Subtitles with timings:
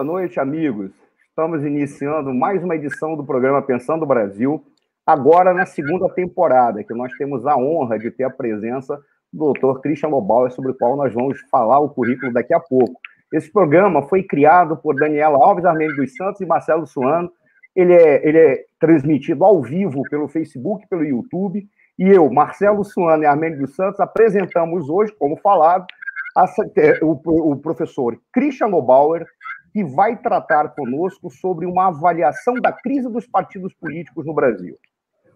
[0.00, 0.92] boa noite, amigos.
[1.28, 4.64] Estamos iniciando mais uma edição do programa Pensando Brasil,
[5.06, 8.98] agora na segunda temporada, que nós temos a honra de ter a presença
[9.30, 9.78] do Dr.
[9.82, 12.98] Christian Lobauer, sobre o qual nós vamos falar o currículo daqui a pouco.
[13.30, 17.30] Esse programa foi criado por Daniela Alves Armênio dos Santos e Marcelo Suano.
[17.76, 21.62] Ele é, ele é transmitido ao vivo pelo Facebook, pelo YouTube,
[21.98, 25.84] e eu, Marcelo Suano e Armênio dos Santos, apresentamos hoje, como falado,
[27.02, 29.26] o, o professor Christian Lobauer,
[29.72, 34.76] que vai tratar conosco sobre uma avaliação da crise dos partidos políticos no Brasil.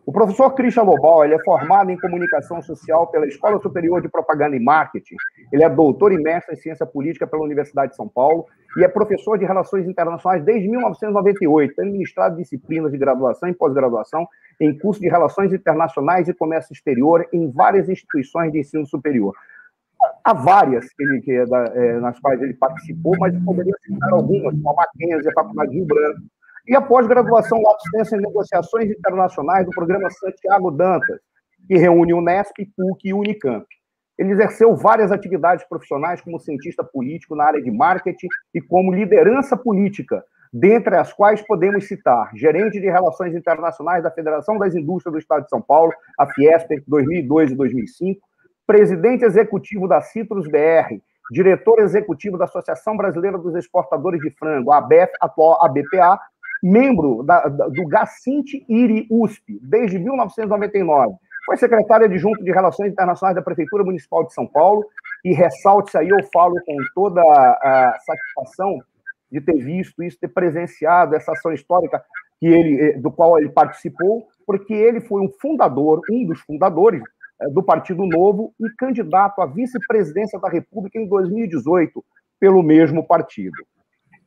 [0.07, 4.55] O professor Christian Lobauer ele é formado em comunicação social pela Escola Superior de Propaganda
[4.55, 5.17] e Marketing.
[5.51, 8.45] Ele é doutor e mestre em ciência política pela Universidade de São Paulo
[8.77, 14.29] e é professor de relações internacionais desde 1998, tendo ministrado disciplinas de graduação e pós-graduação
[14.61, 19.35] em curso de relações internacionais e comércio exterior em várias instituições de ensino superior.
[20.25, 24.55] Há várias ele, que é da, é, nas quais ele participou, mas poderia citar algumas,
[24.55, 26.21] como a Mackenzie, a Faculdade de Branco,
[26.67, 31.21] e a pós-graduação assistência em negociações internacionais do programa Santiago Dantas,
[31.67, 33.67] que reúne Unesp, PUC e Unicamp.
[34.19, 39.57] Ele exerceu várias atividades profissionais como cientista político na área de marketing e como liderança
[39.57, 45.19] política, dentre as quais podemos citar gerente de relações internacionais da Federação das Indústrias do
[45.19, 48.21] Estado de São Paulo, a Fiesp, 2002 e 2005,
[48.67, 50.99] presidente executivo da Citrus BR,
[51.31, 56.19] diretor executivo da Associação Brasileira dos Exportadores de Frango, ABF, atual ABPA,
[56.63, 61.15] membro da, da, do Gacinte IRI USP, desde 1999.
[61.45, 64.85] Foi secretário adjunto de Relações Internacionais da Prefeitura Municipal de São Paulo,
[65.25, 68.79] e ressalte aí, eu falo com toda a satisfação
[69.31, 72.03] de ter visto isso, ter presenciado essa ação histórica
[72.39, 77.03] que ele, eh, do qual ele participou, porque ele foi um fundador, um dos fundadores
[77.53, 82.05] do Partido Novo e candidato à vice-presidência da República em 2018
[82.39, 83.57] pelo mesmo partido.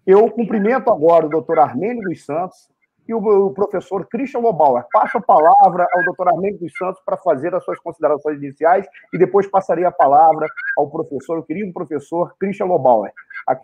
[0.05, 2.69] Eu cumprimento agora o doutor Armênio dos Santos
[3.07, 4.83] e o professor Christian Lobauer.
[4.91, 9.17] Passo a palavra ao doutor Armênio dos Santos para fazer as suas considerações iniciais e
[9.17, 10.47] depois passarei a palavra
[10.77, 13.11] ao professor, o querido professor Christian Lobauer,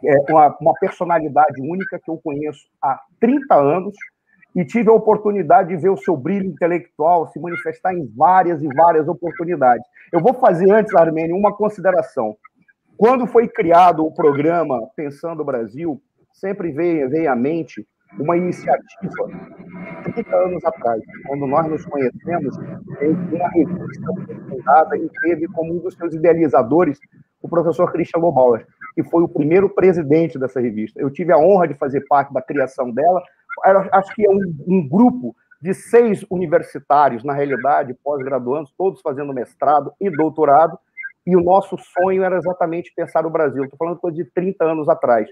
[0.06, 3.94] é uma personalidade única que eu conheço há 30 anos,
[4.56, 8.68] e tive a oportunidade de ver o seu brilho intelectual se manifestar em várias e
[8.68, 9.86] várias oportunidades.
[10.12, 12.36] Eu vou fazer antes, Armênio, uma consideração.
[12.96, 17.86] Quando foi criado o programa Pensando o Brasil, sempre veio, veio à mente
[18.20, 19.28] uma iniciativa
[20.04, 22.56] 30 anos atrás, quando nós nos conhecemos,
[23.02, 24.08] em uma revista
[24.48, 27.00] fundada e teve como um dos seus idealizadores
[27.42, 28.66] o professor Christian Lobauer,
[28.96, 31.02] que foi o primeiro presidente dessa revista.
[31.02, 33.22] Eu tive a honra de fazer parte da criação dela,
[33.64, 39.94] acho que é um, um grupo de seis universitários, na realidade, pós-graduandos, todos fazendo mestrado
[40.00, 40.78] e doutorado,
[41.26, 43.64] e o nosso sonho era exatamente pensar o Brasil.
[43.64, 45.30] Estou falando coisa de 30 anos atrás.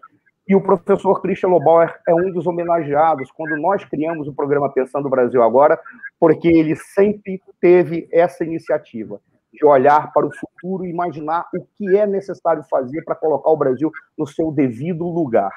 [0.47, 5.06] E o professor Christian Lobauer é um dos homenageados quando nós criamos o programa Pensando
[5.06, 5.80] o Brasil Agora,
[6.20, 9.20] porque ele sempre teve essa iniciativa
[9.53, 13.58] de olhar para o futuro e imaginar o que é necessário fazer para colocar o
[13.58, 15.52] Brasil no seu devido lugar.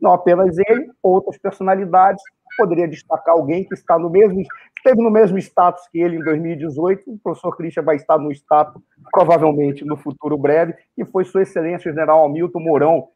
[0.00, 2.22] Não apenas ele, outras personalidades.
[2.56, 4.40] Poderia destacar alguém que está no mesmo,
[4.78, 7.10] esteve no mesmo status que ele em 2018.
[7.10, 8.80] O professor Christian vai estar no status,
[9.10, 13.08] provavelmente no futuro breve, e foi Sua Excelência General Hamilton Mourão,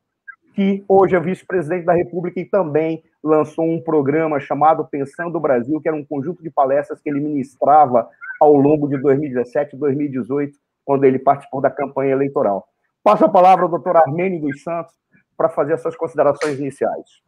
[0.54, 5.80] que hoje é vice-presidente da República e também lançou um programa chamado Pensando o Brasil,
[5.80, 8.08] que era um conjunto de palestras que ele ministrava
[8.40, 12.66] ao longo de 2017 e 2018, quando ele participou da campanha eleitoral.
[13.02, 14.94] Passo a palavra ao doutor Armênio dos Santos,
[15.40, 17.22] para fazer as suas considerações iniciais.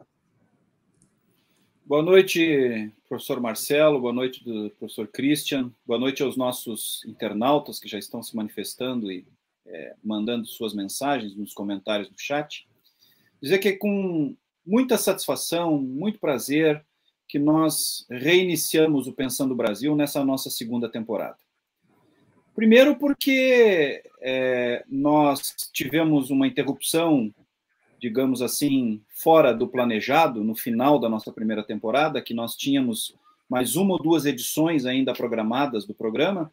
[1.83, 4.45] Boa noite, professor Marcelo, boa noite,
[4.78, 9.27] professor Christian, boa noite aos nossos internautas que já estão se manifestando e
[9.65, 12.69] é, mandando suas mensagens nos comentários do chat.
[13.41, 14.36] Dizer que é com
[14.66, 16.84] muita satisfação, muito prazer,
[17.27, 21.39] que nós reiniciamos o Pensando Brasil nessa nossa segunda temporada.
[22.54, 27.33] Primeiro, porque é, nós tivemos uma interrupção
[28.03, 33.15] digamos assim, fora do planejado no final da nossa primeira temporada, que nós tínhamos
[33.49, 36.53] mais uma ou duas edições ainda programadas do programa,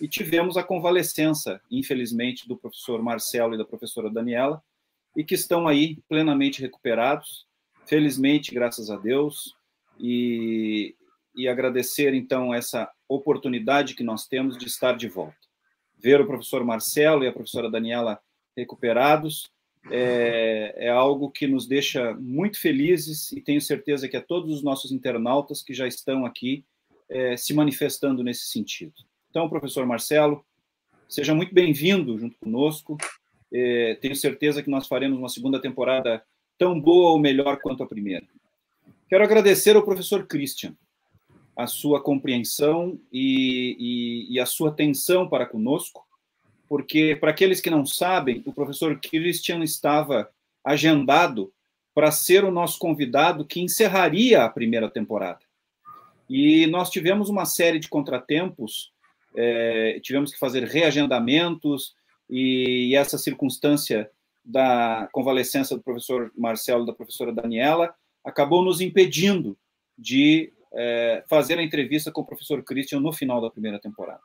[0.00, 4.62] e tivemos a convalescença, infelizmente, do professor Marcelo e da professora Daniela,
[5.14, 7.46] e que estão aí plenamente recuperados,
[7.84, 9.54] felizmente, graças a Deus,
[10.00, 10.94] e,
[11.34, 15.36] e agradecer então essa oportunidade que nós temos de estar de volta.
[15.98, 18.18] Ver o professor Marcelo e a professora Daniela
[18.56, 19.54] recuperados
[19.90, 24.62] é, é, algo que nos deixa muito felizes e tenho certeza que a todos os
[24.62, 26.64] nossos internautas que já estão aqui
[27.08, 28.94] é, se manifestando nesse sentido.
[29.30, 30.44] Então, professor Marcelo,
[31.08, 32.96] seja muito bem-vindo junto conosco.
[33.52, 36.22] É, tenho certeza que nós faremos uma segunda temporada
[36.58, 38.26] tão boa ou melhor quanto a primeira.
[39.08, 40.74] Quero agradecer ao professor Christian
[41.56, 46.05] a sua compreensão e, e, e a sua atenção para conosco,
[46.68, 50.30] porque, para aqueles que não sabem, o professor Christian estava
[50.64, 51.52] agendado
[51.94, 55.40] para ser o nosso convidado que encerraria a primeira temporada.
[56.28, 58.92] E nós tivemos uma série de contratempos,
[59.34, 61.94] é, tivemos que fazer reagendamentos,
[62.28, 64.10] e, e essa circunstância
[64.44, 69.56] da convalescença do professor Marcelo e da professora Daniela acabou nos impedindo
[69.96, 74.20] de é, fazer a entrevista com o professor Christian no final da primeira temporada.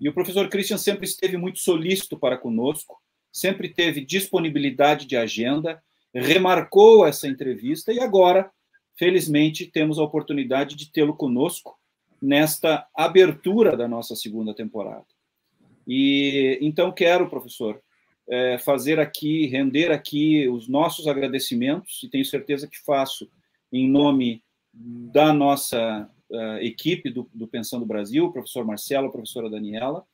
[0.00, 3.00] E o professor Christian sempre esteve muito solícito para conosco,
[3.32, 5.82] sempre teve disponibilidade de agenda,
[6.14, 8.50] remarcou essa entrevista e agora,
[8.96, 11.78] felizmente, temos a oportunidade de tê-lo conosco
[12.20, 15.06] nesta abertura da nossa segunda temporada.
[15.86, 17.80] E então quero, professor,
[18.28, 23.28] é, fazer aqui, render aqui os nossos agradecimentos, e tenho certeza que faço
[23.72, 24.42] em nome
[24.72, 30.04] da nossa uh, equipe do, do, Pensando Brasil, o professor Marcelo, a professora Daniela,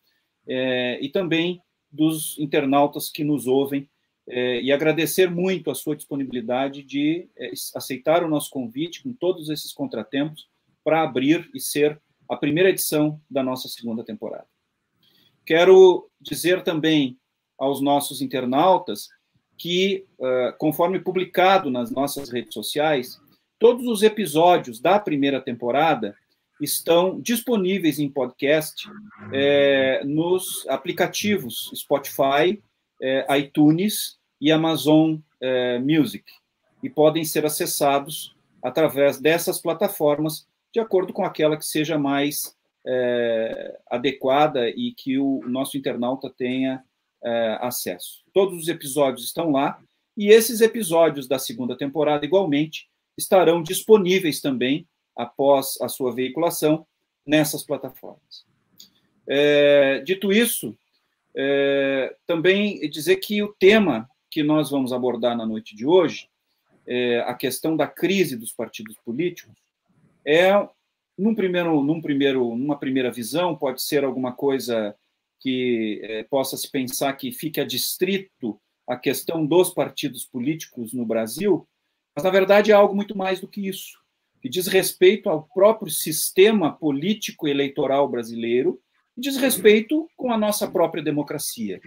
[0.47, 3.89] é, e também dos internautas que nos ouvem,
[4.27, 7.29] é, e agradecer muito a sua disponibilidade de
[7.75, 10.49] aceitar o nosso convite com todos esses contratempos
[10.83, 14.47] para abrir e ser a primeira edição da nossa segunda temporada.
[15.45, 17.19] Quero dizer também
[17.59, 19.09] aos nossos internautas
[19.57, 23.21] que, uh, conforme publicado nas nossas redes sociais,
[23.59, 26.17] todos os episódios da primeira temporada
[26.61, 28.89] estão disponíveis em podcast
[29.33, 32.63] é, nos aplicativos Spotify,
[33.01, 36.25] é, iTunes e Amazon é, Music,
[36.83, 42.57] e podem ser acessados através dessas plataformas, de acordo com aquela que seja mais
[42.87, 46.85] é, adequada e que o nosso internauta tenha
[47.23, 48.23] é, acesso.
[48.33, 49.79] Todos os episódios estão lá,
[50.17, 56.87] e esses episódios da segunda temporada, igualmente, estarão disponíveis também, após a sua veiculação,
[57.27, 58.45] nessas plataformas.
[59.27, 60.77] É, dito isso,
[61.37, 66.29] é, também dizer que o tema que nós vamos abordar na noite de hoje,
[66.87, 69.55] é, a questão da crise dos partidos políticos,
[70.27, 70.53] é,
[71.17, 74.95] num primeiro, num primeiro, numa primeira visão, pode ser alguma coisa
[75.41, 81.67] que é, possa se pensar que fique adstrito a questão dos partidos políticos no Brasil,
[82.15, 83.99] mas, na verdade, é algo muito mais do que isso,
[84.41, 88.81] que diz respeito ao próprio sistema político eleitoral brasileiro
[89.17, 91.81] e diz respeito com a nossa própria democracia,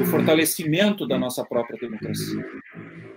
[0.00, 2.44] o fortalecimento da nossa própria democracia.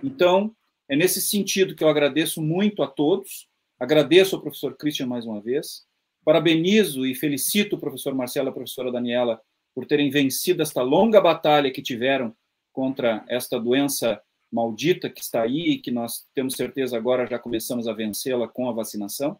[0.02, 0.54] Então,
[0.88, 5.40] é nesse sentido que eu agradeço muito a todos, agradeço ao professor Christian mais uma
[5.40, 5.86] vez,
[6.24, 9.40] parabenizo e felicito o professor Marcelo e a professora Daniela
[9.74, 12.34] por terem vencido esta longa batalha que tiveram
[12.72, 14.20] contra esta doença
[14.50, 18.68] maldita que está aí e que nós temos certeza agora já começamos a vencê-la com
[18.68, 19.38] a vacinação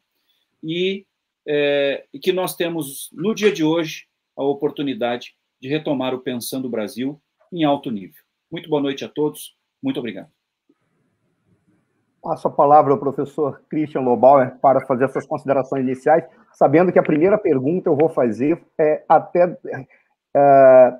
[0.62, 1.06] e,
[1.46, 4.06] é, que nós temos no dia de hoje
[4.36, 7.20] a oportunidade de retomar o Pensando Brasil
[7.52, 8.22] em alto nível.
[8.50, 10.28] Muito boa noite a todos, muito obrigado.
[12.22, 17.02] Passo a palavra ao professor Christian Lobauer para fazer essas considerações iniciais, sabendo que a
[17.02, 19.58] primeira pergunta eu vou fazer é até
[20.36, 20.98] é,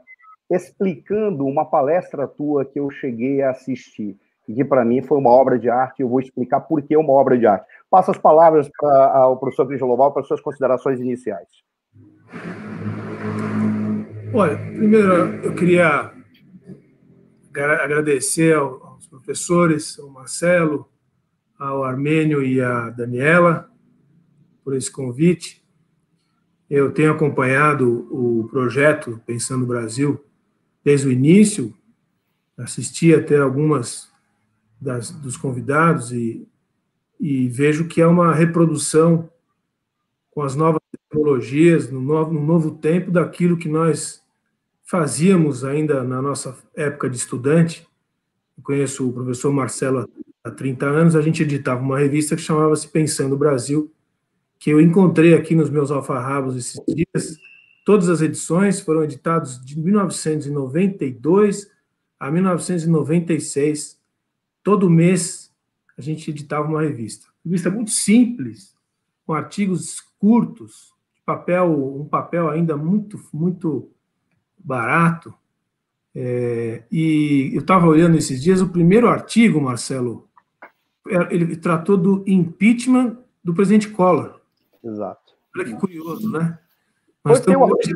[0.50, 4.16] explicando uma palestra tua que eu cheguei a assistir,
[4.48, 7.12] e que para mim foi uma obra de arte, eu vou explicar por que uma
[7.12, 7.66] obra de arte.
[7.90, 11.48] Passo as palavras para ao professor Loval para suas considerações iniciais.
[14.32, 16.12] Olha, primeiro eu queria
[17.82, 20.88] agradecer aos professores, ao Marcelo,
[21.58, 23.70] ao Armênio e à Daniela
[24.64, 25.62] por esse convite.
[26.70, 30.22] Eu tenho acompanhado o projeto Pensando Brasil
[30.88, 31.74] desde o início,
[32.56, 34.10] assisti até algumas
[34.80, 36.48] das, dos convidados e,
[37.20, 39.28] e vejo que é uma reprodução
[40.30, 44.22] com as novas tecnologias, no novo, no novo tempo, daquilo que nós
[44.82, 47.86] fazíamos ainda na nossa época de estudante.
[48.56, 50.08] Eu conheço o professor Marcelo
[50.42, 53.92] há 30 anos, a gente editava uma revista que chamava-se Pensando Brasil,
[54.58, 57.38] que eu encontrei aqui nos meus alfarrabos esses dias,
[57.88, 61.70] Todas as edições foram editadas de 1992
[62.20, 63.98] a 1996.
[64.62, 65.50] Todo mês
[65.96, 67.28] a gente editava uma revista.
[67.42, 68.76] Revista muito simples,
[69.24, 70.92] com artigos curtos,
[71.24, 73.90] papel, um papel ainda muito, muito
[74.58, 75.32] barato.
[76.14, 80.28] É, e eu estava olhando esses dias, o primeiro artigo, Marcelo,
[81.08, 84.38] é, ele tratou do impeachment do presidente Collor.
[84.84, 85.32] Exato.
[85.56, 86.58] Olha que curioso, né?
[87.28, 87.94] Nós estamos hoje,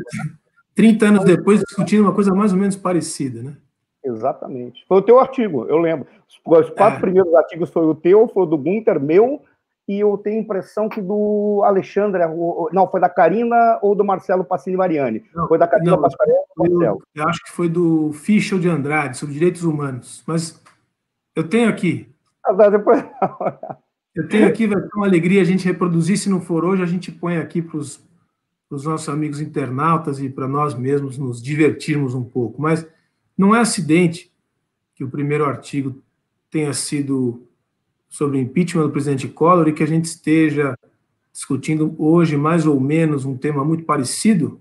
[0.74, 3.56] 30 anos depois, discutindo uma coisa mais ou menos parecida, né?
[4.04, 4.84] Exatamente.
[4.88, 6.06] Foi o teu artigo, eu lembro.
[6.28, 7.00] Os quatro é.
[7.00, 9.40] primeiros artigos foi o teu, foi o do Gunter, meu,
[9.88, 12.22] e eu tenho a impressão que do Alexandre,
[12.72, 15.24] não, foi da Karina ou do Marcelo Passini Mariani?
[15.34, 17.02] Não, foi da Karina do Marcelo?
[17.14, 20.22] Eu acho que foi do Fischel de Andrade, sobre direitos humanos.
[20.26, 20.60] Mas
[21.34, 22.08] eu tenho aqui.
[22.44, 23.04] Ah, depois...
[24.14, 26.16] eu tenho aqui, vai ser uma alegria a gente reproduzir.
[26.16, 28.00] Se não for hoje, a gente põe aqui para os
[28.84, 32.60] nossos amigos internautas e para nós mesmos nos divertirmos um pouco.
[32.60, 32.86] Mas
[33.36, 34.32] não é acidente
[34.94, 36.02] que o primeiro artigo
[36.50, 37.46] tenha sido
[38.08, 40.74] sobre impeachment do presidente Collor e que a gente esteja
[41.32, 44.60] discutindo hoje mais ou menos um tema muito parecido,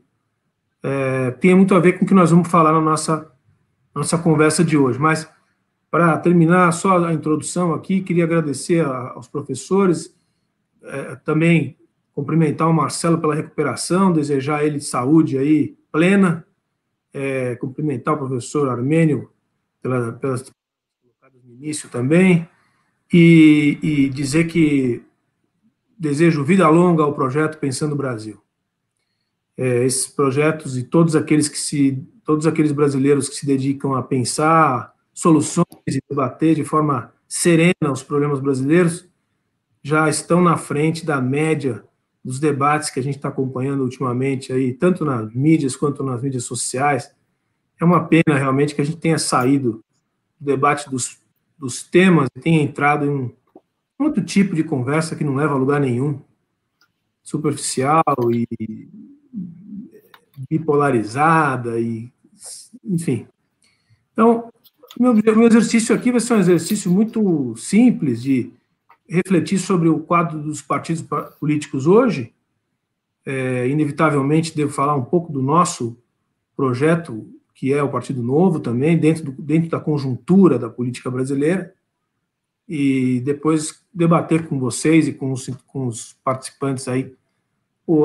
[0.82, 3.30] é, tem muito a ver com o que nós vamos falar na nossa,
[3.94, 4.98] nossa conversa de hoje.
[4.98, 5.30] Mas,
[5.90, 10.16] para terminar só a introdução aqui, queria agradecer a, aos professores,
[10.82, 11.78] é, também
[12.14, 16.46] cumprimentar o Marcelo pela recuperação, desejar a ele saúde aí plena,
[17.14, 19.30] é, cumprimentar o professor Armênio
[19.82, 20.52] pela, pelas
[21.02, 22.48] colocadas no início também,
[23.12, 25.04] e, e dizer que
[25.98, 28.42] desejo vida longa ao projeto Pensando Brasil.
[29.58, 34.02] É, esses projetos e todos aqueles que se todos aqueles brasileiros que se dedicam a
[34.02, 39.06] pensar soluções e debater de forma serena os problemas brasileiros
[39.84, 41.84] já estão na frente da média
[42.24, 46.44] dos debates que a gente está acompanhando ultimamente aí, tanto nas mídias quanto nas mídias
[46.44, 47.12] sociais.
[47.80, 49.84] É uma pena realmente que a gente tenha saído
[50.40, 51.22] do debate dos
[51.62, 53.32] dos temas tem entrado em um
[54.00, 56.20] outro tipo de conversa que não leva a lugar nenhum,
[57.22, 58.48] superficial e
[60.50, 62.12] bipolarizada e
[62.84, 63.28] enfim.
[64.12, 64.52] Então,
[65.00, 68.52] meu, meu exercício aqui vai ser um exercício muito simples de
[69.12, 71.06] refletir sobre o quadro dos partidos
[71.40, 72.34] políticos hoje.
[73.26, 75.98] É, inevitavelmente, devo falar um pouco do nosso
[76.56, 81.76] projeto que é o Partido Novo também, dentro, do, dentro da conjuntura da política brasileira,
[82.68, 87.16] e depois debater com vocês e com os, com os participantes aí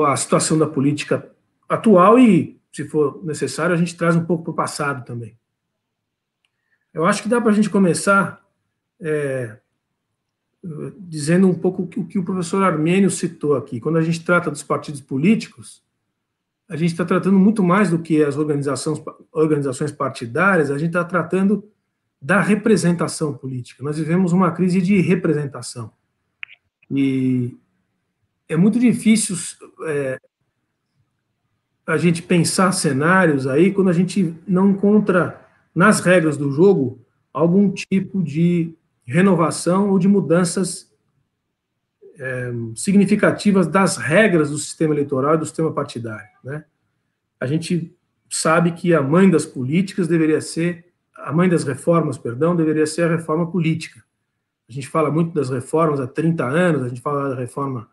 [0.05, 1.31] a situação da política
[1.67, 5.35] atual e, se for necessário, a gente traz um pouco para o passado também.
[6.93, 8.45] Eu acho que dá para a gente começar
[8.99, 9.57] é,
[10.99, 13.79] dizendo um pouco o que o professor Armênio citou aqui.
[13.79, 15.83] Quando a gente trata dos partidos políticos,
[16.67, 21.03] a gente está tratando muito mais do que as organizações, organizações partidárias, a gente está
[21.03, 21.63] tratando
[22.21, 23.83] da representação política.
[23.83, 25.91] Nós vivemos uma crise de representação.
[26.89, 27.55] E
[28.49, 29.35] é muito difícil
[29.85, 30.19] é,
[31.85, 36.99] a gente pensar cenários aí quando a gente não encontra nas regras do jogo
[37.31, 38.73] algum tipo de
[39.07, 40.91] renovação ou de mudanças
[42.19, 46.29] é, significativas das regras do sistema eleitoral e do sistema partidário.
[46.43, 46.65] Né?
[47.39, 47.95] A gente
[48.29, 50.85] sabe que a mãe das políticas deveria ser,
[51.15, 54.03] a mãe das reformas, perdão, deveria ser a reforma política.
[54.69, 57.89] A gente fala muito das reformas há 30 anos, a gente fala da reforma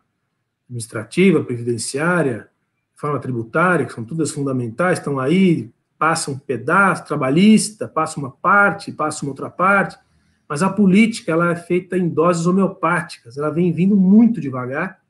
[0.65, 2.49] administrativa, previdenciária,
[2.93, 8.91] reforma tributária, que são todas fundamentais, estão aí, passa um pedaço, trabalhista, passa uma parte,
[8.91, 9.97] passa uma outra parte,
[10.47, 15.03] mas a política ela é feita em doses homeopáticas, ela vem vindo muito devagar.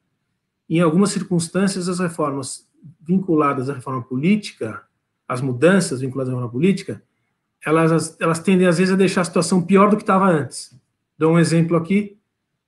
[0.68, 2.68] em algumas circunstâncias, as reformas
[3.02, 4.82] vinculadas à reforma política,
[5.28, 7.04] as mudanças vinculadas à reforma política,
[7.64, 10.76] elas, elas tendem, às vezes, a deixar a situação pior do que estava antes.
[11.18, 12.18] Dou um exemplo aqui.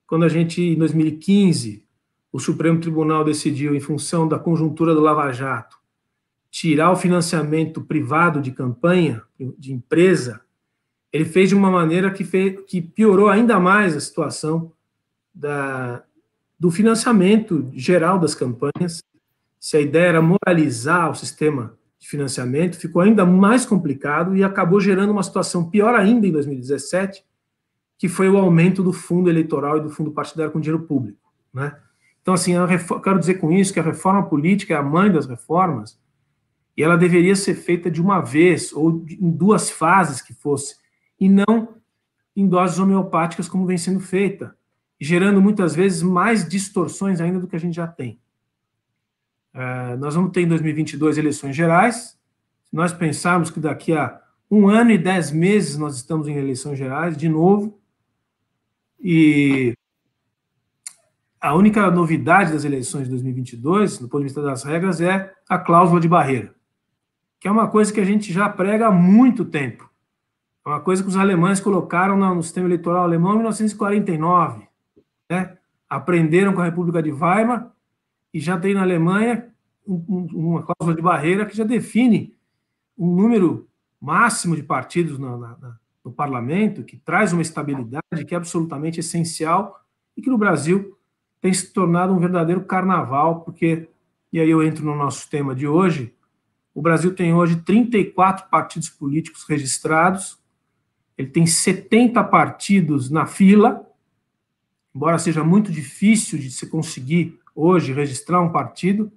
[0.06, 1.86] Quando a gente, em 2015,
[2.32, 5.78] o Supremo Tribunal decidiu, em função da conjuntura do Lava Jato,
[6.50, 9.22] tirar o financiamento privado de campanha,
[9.58, 10.42] de empresa,
[11.12, 14.72] ele fez de uma maneira que, fez, que piorou ainda mais a situação
[15.34, 16.04] da,
[16.60, 19.04] do financiamento geral das campanhas.
[19.60, 24.80] Se a ideia era moralizar o sistema de financiamento, ficou ainda mais complicado e acabou
[24.80, 27.26] gerando uma situação pior ainda em 2017,
[27.98, 31.34] que foi o aumento do fundo eleitoral e do fundo partidário com dinheiro público.
[31.54, 31.76] Né?
[32.22, 35.26] Então, assim, eu quero dizer com isso que a reforma política é a mãe das
[35.26, 36.00] reformas
[36.76, 40.76] e ela deveria ser feita de uma vez ou em duas fases que fosse
[41.20, 41.76] e não
[42.36, 44.56] em doses homeopáticas como vem sendo feita,
[45.00, 48.20] gerando muitas vezes mais distorções ainda do que a gente já tem.
[49.54, 52.18] É, nós vamos ter em 2022 eleições gerais.
[52.64, 56.78] Se nós pensarmos que daqui a um ano e dez meses nós estamos em eleições
[56.78, 57.80] gerais, de novo,
[59.00, 59.74] e
[61.40, 65.58] a única novidade das eleições de 2022, do ponto de vista das regras, é a
[65.58, 66.54] cláusula de barreira,
[67.40, 69.90] que é uma coisa que a gente já prega há muito tempo.
[70.68, 74.68] É uma coisa que os alemães colocaram no sistema eleitoral alemão em 1949.
[75.30, 75.58] Né?
[75.90, 77.72] Aprenderam com a República de Weimar
[78.34, 79.48] e já tem na Alemanha
[79.88, 82.36] uma cláusula de barreira que já define
[82.98, 83.66] um número
[84.02, 89.80] máximo de partidos no, parlamento, que traz uma estabilidade que é absolutamente essencial
[90.18, 90.98] e que no Brasil
[91.40, 93.88] tem se tornado um verdadeiro carnaval, porque,
[94.34, 96.14] e aí eu entro no nosso tema de hoje,
[96.76, 100.38] o Brasil tem hoje 34 partidos políticos registrados,
[101.18, 103.86] ele tem 70 partidos na fila,
[104.94, 109.12] embora seja muito difícil de se conseguir hoje registrar um partido,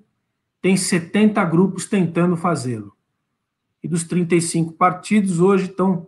[0.63, 2.97] tem 70 grupos tentando fazê-lo.
[3.83, 6.07] E dos 35 partidos, hoje estão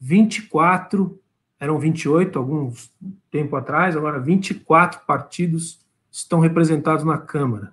[0.00, 1.18] 24,
[1.58, 2.92] eram 28 alguns
[3.30, 7.72] tempo atrás, agora 24 partidos estão representados na Câmara.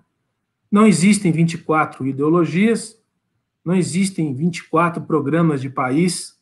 [0.71, 2.97] Não existem 24 ideologias,
[3.63, 6.40] não existem 24 programas de país,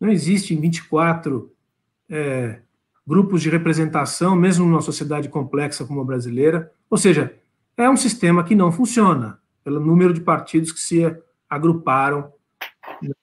[0.00, 1.52] não existem 24
[2.08, 2.60] é,
[3.06, 6.72] grupos de representação, mesmo numa sociedade complexa como a brasileira.
[6.90, 7.34] Ou seja,
[7.76, 11.04] é um sistema que não funciona, pelo número de partidos que se
[11.48, 12.32] agruparam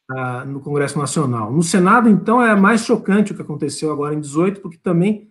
[0.08, 1.52] na, no Congresso Nacional.
[1.52, 5.30] No Senado, então, é mais chocante o que aconteceu agora em 18, porque também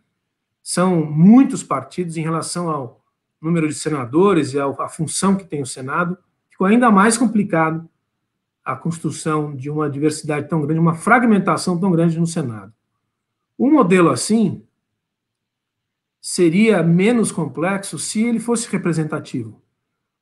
[0.62, 3.04] são muitos partidos em relação ao
[3.40, 6.16] número de senadores e à função que tem o Senado.
[6.50, 7.88] Ficou ainda mais complicado
[8.64, 12.72] a construção de uma diversidade tão grande, uma fragmentação tão grande no Senado.
[13.58, 14.64] Um modelo assim
[16.20, 19.62] seria menos complexo se ele fosse representativo.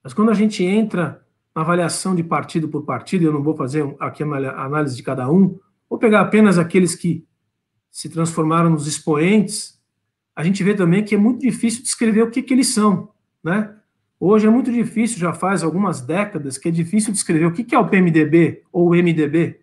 [0.03, 3.95] Mas quando a gente entra na avaliação de partido por partido, eu não vou fazer
[4.01, 5.59] aqui a análise de cada um,
[5.89, 7.25] vou pegar apenas aqueles que
[7.91, 9.81] se transformaram nos expoentes,
[10.35, 13.11] a gente vê também que é muito difícil descrever o que, que eles são,
[13.45, 13.77] né?
[14.25, 17.79] Hoje é muito difícil, já faz algumas décadas, que é difícil descrever o que, é
[17.79, 19.61] o PMDB ou o MDB.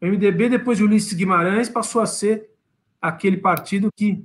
[0.00, 2.50] O MDB, depois de Ulisses Guimarães, passou a ser
[3.02, 4.24] aquele partido que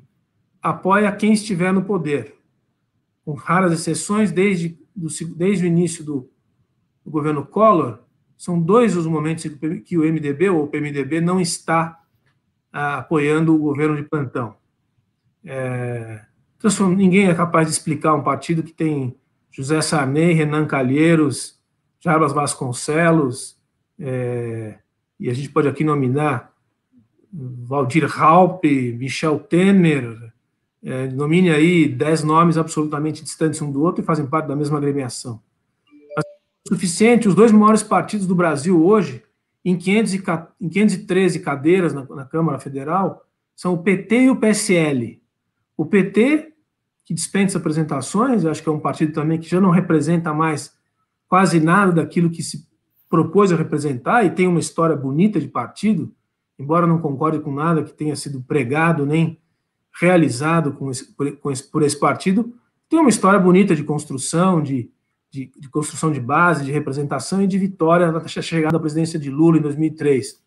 [0.61, 2.35] apoia quem estiver no poder,
[3.25, 6.29] com raras exceções, desde, do, desde o início do,
[7.03, 8.03] do governo Collor,
[8.37, 9.45] são dois os momentos
[9.83, 11.99] que o MDB ou o PMDB não está
[12.71, 14.55] ah, apoiando o governo de plantão.
[15.43, 16.23] É,
[16.55, 19.17] então, ninguém é capaz de explicar um partido que tem
[19.53, 21.59] José Sarney, Renan Calheiros,
[21.99, 23.55] Jarbas Vasconcelos,
[23.99, 24.79] é,
[25.19, 26.51] e a gente pode aqui nominar
[27.31, 30.33] Valdir Raupe, Michel Temer,
[30.83, 34.77] é, nomine aí dez nomes absolutamente distantes um do outro e fazem parte da mesma
[34.77, 35.39] agremiação.
[36.15, 39.23] Mas é suficiente, os dois maiores partidos do Brasil hoje,
[39.63, 40.23] em, 500 e,
[40.59, 45.21] em 513 cadeiras na, na Câmara Federal, são o PT e o PSL.
[45.77, 46.52] O PT,
[47.05, 50.73] que dispensa apresentações, acho que é um partido também que já não representa mais
[51.27, 52.67] quase nada daquilo que se
[53.09, 56.13] propôs a representar e tem uma história bonita de partido,
[56.57, 59.39] embora não concorde com nada que tenha sido pregado nem
[59.99, 62.53] realizado com esse, por, com esse, por esse partido,
[62.89, 64.89] tem uma história bonita de construção, de,
[65.29, 69.29] de, de, construção de base, de representação e de vitória na chegada à presidência de
[69.29, 70.41] Lula em 2003.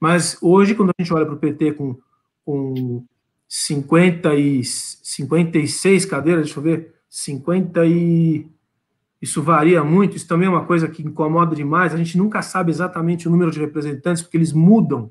[0.00, 1.96] Mas hoje, quando a gente olha para o PT com,
[2.44, 3.04] com
[3.54, 8.46] 50 e 56 cadeiras, deixa eu ver, 50 e
[9.20, 11.92] isso varia muito, isso também é uma coisa que incomoda demais.
[11.92, 15.10] A gente nunca sabe exatamente o número de representantes, porque eles mudam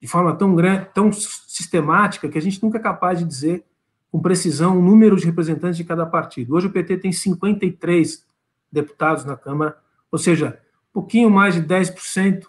[0.00, 3.64] de forma tão grande, tão sistemática, que a gente nunca é capaz de dizer
[4.08, 6.54] com precisão o número de representantes de cada partido.
[6.54, 8.24] Hoje o PT tem 53
[8.70, 9.76] deputados na Câmara,
[10.12, 12.46] ou seja, um pouquinho mais de 10%,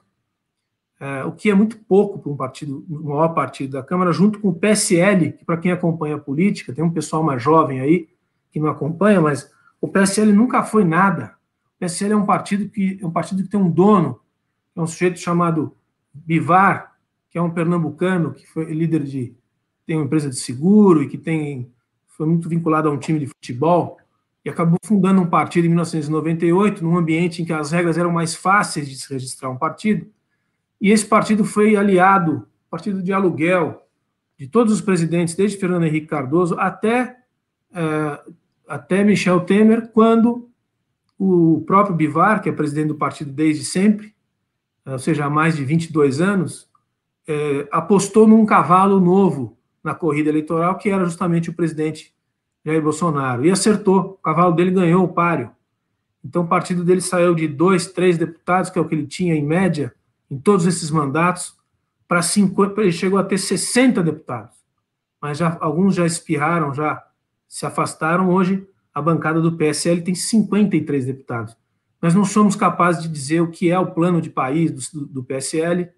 [1.01, 4.39] é, o que é muito pouco para um partido, o maior partido da Câmara, junto
[4.39, 8.07] com o PSL, que para quem acompanha a política, tem um pessoal mais jovem aí
[8.51, 11.33] que não acompanha, mas o PSL nunca foi nada.
[11.75, 14.19] O PSL é um partido que é um partido que tem um dono,
[14.75, 15.75] é um sujeito chamado
[16.13, 16.95] Bivar,
[17.31, 19.35] que é um pernambucano que foi líder de
[19.87, 21.71] tem uma empresa de seguro e que tem
[22.09, 23.97] foi muito vinculado a um time de futebol
[24.45, 28.35] e acabou fundando um partido em 1998 num ambiente em que as regras eram mais
[28.35, 30.05] fáceis de se registrar um partido.
[30.81, 33.85] E esse partido foi aliado, partido de aluguel,
[34.37, 37.17] de todos os presidentes, desde Fernando Henrique Cardoso até
[37.71, 38.33] uh,
[38.71, 40.49] até Michel Temer, quando
[41.19, 44.15] o próprio Bivar, que é presidente do partido desde sempre,
[44.85, 46.69] ou seja, há mais de 22 anos,
[47.27, 52.13] é, apostou num cavalo novo na corrida eleitoral, que era justamente o presidente
[52.65, 53.45] Jair Bolsonaro.
[53.45, 55.51] E acertou, o cavalo dele ganhou o páreo.
[56.23, 59.35] Então o partido dele saiu de dois, três deputados, que é o que ele tinha
[59.35, 59.93] em média,
[60.31, 61.53] em todos esses mandatos,
[62.07, 64.55] para 50, ele chegou a ter 60 deputados.
[65.21, 67.03] Mas já, alguns já espirraram, já
[67.47, 68.29] se afastaram.
[68.29, 71.55] Hoje a bancada do PSL tem 53 deputados.
[72.01, 75.23] Nós não somos capazes de dizer o que é o plano de país do, do
[75.23, 75.89] PSL,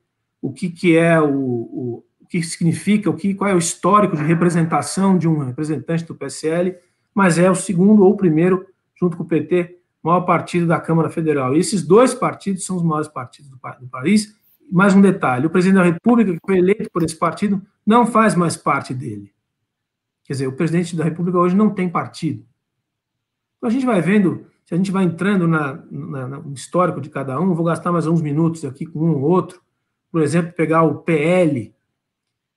[0.42, 4.18] o que, que é o, o, o que significa, o que, qual é o histórico
[4.18, 6.76] de representação de um representante do PSL,
[7.14, 8.66] mas é o segundo ou o primeiro,
[9.00, 11.56] junto com o PT, maior partido da Câmara Federal.
[11.56, 14.36] E esses dois partidos são os maiores partidos do, do país
[14.70, 18.36] Mais um detalhe: o presidente da República, que foi eleito por esse partido, não faz
[18.36, 19.32] mais parte dele.
[20.26, 22.46] Quer dizer, o presidente da República hoje não tem partido.
[23.58, 27.10] Então a gente vai vendo, se a gente vai entrando na, na, no histórico de
[27.10, 29.62] cada um, vou gastar mais uns minutos aqui com um ou outro.
[30.12, 31.74] Por exemplo, pegar o PL.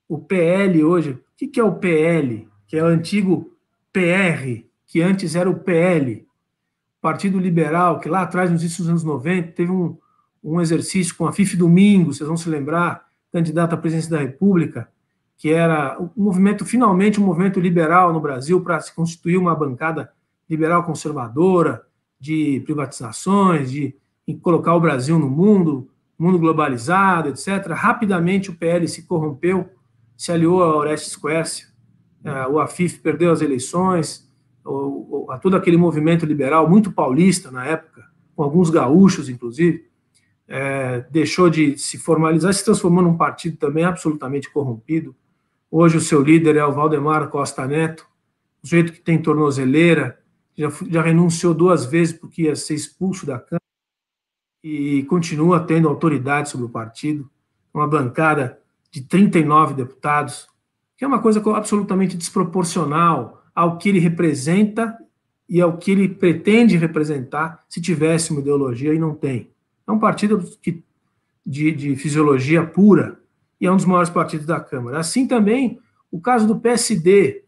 [0.09, 2.49] O PL hoje, o que, que é o PL?
[2.67, 3.53] Que é o antigo
[3.93, 6.26] PR, que antes era o PL,
[7.07, 9.97] Partido Liberal, que lá atrás, nos anos 90, teve um,
[10.43, 14.89] um exercício com a Fife Domingos, vocês vão se lembrar, candidata à presidência da República,
[15.37, 20.11] que era um movimento, finalmente, um movimento liberal no Brasil para se constituir uma bancada
[20.51, 21.87] liberal conservadora,
[22.19, 23.95] de privatizações, de
[24.43, 25.89] colocar o Brasil no mundo,
[26.19, 27.69] mundo globalizado, etc.
[27.69, 29.71] Rapidamente o PL se corrompeu,
[30.17, 31.67] se aliou a Orestes Quercia,
[32.25, 34.26] é, o AFIF perdeu as eleições,
[35.31, 39.87] a todo aquele movimento liberal, muito paulista na época, com alguns gaúchos, inclusive,
[40.49, 45.15] é, deixou de se formalizar, se transformou num partido também absolutamente corrompido,
[45.71, 48.07] Hoje o seu líder é o Valdemar Costa Neto,
[48.63, 50.19] o sujeito que tem tornozeleira,
[50.57, 53.61] já, já renunciou duas vezes porque ia ser expulso da Câmara
[54.63, 57.29] e continua tendo autoridade sobre o partido,
[57.75, 60.49] uma bancada de 39 deputados,
[60.97, 64.95] que é uma coisa absolutamente desproporcional ao que ele representa
[65.49, 69.51] e ao que ele pretende representar se tivesse uma ideologia e não tem.
[69.89, 70.85] É um partido que,
[71.45, 73.19] de, de fisiologia pura,
[73.59, 74.99] e é um dos maiores partidos da Câmara.
[74.99, 77.45] Assim também o caso do PSD.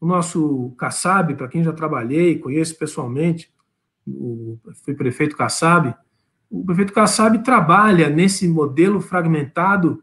[0.00, 3.50] O nosso Kassab, para quem já trabalhei, conheço pessoalmente,
[4.06, 5.94] o, fui prefeito Kassab,
[6.50, 10.02] o prefeito Kassab trabalha nesse modelo fragmentado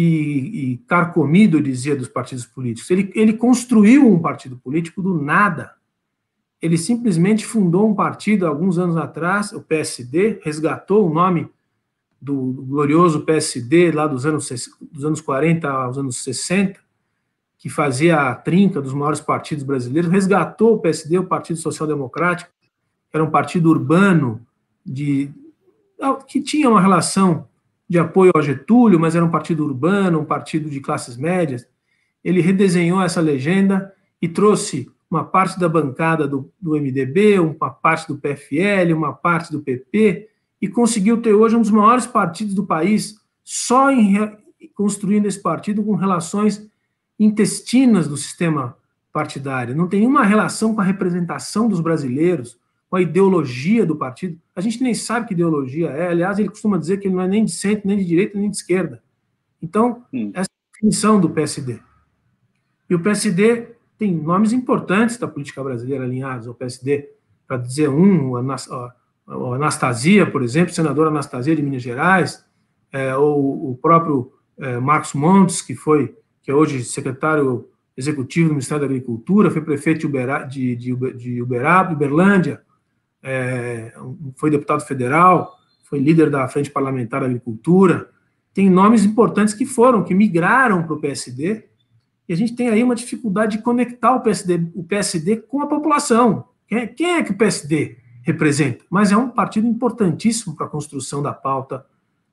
[0.00, 2.88] e, e carcomido, dizia, dos partidos políticos.
[2.88, 5.74] Ele, ele construiu um partido político do nada.
[6.62, 11.48] Ele simplesmente fundou um partido alguns anos atrás, o PSD, resgatou o nome
[12.20, 12.34] do,
[12.68, 14.48] glorioso PSD lá dos anos,
[14.80, 16.78] dos anos 40 aos anos 60,
[17.58, 22.52] que fazia a trinca dos maiores partidos brasileiros, resgatou o PSD, o Partido Social Democrático,
[23.12, 24.46] era um partido urbano
[24.86, 25.28] de
[26.28, 27.47] que tinha uma relação
[27.88, 31.66] de apoio ao Getúlio, mas era um partido urbano, um partido de classes médias.
[32.22, 38.08] Ele redesenhou essa legenda e trouxe uma parte da bancada do, do MDB, uma parte
[38.08, 40.28] do PFL, uma parte do PP,
[40.60, 44.18] e conseguiu ter hoje um dos maiores partidos do país, só em
[44.74, 46.68] construindo esse partido com relações
[47.18, 48.76] intestinas do sistema
[49.12, 49.74] partidário.
[49.74, 54.38] Não tem nenhuma relação com a representação dos brasileiros, com a ideologia do partido.
[54.56, 56.08] A gente nem sabe que ideologia é.
[56.08, 58.50] Aliás, ele costuma dizer que ele não é nem de centro, nem de direita, nem
[58.50, 59.02] de esquerda.
[59.62, 60.30] Então, hum.
[60.34, 61.80] essa é a definição do PSD.
[62.88, 67.10] E o PSD tem nomes importantes da política brasileira alinhados ao PSD.
[67.46, 72.44] Para dizer um, a Anastasia, por exemplo, senadora Anastasia de Minas Gerais,
[72.92, 78.52] é, ou o próprio é, Marcos Montes, que foi, que é hoje secretário executivo do
[78.52, 82.62] Ministério da Agricultura, foi prefeito de, Uberá, de, de, de Uberaba, Uberlândia,
[83.28, 83.92] é,
[84.36, 88.10] foi deputado federal, foi líder da Frente Parlamentar da Agricultura,
[88.54, 91.64] tem nomes importantes que foram, que migraram para o PSD,
[92.28, 95.66] e a gente tem aí uma dificuldade de conectar o PSD, o PSD com a
[95.66, 96.44] população.
[96.66, 101.22] Quem, quem é que o PSD representa, mas é um partido importantíssimo para a construção
[101.22, 101.84] da pauta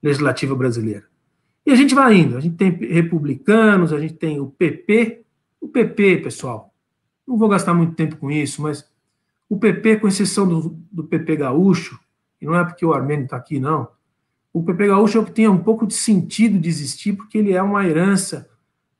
[0.02, 1.06] legislativa brasileira.
[1.66, 5.24] E a gente vai indo, a gente tem republicanos, a gente tem o PP.
[5.60, 6.74] O PP, pessoal,
[7.28, 8.88] não vou gastar muito tempo com isso, mas
[9.50, 12.00] o PP, com exceção do, do PP gaúcho,
[12.42, 13.88] e não é porque o Armênio está aqui, não,
[14.52, 17.54] o PP gaúcho é o que tem um pouco de sentido de existir, porque ele
[17.54, 18.50] é uma herança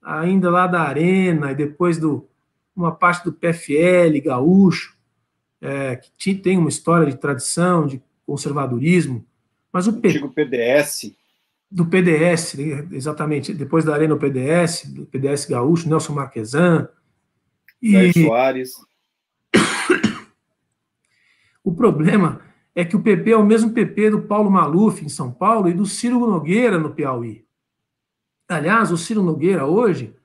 [0.02, 2.28] ainda lá da Arena, e depois do
[2.76, 4.96] uma parte do PFL gaúcho,
[5.62, 9.26] é, que tem uma história de tradição, de conservadorismo,
[9.72, 11.14] mas o Antigo PDS.
[11.72, 12.58] Do PDS,
[12.92, 16.88] exatamente, depois da Arena o PDS, do PDS Gaúcho, Nelson Marquesan.
[17.82, 18.14] E...
[18.14, 18.74] Soares.
[21.66, 22.42] O problema
[22.76, 25.74] é que o PP é o mesmo PP do Paulo Maluf em São Paulo e
[25.74, 27.44] do Ciro Nogueira no Piauí.
[28.48, 30.16] Aliás, o Ciro Nogueira hoje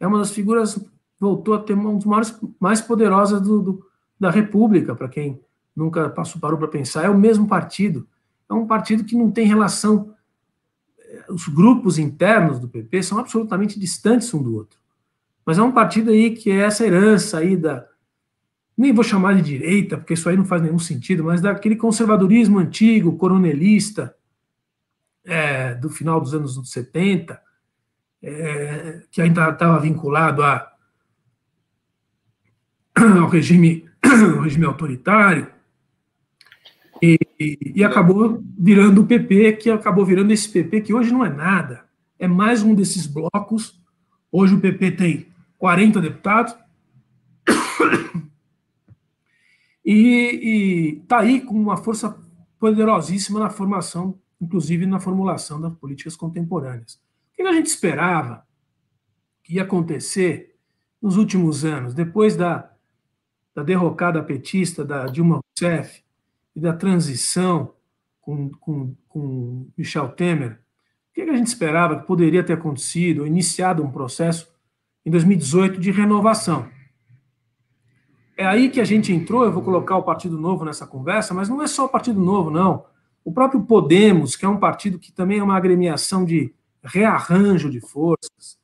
[0.00, 0.78] é uma das figuras,
[1.20, 3.86] voltou a ter uma das maiores, mais poderosas do, do,
[4.18, 5.40] da República, para quem
[5.74, 8.08] nunca passou, parou para pensar, é o mesmo partido.
[8.50, 10.12] É um partido que não tem relação.
[10.98, 14.80] Eh, os grupos internos do PP são absolutamente distantes um do outro.
[15.46, 17.86] Mas é um partido aí que é essa herança aí da.
[18.78, 22.60] Nem vou chamar de direita, porque isso aí não faz nenhum sentido, mas daquele conservadorismo
[22.60, 24.14] antigo, coronelista,
[25.24, 27.40] é, do final dos anos 70,
[28.22, 30.70] é, que ainda estava vinculado a,
[33.20, 33.88] ao regime
[34.36, 35.50] o regime autoritário.
[37.02, 41.28] E, e acabou virando o PP, que acabou virando esse PP, que hoje não é
[41.28, 41.84] nada.
[42.18, 43.80] É mais um desses blocos.
[44.32, 45.26] Hoje o PP tem
[45.58, 46.56] 40 deputados.
[49.90, 52.14] E está aí com uma força
[52.58, 57.00] poderosíssima na formação, inclusive na formulação das políticas contemporâneas.
[57.32, 58.46] O que a gente esperava
[59.42, 60.54] que ia acontecer
[61.00, 62.70] nos últimos anos, depois da,
[63.54, 66.04] da derrocada petista da Dilma Rousseff
[66.54, 67.72] e da transição
[68.20, 70.60] com, com, com Michel Temer,
[71.10, 74.52] o que a gente esperava que poderia ter acontecido, iniciado um processo
[75.06, 76.68] em 2018 de renovação?
[78.38, 81.48] É aí que a gente entrou, eu vou colocar o Partido Novo nessa conversa, mas
[81.48, 82.84] não é só o Partido Novo, não.
[83.24, 87.80] O próprio Podemos, que é um partido que também é uma agremiação de rearranjo de
[87.80, 88.56] forças,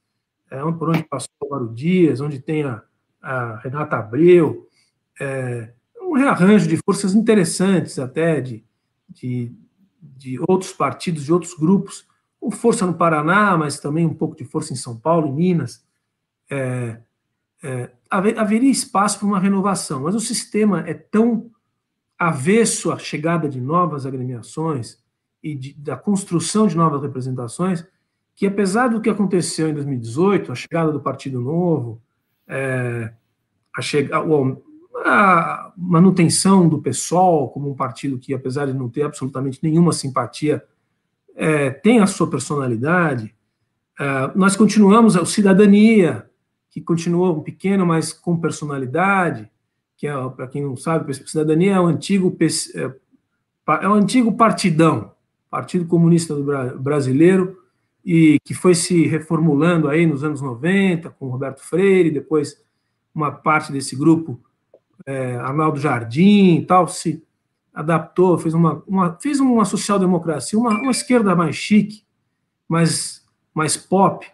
[0.49, 2.85] é, por onde passou o Mauro Dias, onde tem a,
[3.21, 4.69] a Renata Abreu,
[5.21, 8.65] é, um rearranjo de forças interessantes até, de,
[9.09, 9.53] de,
[10.01, 12.07] de outros partidos, de outros grupos,
[12.39, 15.85] com força no Paraná, mas também um pouco de força em São Paulo, em Minas.
[16.49, 17.01] É,
[17.65, 21.51] é, haveria espaço para uma renovação, mas o sistema é tão
[22.19, 24.99] avesso à chegada de novas agremiações
[25.43, 27.85] e de, da construção de novas representações,
[28.37, 32.03] que apesar do que aconteceu em 2018, a chegada do Partido Novo,
[32.47, 33.13] é,
[33.75, 39.61] a, chega, a manutenção do PSOL como um partido que, apesar de não ter absolutamente
[39.63, 40.63] nenhuma simpatia,
[41.35, 43.35] é, tem a sua personalidade,
[43.99, 46.29] é, nós continuamos, a cidadania,
[46.75, 49.49] que continuou pequeno, mas com personalidade,
[49.97, 52.37] que é, para quem não sabe, Cidadania é o antigo
[52.75, 52.93] é,
[53.81, 55.13] é o antigo partidão,
[55.49, 56.35] Partido Comunista
[56.77, 57.63] Brasileiro,
[58.05, 62.61] e que foi se reformulando aí nos anos 90 com Roberto Freire, depois
[63.15, 64.41] uma parte desse grupo,
[65.07, 67.23] é, Arnaldo Jardim e tal, se
[67.73, 72.03] adaptou, fez uma, uma fez uma social-democracia, uma, uma esquerda mais chique,
[72.69, 74.27] mais, mais pop,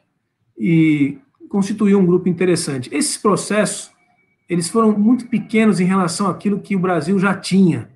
[0.56, 1.18] e
[1.50, 2.88] constituiu um grupo interessante.
[2.94, 3.90] Esses processos,
[4.48, 7.90] eles foram muito pequenos em relação àquilo que o Brasil já tinha,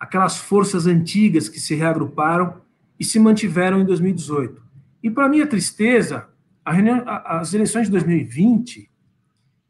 [0.00, 2.62] aquelas forças antigas que se reagruparam
[2.98, 4.62] e se mantiveram em 2018.
[5.02, 6.26] E para minha tristeza,
[6.66, 8.90] reunião, as eleições de 2020,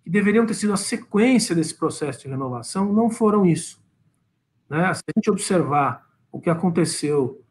[0.05, 3.83] que deveriam ter sido a sequência desse processo de renovação, não foram isso.
[4.71, 4.95] Né?
[4.95, 7.43] Se a gente observar o que aconteceu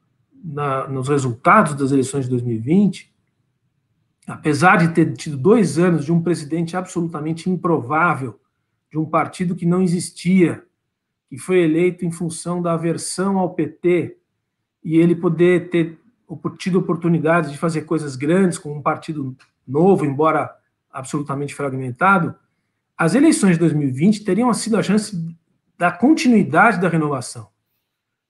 [0.41, 3.12] na, nos resultados das eleições de 2020,
[4.27, 8.39] apesar de ter tido dois anos de um presidente absolutamente improvável,
[8.91, 10.63] de um partido que não existia,
[11.29, 14.17] que foi eleito em função da aversão ao PT,
[14.83, 15.99] e ele poder ter
[16.57, 19.36] tido oportunidade de fazer coisas grandes com um partido
[19.67, 20.53] novo, embora
[20.91, 22.36] absolutamente fragmentado,
[22.97, 25.15] as eleições de 2020 teriam sido a chance
[25.77, 27.49] da continuidade da renovação.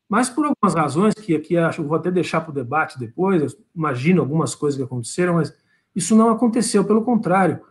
[0.08, 4.22] Mas por algumas razões, que aqui acho, vou até deixar para o debate depois, imagino
[4.22, 5.54] algumas coisas que aconteceram, mas
[5.96, 7.62] isso não aconteceu, pelo contrário.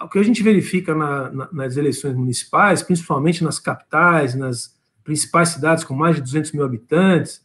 [0.00, 5.50] O que a gente verifica na, na, nas eleições municipais, principalmente nas capitais, nas principais
[5.50, 7.44] cidades com mais de 200 mil habitantes,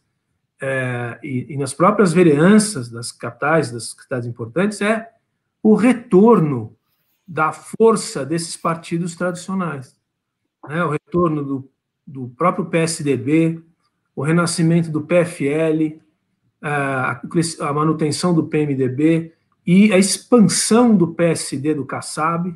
[0.60, 5.10] é, e, e, nas próprias vereanças das capitais, das cidades importantes, é
[5.62, 6.76] o retorno
[7.26, 9.96] da força desses partidos tradicionais.
[10.68, 10.84] Né?
[10.84, 11.70] O retorno do,
[12.06, 13.60] do próprio PSDB,
[14.14, 16.00] o renascimento do PFL,
[16.60, 17.20] a,
[17.60, 19.32] a manutenção do PMDB,
[19.66, 22.54] e a expansão do PSD do Kassab,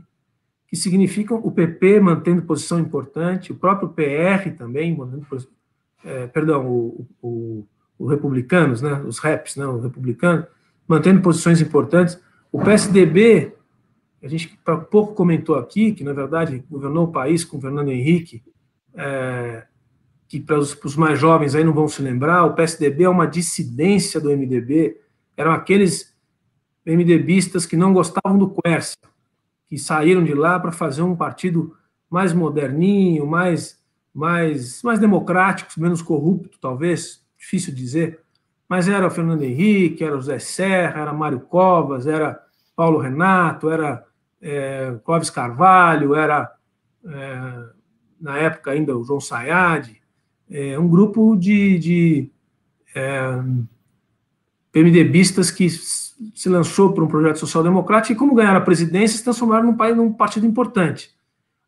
[0.68, 4.96] que significam o PP mantendo posição importante, o próprio PR também,
[6.04, 7.66] é, perdão, o, o,
[7.98, 10.46] o, Republicanos, né, os REPs, né, o Republicano,
[10.86, 12.20] mantendo posições importantes.
[12.50, 13.54] O PSDB,
[14.20, 14.58] a gente
[14.90, 18.42] pouco comentou aqui, que na verdade governou o país com o Fernando Henrique,
[18.94, 19.64] é,
[20.28, 23.08] que para os, para os mais jovens aí não vão se lembrar, o PSDB é
[23.08, 25.00] uma dissidência do MDB,
[25.36, 26.15] eram aqueles
[26.86, 28.96] MDBistas que não gostavam do Quércia,
[29.68, 31.76] que saíram de lá para fazer um partido
[32.08, 33.82] mais moderninho, mais,
[34.14, 38.20] mais, mais democrático, menos corrupto, talvez, difícil dizer.
[38.68, 42.40] Mas era o Fernando Henrique, era o Zé Serra, era Mário Covas, era
[42.76, 44.04] Paulo Renato, era
[44.40, 46.52] é, Clóvis Carvalho, era,
[47.04, 47.64] é,
[48.20, 49.90] na época ainda, o João Sayad,
[50.48, 52.30] é, um grupo de, de
[52.94, 53.42] é,
[54.76, 59.72] PMDBistas que se lançou por um projeto social-democrático e, como ganharam a presidência, se transformaram
[59.72, 61.16] num, num partido importante.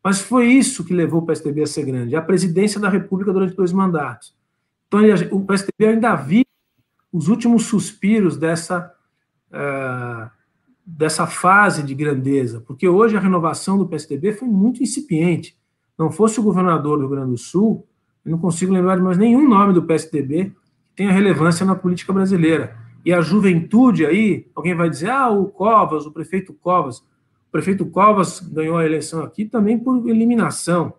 [0.05, 3.57] Mas foi isso que levou o PSDB a ser grande, a presidência da República durante
[3.57, 4.37] dois mandatos.
[4.87, 6.49] Então, o PSDB ainda vive
[7.11, 8.93] os últimos suspiros dessa,
[9.53, 10.31] uh,
[10.85, 15.57] dessa fase de grandeza, porque hoje a renovação do PSDB foi muito incipiente.
[15.99, 17.87] Não fosse o governador do Rio Grande do Sul,
[18.23, 20.53] Eu não consigo lembrar de mais nenhum nome do PSDB
[20.85, 22.88] que tenha relevância na política brasileira.
[23.09, 26.99] E a juventude aí, alguém vai dizer, ah, o Covas, o prefeito Covas.
[26.99, 30.93] O prefeito Covas ganhou a eleição aqui também por eliminação,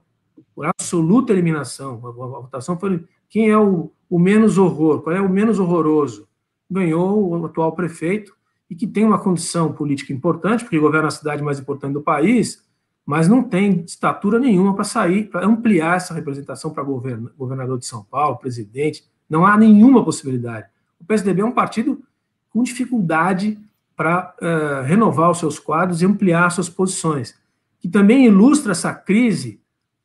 [0.56, 2.02] por absoluta eliminação.
[2.04, 6.28] A, votação foi quem é o, o menos horror, qual é o menos horroroso.
[6.68, 8.36] Ganhou o atual prefeito
[8.68, 12.68] e que tem uma condição política importante, porque governa a cidade mais importante do país,
[13.06, 18.04] mas não tem estatura nenhuma para sair, para ampliar essa representação para governador de São
[18.04, 19.04] Paulo, presidente.
[19.30, 20.66] Não há nenhuma possibilidade.
[21.00, 22.02] O PSDB é um partido
[22.50, 23.60] com dificuldade
[23.96, 27.36] para uh, renovar os seus quadros e ampliar suas posições,
[27.80, 29.60] que também ilustra essa crise.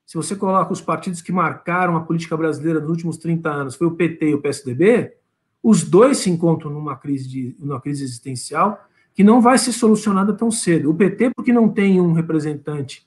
[0.04, 3.86] Se você coloca os partidos que marcaram a política brasileira nos últimos 30 anos, foi
[3.86, 5.14] o PT e o PSDB,
[5.62, 10.32] os dois se encontram numa crise, de, numa crise existencial que não vai ser solucionada
[10.34, 10.90] tão cedo.
[10.90, 13.06] O PT, porque não tem um representante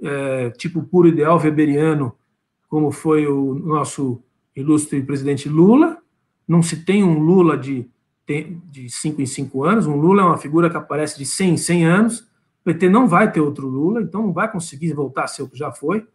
[0.00, 2.14] é, tipo puro ideal weberiano,
[2.68, 4.22] como foi o nosso
[4.54, 6.01] ilustre presidente Lula,
[6.52, 7.90] não se tem um Lula de,
[8.70, 11.56] de cinco em cinco anos, um Lula é uma figura que aparece de 100 em
[11.56, 15.26] 100 anos, o PT não vai ter outro Lula, então não vai conseguir voltar a
[15.26, 16.06] ser o que já foi,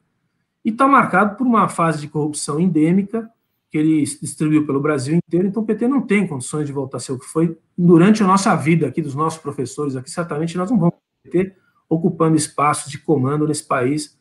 [0.64, 3.28] e está marcado por uma fase de corrupção endêmica,
[3.72, 7.00] que ele distribuiu pelo Brasil inteiro, então o PT não tem condições de voltar a
[7.00, 10.70] ser o que foi durante a nossa vida aqui, dos nossos professores aqui, certamente nós
[10.70, 10.96] não vamos
[11.32, 11.58] ter
[11.90, 14.18] ocupando espaços de comando nesse país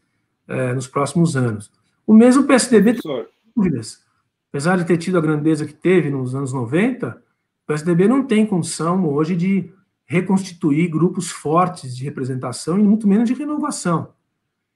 [0.49, 1.71] eh, nos próximos anos.
[2.07, 4.06] O mesmo PSDB tem dúvidas.
[4.49, 8.47] Apesar de ter tido a grandeza que teve nos anos 90, o PSDB não tem
[8.47, 9.71] condição hoje de
[10.07, 14.15] reconstituir grupos fortes de representação e muito menos de renovação.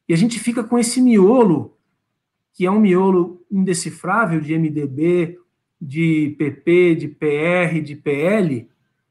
[0.09, 1.77] E a gente fica com esse miolo
[2.53, 5.39] que é um miolo indecifrável de MDB,
[5.81, 8.69] de PP, de PR, de PL,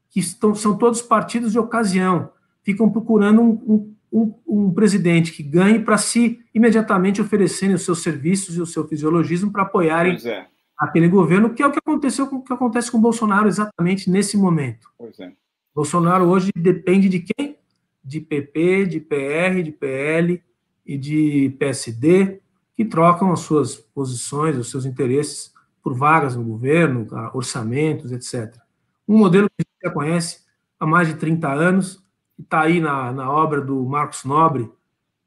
[0.08, 2.30] que estão, são todos partidos de ocasião,
[2.62, 8.56] ficam procurando um, um, um presidente que ganhe para se imediatamente oferecerem os seus serviços
[8.56, 10.46] e o seu fisiologismo para apoiarem é.
[10.76, 14.10] aquele governo, que é o que aconteceu com o que acontece com o Bolsonaro exatamente
[14.10, 14.88] nesse momento.
[15.20, 15.32] É.
[15.74, 17.56] Bolsonaro hoje depende de quem?
[18.02, 20.42] De PP, de PR, de PL
[20.84, 22.40] e de PSD,
[22.74, 28.56] que trocam as suas posições, os seus interesses por vagas no governo, orçamentos, etc.
[29.06, 30.40] Um modelo que a gente já conhece
[30.78, 32.04] há mais de 30 anos,
[32.42, 34.70] está aí na, na obra do Marcos Nobre,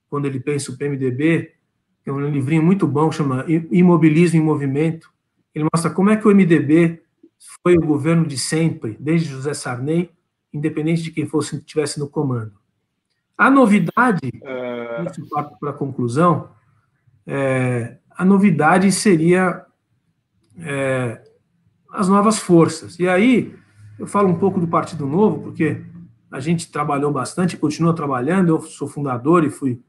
[0.09, 1.53] quando ele pensa o PMDB,
[2.05, 5.11] é um livrinho muito bom, chama Imobilismo em Movimento.
[5.55, 7.01] Ele mostra como é que o MDB
[7.63, 10.11] foi o governo de sempre, desde José Sarney,
[10.53, 12.53] independente de quem fosse estivesse no comando.
[13.37, 15.59] A novidade, uh...
[15.59, 16.49] para a conclusão,
[17.25, 19.65] é, a novidade seria
[20.59, 21.21] é,
[21.91, 22.99] as novas forças.
[22.99, 23.55] E aí,
[23.97, 25.81] eu falo um pouco do Partido Novo, porque
[26.33, 29.79] a gente trabalhou bastante, continua trabalhando, eu sou fundador e fui,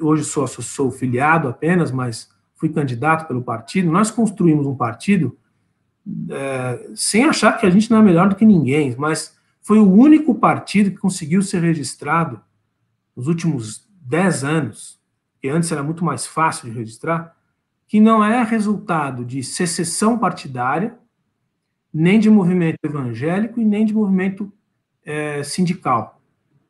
[0.00, 3.90] hoje sou, sou, sou filiado apenas, mas fui candidato pelo partido.
[3.90, 5.36] Nós construímos um partido
[6.30, 9.92] é, sem achar que a gente não é melhor do que ninguém, mas foi o
[9.92, 12.40] único partido que conseguiu ser registrado
[13.16, 15.00] nos últimos dez anos
[15.42, 17.34] que antes era muito mais fácil de registrar,
[17.88, 20.96] que não é resultado de secessão partidária,
[21.92, 24.52] nem de movimento evangélico e nem de movimento
[25.06, 26.20] é, sindical.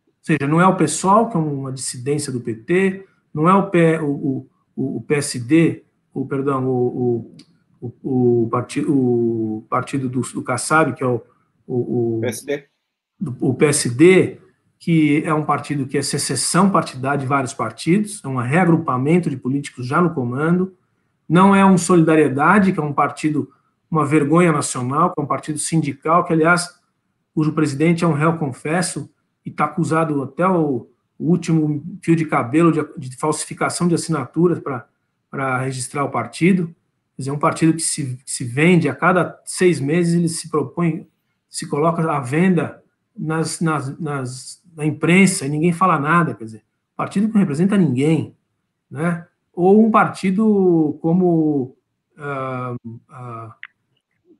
[0.06, 3.68] Ou seja, não é o PSOL, que é uma dissidência do PT, não é o,
[3.68, 4.46] P, o,
[4.76, 7.34] o, o PSD, o, perdão, o,
[7.80, 11.22] o, o, partido, o partido do, do Kassab, que é o,
[11.66, 12.64] o, o PSD,
[13.18, 14.38] do, o PSD
[14.78, 19.36] que é um partido que é secessão partidária de vários partidos, é um reagrupamento de
[19.36, 20.76] políticos já no comando,
[21.28, 23.50] não é um Solidariedade, que é um partido,
[23.90, 26.78] uma vergonha nacional, que é um partido sindical, que, aliás,
[27.36, 29.10] cujo presidente é um réu confesso
[29.44, 35.58] e está acusado até o, último fio de cabelo de, de falsificação de assinaturas para
[35.58, 36.66] registrar o partido.
[37.14, 40.50] Quer dizer, é um partido que se, se vende a cada seis meses, ele se
[40.50, 41.06] propõe,
[41.48, 42.82] se coloca à venda
[43.14, 46.62] nas, nas, nas na imprensa e ninguém fala nada, quer dizer,
[46.96, 48.34] partido que não representa ninguém,
[48.90, 49.26] né?
[49.52, 51.76] Ou um partido como
[52.16, 53.52] uh, uh,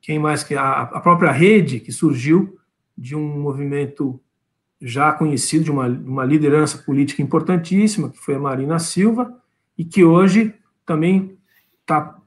[0.01, 2.59] quem mais que a, a, própria rede que surgiu
[2.97, 4.21] de um movimento
[4.81, 9.41] já conhecido de uma, uma liderança política importantíssima que foi a Marina Silva
[9.77, 11.37] e que hoje também
[11.81, 12.19] está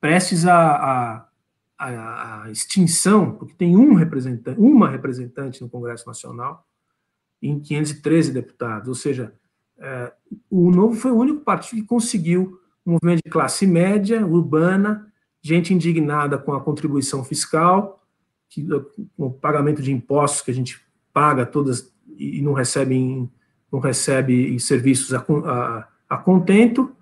[0.00, 1.22] prestes a,
[2.50, 6.66] extinção, porque tem um representante, uma representante no Congresso Nacional,
[7.42, 9.34] em 513 deputados, ou seja,
[9.78, 10.12] é,
[10.48, 15.12] o Novo foi o único partido que conseguiu um movimento de classe média, urbana,
[15.42, 18.02] gente indignada com a contribuição fiscal,
[18.48, 18.66] que,
[19.16, 20.80] o pagamento de impostos que a gente
[21.12, 23.28] paga todas e não recebe,
[23.70, 26.92] não recebe serviços a, a, a contento,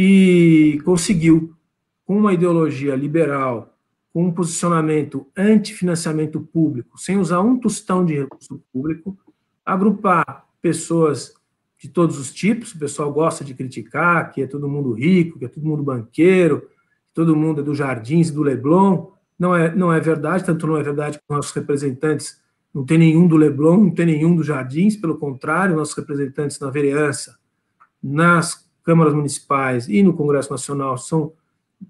[0.00, 1.56] e conseguiu
[2.04, 3.76] com uma ideologia liberal,
[4.12, 9.18] com um posicionamento anti-financiamento público, sem usar um tostão de recurso público,
[9.66, 11.34] agrupar pessoas
[11.76, 15.44] de todos os tipos, o pessoal gosta de criticar, que é todo mundo rico, que
[15.44, 19.92] é todo mundo banqueiro, que todo mundo é do Jardins do Leblon, não é, não
[19.92, 22.40] é verdade, tanto não é verdade que nossos representantes
[22.74, 26.70] não tem nenhum do Leblon, não tem nenhum do Jardins, pelo contrário, nossos representantes na
[26.70, 27.38] vereança,
[28.02, 31.32] nas câmaras municipais e no Congresso Nacional são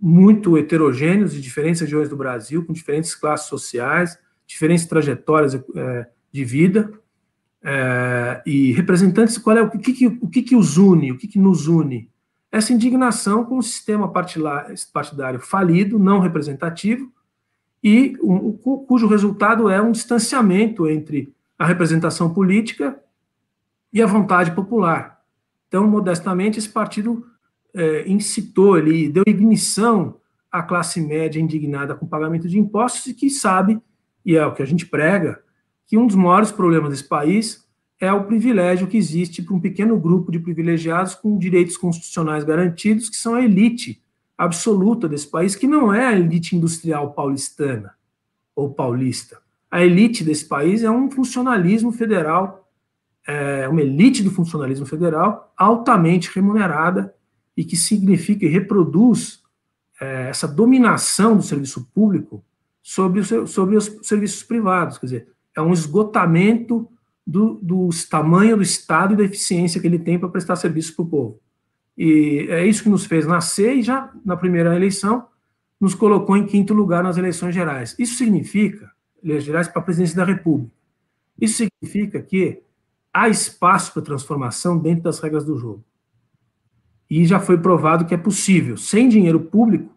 [0.00, 6.44] muito heterogêneos de diferentes regiões do Brasil, com diferentes classes sociais, diferentes trajetórias é, de
[6.44, 6.92] vida,
[7.62, 11.26] é, e representantes, qual é o que, que o que, que os une, o que,
[11.26, 12.10] que nos une?
[12.50, 17.12] Essa indignação com o sistema partidário falido, não representativo,
[17.82, 22.98] e um, cujo resultado é um distanciamento entre a representação política
[23.92, 25.20] e a vontade popular.
[25.68, 27.24] Então, modestamente, esse partido
[27.74, 30.16] é, incitou, ele deu ignição
[30.50, 33.80] à classe média indignada com o pagamento de impostos e que sabe,
[34.24, 35.42] e é o que a gente prega,
[35.86, 37.66] que um dos maiores problemas desse país
[38.00, 43.08] é o privilégio que existe para um pequeno grupo de privilegiados com direitos constitucionais garantidos,
[43.08, 44.02] que são a elite
[44.38, 47.94] absoluta desse país, que não é a elite industrial paulistana
[48.54, 49.38] ou paulista.
[49.68, 52.70] A elite desse país é um funcionalismo federal,
[53.26, 57.12] é uma elite do funcionalismo federal altamente remunerada
[57.56, 59.42] e que significa e reproduz
[60.00, 62.42] é, essa dominação do serviço público
[62.80, 64.96] sobre, o, sobre os serviços privados.
[64.96, 66.88] Quer dizer, é um esgotamento
[67.26, 71.02] do, do tamanho do Estado e da eficiência que ele tem para prestar serviço para
[71.02, 71.40] o povo.
[71.98, 75.26] E é isso que nos fez nascer e já na primeira eleição
[75.80, 77.96] nos colocou em quinto lugar nas eleições gerais.
[77.98, 80.72] Isso significa, eleições gerais para a presidência da República,
[81.40, 82.62] isso significa que
[83.12, 85.84] há espaço para transformação dentro das regras do jogo.
[87.10, 89.92] E já foi provado que é possível, sem dinheiro público,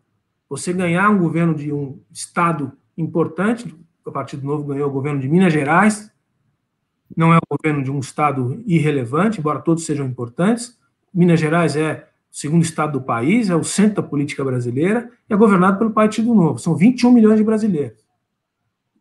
[0.50, 5.30] você ganhar um governo de um estado importante, o Partido Novo ganhou o governo de
[5.30, 6.12] Minas Gerais,
[7.16, 10.80] não é o governo de um estado irrelevante, embora todos sejam importantes,
[11.14, 15.34] Minas Gerais é o segundo estado do país, é o centro da política brasileira e
[15.34, 16.60] é governado pelo Partido Novo.
[16.60, 18.00] São 21 milhões de brasileiros.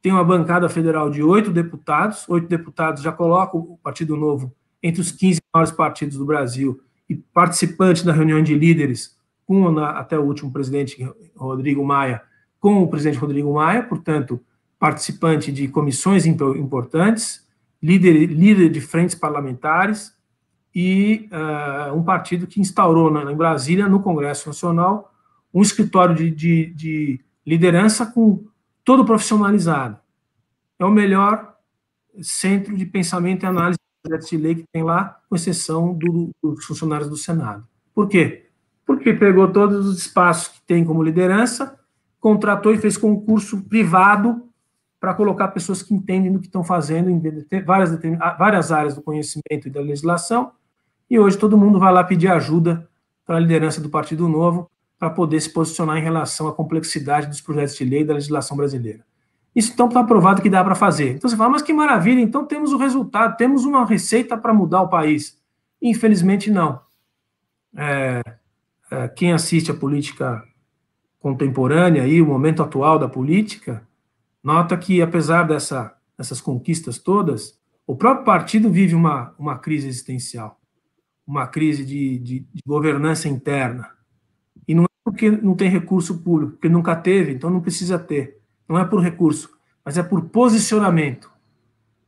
[0.02, 4.52] Tem uma bancada federal de oito deputados, oito deputados já colocam o Partido Novo
[4.82, 10.18] entre os 15 maiores partidos do Brasil e participante da reunião de líderes com até
[10.18, 11.04] o último presidente
[11.36, 12.22] Rodrigo Maia,
[12.60, 14.40] com o presidente Rodrigo Maia, portanto,
[14.78, 17.44] participante de comissões importantes,
[17.82, 20.14] líder, líder de frentes parlamentares,
[20.74, 25.12] e uh, um partido que instaurou na, em Brasília, no Congresso Nacional,
[25.52, 28.44] um escritório de, de, de, liderança com
[28.84, 29.98] todo profissionalizado.
[30.78, 31.56] É o melhor
[32.22, 36.30] centro de pensamento e análise de projetos de lei que tem lá, com exceção do,
[36.42, 37.66] dos funcionários do Senado.
[37.94, 38.46] Por quê?
[38.86, 41.78] Porque pegou todos os espaços que tem como liderança,
[42.20, 44.48] contratou e fez concurso privado
[45.00, 47.20] para colocar pessoas que entendem do que estão fazendo em
[47.64, 47.98] várias,
[48.38, 50.52] várias áreas do conhecimento e da legislação,
[51.10, 52.88] e hoje todo mundo vai lá pedir ajuda
[53.26, 57.40] para a liderança do Partido Novo para poder se posicionar em relação à complexidade dos
[57.40, 59.04] projetos de lei da legislação brasileira.
[59.54, 61.16] Isso então está provado que dá para fazer.
[61.16, 64.82] Então você fala, mas que maravilha, então temos o resultado, temos uma receita para mudar
[64.82, 65.36] o país.
[65.82, 66.80] Infelizmente, não.
[67.76, 68.22] É,
[68.90, 70.44] é, quem assiste a política
[71.18, 73.86] contemporânea e o momento atual da política,
[74.42, 80.59] nota que, apesar dessa, dessas conquistas todas, o próprio partido vive uma, uma crise existencial
[81.26, 83.90] uma crise de, de, de, governança interna.
[84.66, 88.40] E não é porque não tem recurso público, porque nunca teve, então não precisa ter.
[88.68, 89.50] Não é por recurso,
[89.84, 91.30] mas é por posicionamento.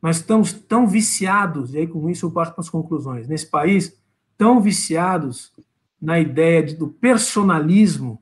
[0.01, 3.97] Nós estamos tão viciados, e aí com isso eu passo para as conclusões, nesse país,
[4.37, 5.53] tão viciados
[6.01, 8.21] na ideia de, do personalismo.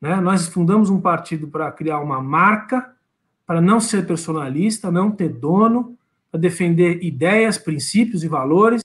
[0.00, 0.14] Né?
[0.20, 2.94] Nós fundamos um partido para criar uma marca,
[3.44, 5.98] para não ser personalista, não ter dono,
[6.30, 8.82] para defender ideias, princípios e valores,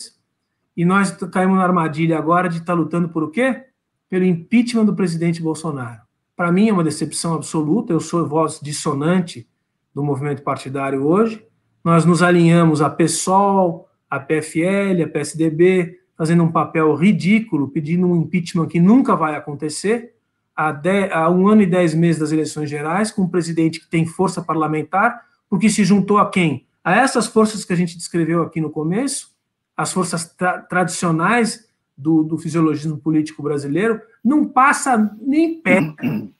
[0.75, 3.63] e nós caímos na armadilha agora de estar tá lutando por o quê?
[4.09, 6.01] Pelo impeachment do presidente Bolsonaro.
[6.35, 9.47] Para mim é uma decepção absoluta, eu sou voz dissonante
[9.93, 11.45] do movimento partidário hoje.
[11.83, 18.15] Nós nos alinhamos a PSOL, a PFL, a PSDB, fazendo um papel ridículo, pedindo um
[18.15, 20.13] impeachment que nunca vai acontecer,
[20.55, 20.73] há,
[21.11, 24.41] há um ano e dez meses das eleições gerais, com um presidente que tem força
[24.41, 26.65] parlamentar, porque se juntou a quem?
[26.83, 29.32] A essas forças que a gente descreveu aqui no começo,
[29.75, 31.67] as forças tra tradicionais
[31.97, 35.95] do, do, fisiologismo político brasileiro, não passa nem perto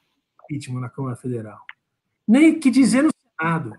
[0.50, 1.60] ritmo na Câmara Federal.
[2.28, 3.10] Nem que dizer no
[3.40, 3.74] Senado.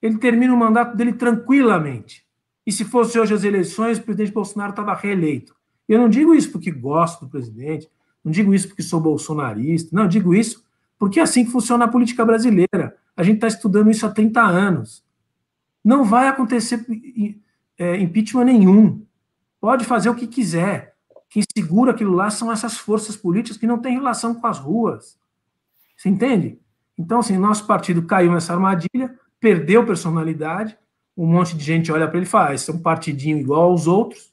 [0.00, 2.26] Ele termina o mandato dele tranquilamente.
[2.66, 5.54] E se fosse hoje as eleições, o presidente Bolsonaro estava reeleito.
[5.88, 7.88] Eu não digo isso porque gosto do presidente,
[8.24, 10.64] Não digo isso porque sou bolsonarista, não, digo isso
[10.98, 12.96] porque é assim que funciona a política brasileira.
[13.16, 15.04] A gente está estudando isso há 30 anos.
[15.84, 16.84] Não vai acontecer
[17.78, 19.04] é, impeachment nenhum.
[19.60, 20.94] Pode fazer o que quiser.
[21.28, 25.18] Quem segura aquilo lá são essas forças políticas que não têm relação com as ruas.
[25.96, 26.58] Você entende?
[26.98, 30.76] Então, assim, nosso partido caiu nessa armadilha, perdeu personalidade,
[31.16, 33.70] um monte de gente olha para ele e fala: ah, esse é um partidinho igual
[33.70, 34.32] aos outros,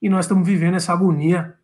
[0.00, 1.56] e nós estamos vivendo essa agonia,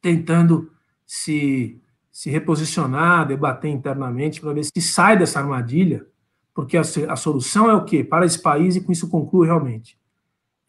[0.00, 0.70] tentando
[1.06, 1.80] se,
[2.10, 6.06] se reposicionar, debater internamente para ver se sai dessa armadilha,
[6.54, 8.04] porque a, a solução é o quê?
[8.04, 9.98] Para esse país, e com isso concluo realmente,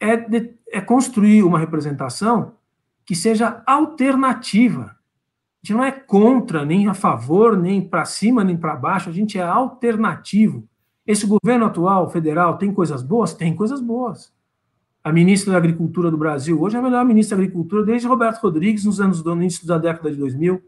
[0.00, 2.54] é, de, é construir uma representação
[3.04, 4.96] que seja alternativa
[5.66, 9.36] gente não é contra, nem a favor, nem para cima, nem para baixo, a gente
[9.36, 10.68] é alternativo.
[11.04, 13.34] Esse governo atual, federal, tem coisas boas?
[13.34, 14.32] Tem coisas boas.
[15.02, 18.40] A ministra da Agricultura do Brasil hoje é a melhor ministra da Agricultura desde Roberto
[18.40, 20.62] Rodrigues, nos anos do início da década de 2000.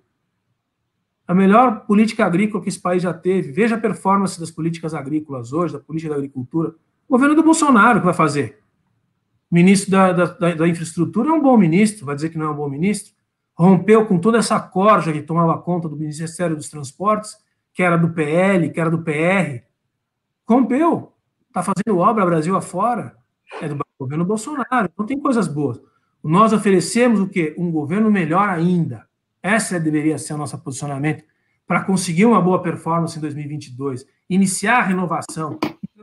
[1.28, 3.52] A melhor política agrícola que esse país já teve.
[3.52, 6.70] Veja a performance das políticas agrícolas hoje, da política da agricultura.
[7.06, 8.58] O governo do Bolsonaro que vai fazer.
[9.50, 12.50] O ministro da, da, da, infraestrutura é um bom ministro, vai dizer que não é
[12.50, 13.12] um bom ministro
[13.58, 17.36] rompeu com toda essa corja que tomava conta do Ministério dos Transportes,
[17.74, 19.64] que era do PL, que era do PR.
[20.48, 21.12] Rompeu.
[21.48, 23.16] Está fazendo obra Brasil afora.
[23.60, 24.88] É do governo Bolsonaro.
[24.92, 25.80] Então tem coisas boas.
[26.22, 27.54] Nós oferecemos o quê?
[27.58, 29.07] Um governo melhor ainda.
[29.48, 31.24] Essa deveria ser o nosso posicionamento
[31.66, 35.58] para conseguir uma boa performance em 2022, iniciar a renovação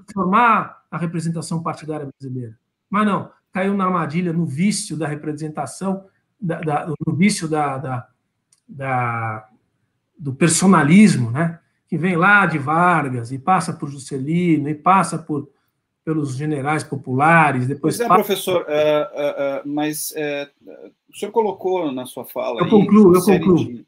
[0.06, 2.58] transformar a representação partidária brasileira.
[2.89, 6.06] Mas não, caiu na armadilha, no vício da representação
[6.39, 8.08] da, da, no vício da,
[8.68, 9.48] da,
[10.18, 11.60] do personalismo, né?
[11.88, 15.50] que vem lá de Vargas e passa por Juscelino e passa por
[16.04, 17.98] pelos generais populares, depois.
[17.98, 20.14] Pois é, professor, uh, uh, uh, mas
[21.16, 22.59] o senhor colocou na sua fala.
[22.59, 23.66] Eu concluo, eu concluo.
[23.66, 23.86] De...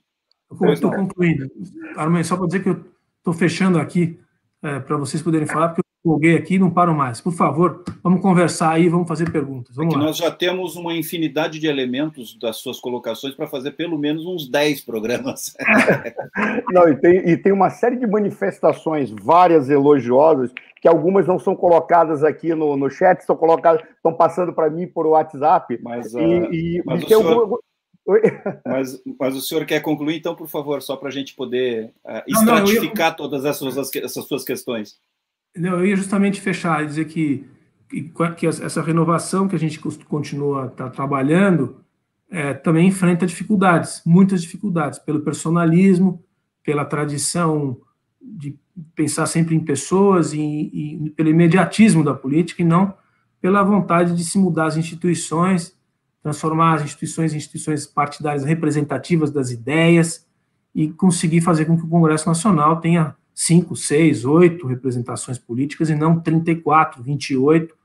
[0.61, 1.51] Eu estou concluindo.
[1.97, 2.85] Armin, só para dizer que eu
[3.17, 4.17] estou fechando aqui
[4.61, 7.19] para vocês poderem falar, porque empolguei aqui não paro mais.
[7.19, 9.75] Por favor, vamos conversar aí, vamos fazer perguntas.
[9.75, 13.97] Vamos é nós já temos uma infinidade de elementos das suas colocações para fazer pelo
[13.97, 15.55] menos uns 10 programas.
[16.71, 21.55] não, e tem, e tem uma série de manifestações, várias elogiosas, que algumas não são
[21.55, 25.77] colocadas aqui no, no chat, estão colocadas, estão passando para mim por WhatsApp.
[25.83, 27.59] Mas, uh, e, e, mas, o senhor,
[28.65, 32.23] mas, mas, o senhor quer concluir, então, por favor, só para a gente poder uh,
[32.25, 33.29] estratificar não, não, eu...
[33.29, 34.97] todas essas, essas suas questões.
[35.61, 37.45] Eu ia justamente fechar e dizer que,
[37.89, 41.83] que, que essa renovação que a gente continua tá trabalhando
[42.29, 46.23] é, também enfrenta dificuldades, muitas dificuldades, pelo personalismo,
[46.63, 47.79] pela tradição
[48.21, 48.57] de
[48.93, 52.93] pensar sempre em pessoas e, e, pelo imediatismo da política e não
[53.41, 55.75] pela vontade de se mudar as instituições,
[56.21, 60.25] transformar as instituições em instituições partidárias representativas das ideias
[60.73, 65.95] e conseguir fazer com que o Congresso Nacional tenha cinco, seis, oito representações políticas e
[65.95, 67.75] não 34, 28,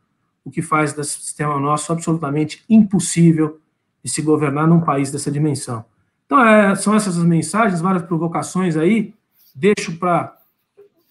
[0.43, 3.61] o que faz desse sistema nosso absolutamente impossível
[4.03, 5.85] de se governar num país dessa dimensão.
[6.25, 9.15] Então, é, são essas as mensagens, várias provocações aí.
[9.55, 10.35] Deixo para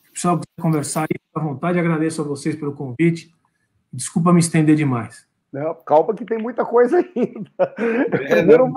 [0.09, 1.77] o pessoal conversar aí à vontade.
[1.77, 3.31] Agradeço a vocês pelo convite.
[3.93, 5.23] Desculpa me estender demais.
[5.51, 7.49] Não, calma que tem muita coisa ainda.
[7.59, 8.71] É, Primeiro,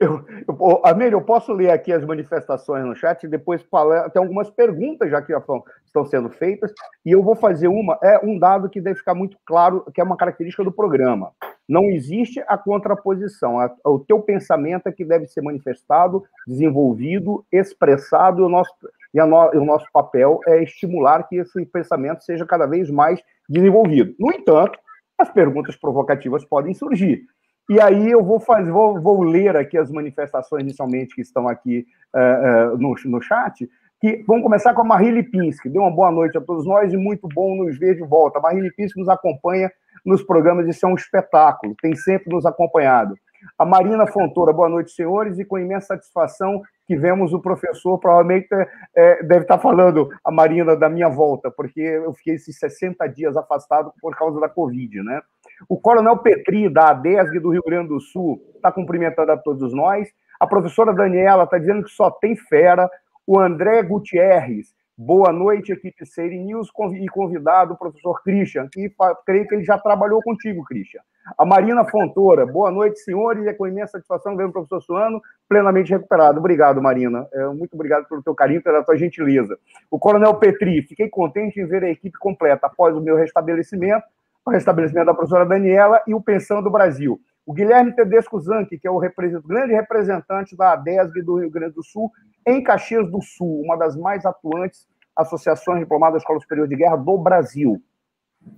[0.00, 4.20] eu, eu, Amir, eu posso ler aqui as manifestações no chat e depois falar, tem
[4.22, 5.42] algumas perguntas já que já
[5.84, 6.72] estão sendo feitas,
[7.04, 10.04] e eu vou fazer uma, é um dado que deve ficar muito claro, que é
[10.04, 11.32] uma característica do programa.
[11.68, 18.40] Não existe a contraposição, é, o teu pensamento é que deve ser manifestado, desenvolvido, expressado,
[18.40, 18.72] e o nosso,
[19.14, 23.22] e, no, e o nosso papel é estimular que esse pensamento seja cada vez mais
[23.48, 24.14] desenvolvido.
[24.18, 24.78] No entanto,
[25.20, 27.22] as perguntas provocativas podem surgir.
[27.68, 31.86] E aí eu vou fazer, vou, vou ler aqui as manifestações inicialmente que estão aqui
[32.14, 33.68] uh, uh, no, no chat.
[34.00, 35.68] Que, vamos começar com a Marie Lipinski.
[35.68, 38.38] Dê uma boa noite a todos nós e muito bom nos ver de volta.
[38.38, 39.70] A Marie Lipinski nos acompanha
[40.04, 43.14] nos programas, isso é um espetáculo, tem sempre nos acompanhado.
[43.58, 48.48] A Marina Fontoura, boa noite, senhores, e com imensa satisfação que vemos o professor, provavelmente
[48.96, 53.36] é, deve estar falando, a Marina, da minha volta, porque eu fiquei esses 60 dias
[53.36, 55.20] afastado por causa da Covid, né?
[55.68, 60.08] O Coronel Petri, da ADESG do Rio Grande do Sul, está cumprimentando a todos nós.
[60.38, 62.90] A professora Daniela está dizendo que só tem fera.
[63.26, 68.92] O André Gutierrez, boa noite, equipe Seire News, e convidado o professor Christian, que
[69.24, 71.00] creio que ele já trabalhou contigo, Christian.
[71.38, 75.90] A Marina Fontoura, boa noite, senhores, é com imensa satisfação ver o professor Suano plenamente
[75.90, 76.38] recuperado.
[76.38, 77.26] Obrigado, Marina.
[77.32, 79.58] É, muito obrigado pelo teu carinho, pela tua gentileza.
[79.90, 84.04] O Coronel Petri, fiquei contente em ver a equipe completa após o meu restabelecimento
[84.44, 87.20] o restabelecimento da professora Daniela e o Pensão do Brasil.
[87.46, 88.98] o Guilherme Tedesco Zanchi, que é o
[89.44, 92.10] grande representante da ADESG do Rio Grande do Sul,
[92.46, 94.86] em Caxias do Sul, uma das mais atuantes
[95.16, 97.82] associações diplomadas da Escola Superior de Guerra do Brasil.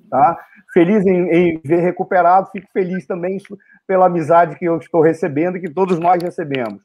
[0.08, 0.38] Tá?
[0.72, 3.38] Feliz em, em, ver recuperado, fico feliz também
[3.86, 6.80] pela amizade que eu estou recebendo e que todos nós recebemos.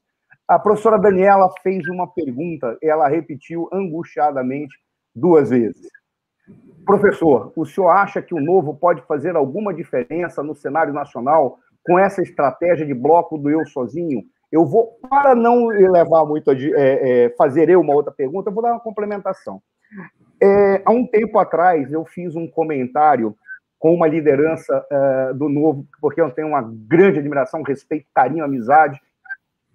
[0.47, 4.77] A professora Daniela fez uma pergunta, ela repetiu angustiadamente
[5.13, 5.89] duas vezes.
[6.85, 11.99] Professor, o senhor acha que o novo pode fazer alguma diferença no cenário nacional com
[11.99, 14.23] essa estratégia de bloco do eu sozinho?
[14.51, 18.53] Eu vou, para não levar muito a é, é, fazer eu uma outra pergunta, eu
[18.53, 19.61] vou dar uma complementação.
[20.41, 23.35] É, há um tempo atrás, eu fiz um comentário
[23.79, 28.99] com uma liderança é, do Novo, porque eu tenho uma grande admiração, respeito, carinho, amizade,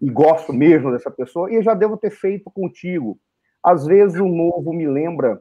[0.00, 3.18] e gosto mesmo dessa pessoa, e eu já devo ter feito contigo.
[3.62, 5.40] Às vezes o Novo me lembra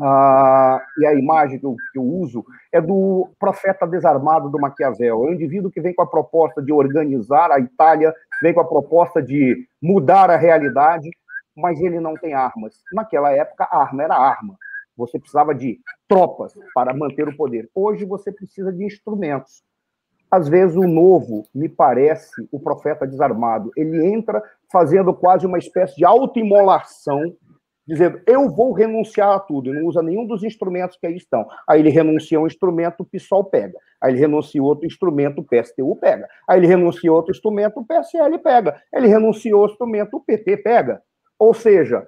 [0.00, 5.24] ah, e a imagem que eu, que eu, uso é do profeta desarmado do Maquiavel.
[5.24, 8.66] É um indivíduo que vem com a proposta de organizar a Itália, vem com a
[8.66, 11.08] proposta de mudar a realidade,
[11.56, 12.82] mas ele não tem armas.
[12.92, 14.56] Naquela época, a arma era arma.
[14.96, 15.78] Você precisava de
[16.08, 17.68] tropas para manter o poder.
[17.74, 19.62] Hoje você precisa de instrumentos.
[20.30, 23.70] Às vezes o novo me parece o profeta desarmado.
[23.76, 24.42] Ele entra
[24.72, 27.36] fazendo quase uma espécie de autoimolação
[27.86, 31.46] dizendo eu vou renunciar a tudo, e não usa nenhum dos instrumentos que aí estão.
[31.68, 33.78] Aí ele renuncia um instrumento, o PSOL pega.
[34.00, 36.28] Aí ele renuncia outro instrumento, o PSTU pega.
[36.48, 38.80] Aí ele renuncia outro instrumento, o PSL pega.
[38.92, 41.02] Ele renunciou ao instrumento, o PT pega.
[41.38, 42.06] Ou seja,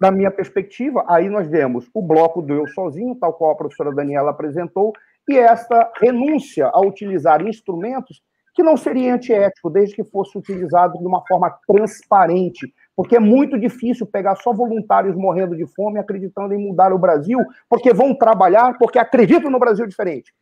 [0.00, 3.94] da minha perspectiva, aí nós vemos o bloco do eu sozinho, tal qual a professora
[3.94, 4.92] Daniela apresentou,
[5.28, 8.22] e esta renúncia a utilizar instrumentos
[8.54, 12.66] que não seria antiético, desde que fosse utilizado de uma forma transparente,
[12.98, 17.38] porque é muito difícil pegar só voluntários morrendo de fome acreditando em mudar o Brasil,
[17.68, 20.34] porque vão trabalhar, porque acreditam no Brasil diferente.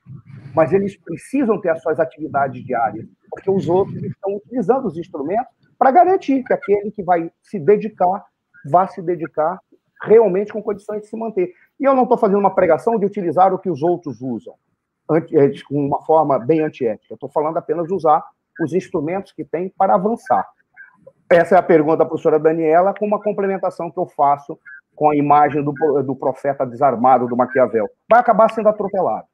[0.54, 5.52] Mas eles precisam ter as suas atividades diárias, porque os outros estão utilizando os instrumentos
[5.78, 8.24] para garantir que aquele que vai se dedicar,
[8.70, 9.60] vá se dedicar
[10.02, 11.52] realmente com condições de se manter.
[11.78, 14.54] E eu não estou fazendo uma pregação de utilizar o que os outros usam,
[15.12, 17.12] é, com uma forma bem antiética.
[17.12, 18.24] Estou falando apenas de usar
[18.62, 20.48] os instrumentos que tem para avançar.
[21.28, 24.58] Essa é a pergunta da professora Daniela, com uma complementação que eu faço
[24.94, 25.72] com a imagem do,
[26.02, 27.88] do profeta desarmado do Maquiavel.
[28.08, 29.26] Vai acabar sendo atropelado,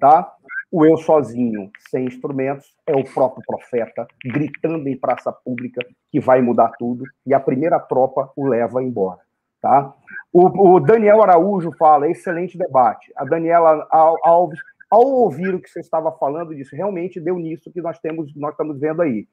[0.00, 0.32] tá?
[0.72, 5.80] O eu sozinho, sem instrumentos, é o próprio profeta gritando em praça pública
[6.10, 9.20] que vai mudar tudo e a primeira tropa o leva embora,
[9.60, 9.94] tá?
[10.32, 13.12] O, o Daniel Araújo fala, excelente debate.
[13.14, 13.86] A Daniela
[14.24, 14.58] Alves,
[14.90, 18.52] ao ouvir o que você estava falando, disse, realmente deu nisso que nós temos, nós
[18.52, 19.28] estamos vendo aí.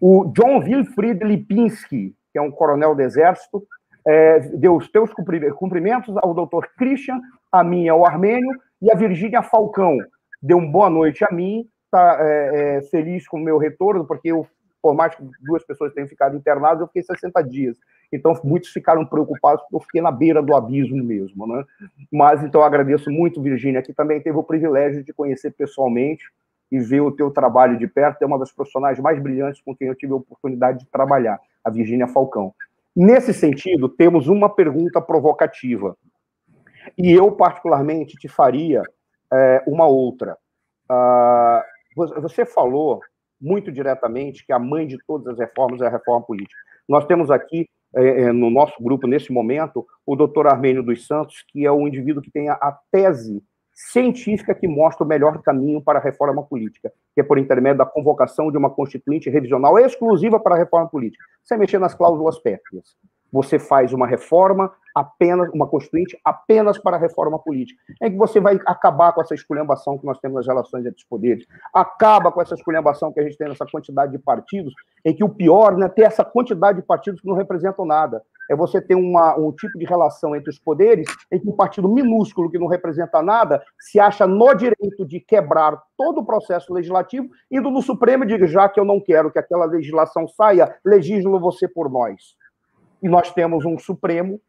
[0.00, 3.66] O John Wilfried Lipinski, que é um coronel do Exército,
[4.06, 5.10] é, deu os teus
[5.56, 7.20] cumprimentos ao doutor Christian,
[7.50, 9.98] a mim ao Armênio, e a Virgínia Falcão
[10.40, 14.28] deu uma boa noite a mim, está é, é, feliz com o meu retorno, porque
[14.28, 14.46] eu,
[14.80, 17.76] por mais que duas pessoas tenham ficado internadas, eu fiquei 60 dias.
[18.12, 21.46] Então, muitos ficaram preocupados, porque eu fiquei na beira do abismo mesmo.
[21.46, 21.64] Né?
[22.10, 26.24] Mas, então, agradeço muito, Virgínia, que também teve o privilégio de conhecer pessoalmente,
[26.70, 28.22] e ver o teu trabalho de perto.
[28.22, 31.70] É uma das profissionais mais brilhantes com quem eu tive a oportunidade de trabalhar, a
[31.70, 32.54] Virgínia Falcão.
[32.94, 35.96] Nesse sentido, temos uma pergunta provocativa.
[36.96, 38.82] E eu, particularmente, te faria
[39.32, 40.36] é, uma outra.
[40.88, 41.64] Ah,
[41.94, 43.00] você falou
[43.40, 46.58] muito diretamente que a mãe de todas as reformas é a reforma política.
[46.88, 51.44] Nós temos aqui, é, é no nosso grupo, nesse momento, o doutor Armênio dos Santos,
[51.48, 53.42] que é o indivíduo que tem a, a tese
[53.78, 57.86] científica que mostra o melhor caminho para a reforma política, que é por intermédio da
[57.86, 62.96] convocação de uma constituinte revisional exclusiva para a reforma política, sem mexer nas cláusulas pétreas
[63.32, 68.40] você faz uma reforma apenas, uma constituinte apenas para a reforma política, em que você
[68.40, 72.42] vai acabar com essa esculhambação que nós temos nas relações entre os poderes, acaba com
[72.42, 74.74] essa esculhambação que a gente tem nessa quantidade de partidos,
[75.04, 78.22] em que o pior não é ter essa quantidade de partidos que não representam nada,
[78.50, 81.88] é você ter uma, um tipo de relação entre os poderes em que um partido
[81.88, 87.28] minúsculo que não representa nada se acha no direito de quebrar todo o processo legislativo,
[87.50, 91.38] indo no Supremo e diga, já que eu não quero que aquela legislação saia, legislo
[91.38, 92.37] você por nós.
[93.02, 94.40] E nós temos um Supremo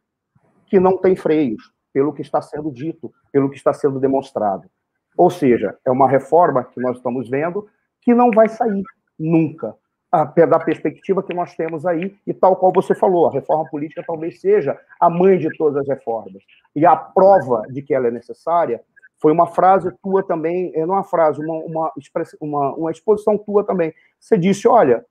[0.65, 4.69] que não tem freios, pelo que está sendo dito, pelo que está sendo demonstrado.
[5.17, 7.67] Ou seja, é uma reforma que nós estamos vendo
[8.01, 8.83] que não vai sair
[9.17, 9.75] nunca,
[10.11, 14.39] da perspectiva que nós temos aí, e tal qual você falou, a reforma política talvez
[14.39, 16.41] seja a mãe de todas as reformas.
[16.75, 18.81] E a prova de que ela é necessária
[19.19, 21.93] foi uma frase tua também, é não uma frase, uma, uma,
[22.39, 23.93] uma, uma exposição tua também.
[24.19, 25.05] Você disse: olha,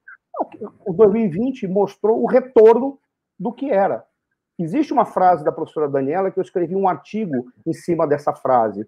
[0.85, 2.99] o 2020 mostrou o retorno
[3.39, 4.05] do que era.
[4.59, 8.87] Existe uma frase da professora Daniela que eu escrevi um artigo em cima dessa frase.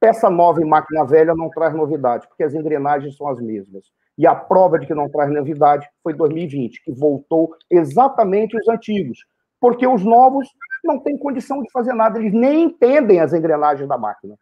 [0.00, 3.84] Peça nova em máquina velha não traz novidade, porque as engrenagens são as mesmas.
[4.18, 9.18] E a prova de que não traz novidade foi 2020, que voltou exatamente os antigos,
[9.60, 10.48] porque os novos
[10.84, 14.34] não têm condição de fazer nada, eles nem entendem as engrenagens da máquina.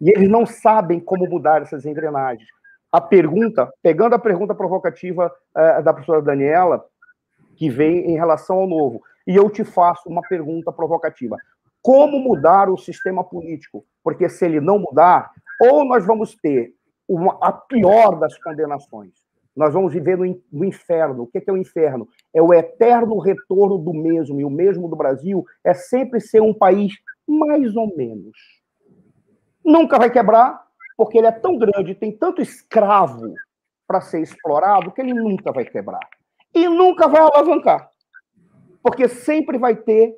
[0.00, 2.48] E eles não sabem como mudar essas engrenagens.
[2.90, 6.84] A pergunta, pegando a pergunta provocativa uh, da professora Daniela,
[7.56, 11.36] que vem em relação ao novo, e eu te faço uma pergunta provocativa.
[11.80, 13.84] Como mudar o sistema político?
[14.02, 15.30] Porque se ele não mudar,
[15.60, 16.72] ou nós vamos ter
[17.08, 19.12] uma, a pior das condenações.
[19.54, 21.24] Nós vamos viver no, no inferno.
[21.24, 22.08] O que é, que é o inferno?
[22.34, 24.40] É o eterno retorno do mesmo.
[24.40, 26.94] E o mesmo do Brasil é sempre ser um país
[27.26, 28.36] mais ou menos.
[29.64, 30.64] Nunca vai quebrar,
[30.96, 33.34] porque ele é tão grande, tem tanto escravo
[33.86, 36.08] para ser explorado, que ele nunca vai quebrar.
[36.54, 37.88] E nunca vai alavancar.
[38.82, 40.14] Porque sempre vai ter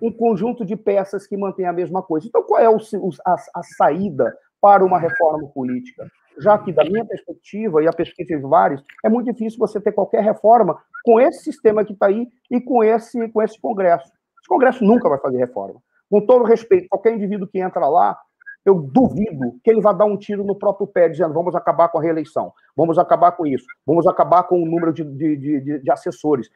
[0.00, 2.26] um conjunto de peças que mantém a mesma coisa.
[2.26, 2.78] Então, qual é o,
[3.24, 6.10] a, a saída para uma reforma política.
[6.38, 9.92] Já que, da minha perspectiva, e a perspectiva de vários, é muito difícil você ter
[9.92, 14.06] qualquer reforma com esse sistema que está aí e com esse, com esse Congresso.
[14.40, 15.82] Esse Congresso nunca vai fazer reforma.
[16.08, 18.16] Com todo respeito, qualquer indivíduo que entra lá,
[18.64, 21.98] eu duvido que ele vá dar um tiro no próprio pé, dizendo vamos acabar com
[21.98, 25.90] a reeleição, vamos acabar com isso, vamos acabar com o número de, de, de, de
[25.90, 26.48] assessores.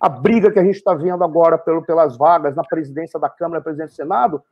[0.00, 3.60] A briga que a gente está vendo agora pelo, pelas vagas na presidência da Câmara,
[3.60, 4.42] presidência do Senado,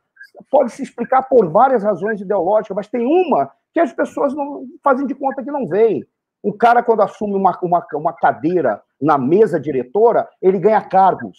[0.51, 5.07] pode se explicar por várias razões ideológicas, mas tem uma que as pessoas não fazem
[5.07, 6.05] de conta que não veem.
[6.41, 11.37] O cara, quando assume uma, uma, uma cadeira na mesa diretora, ele ganha cargos.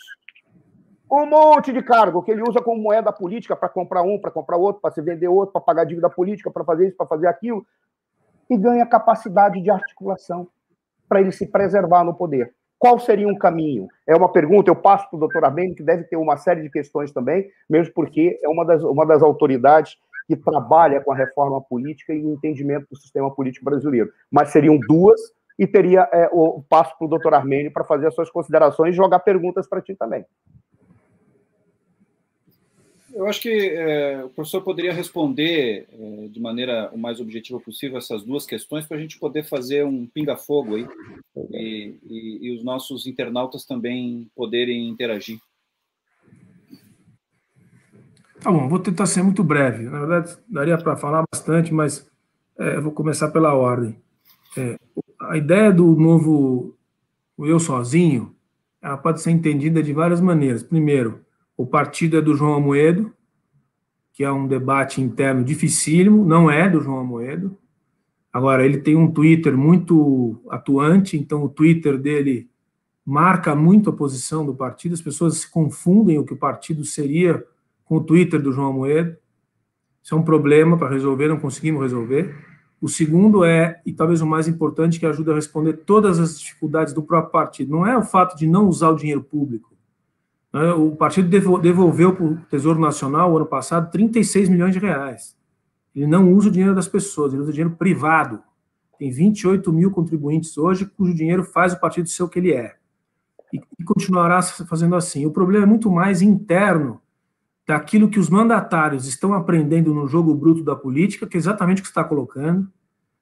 [1.10, 4.56] Um monte de cargo que ele usa como moeda política para comprar um, para comprar
[4.56, 7.66] outro, para se vender outro, para pagar dívida política, para fazer isso, para fazer aquilo.
[8.48, 10.46] E ganha capacidade de articulação
[11.08, 12.54] para ele se preservar no poder.
[12.78, 13.88] Qual seria um caminho?
[14.06, 16.70] É uma pergunta, eu passo para o doutor Armênio, que deve ter uma série de
[16.70, 19.96] questões também, mesmo porque é uma das, uma das autoridades
[20.26, 24.10] que trabalha com a reforma política e o entendimento do sistema político brasileiro.
[24.30, 25.20] Mas seriam duas,
[25.60, 28.96] e teria é, o passo para o doutor Armênio para fazer as suas considerações e
[28.96, 30.24] jogar perguntas para ti também.
[33.12, 37.98] Eu acho que é, o professor poderia responder é, de maneira o mais objetiva possível
[37.98, 40.86] essas duas questões para a gente poder fazer um pinga-fogo aí
[41.50, 45.38] e, e, e, os nossos internautas também poderem interagir.
[48.40, 49.84] Tá bom, vou tentar ser muito breve.
[49.84, 52.08] Na verdade, daria para falar bastante, mas
[52.58, 53.96] é, vou começar pela ordem.
[54.56, 54.76] É,
[55.22, 56.76] a ideia do novo
[57.38, 58.34] eu sozinho,
[58.80, 60.62] ela pode ser entendida de várias maneiras.
[60.62, 61.24] Primeiro,
[61.60, 63.12] o partido é do João Amoedo,
[64.14, 67.54] que é um debate interno dificílimo, não é do João Amoedo.
[68.32, 72.48] Agora, ele tem um Twitter muito atuante, então o Twitter dele
[73.04, 77.44] marca muito a posição do partido, as pessoas se confundem o que o partido seria
[77.84, 79.14] com o Twitter do João Amoedo.
[80.02, 82.34] Isso é um problema para resolver, não conseguimos resolver.
[82.80, 86.94] O segundo é, e talvez o mais importante, que ajuda a responder todas as dificuldades
[86.94, 89.69] do próprio partido, não é o fato de não usar o dinheiro público?
[90.52, 91.28] O partido
[91.60, 95.36] devolveu para o Tesouro Nacional, ano passado, 36 milhões de reais.
[95.94, 98.42] Ele não usa o dinheiro das pessoas, ele usa dinheiro privado.
[98.98, 102.76] Tem 28 mil contribuintes hoje, cujo dinheiro faz o partido ser o que ele é.
[103.52, 105.24] E, continuará fazendo assim.
[105.24, 107.00] O problema é muito mais interno
[107.66, 111.82] daquilo que os mandatários estão aprendendo no jogo bruto da política, que é exatamente o
[111.82, 112.62] que está colocando.
[112.62, 112.68] O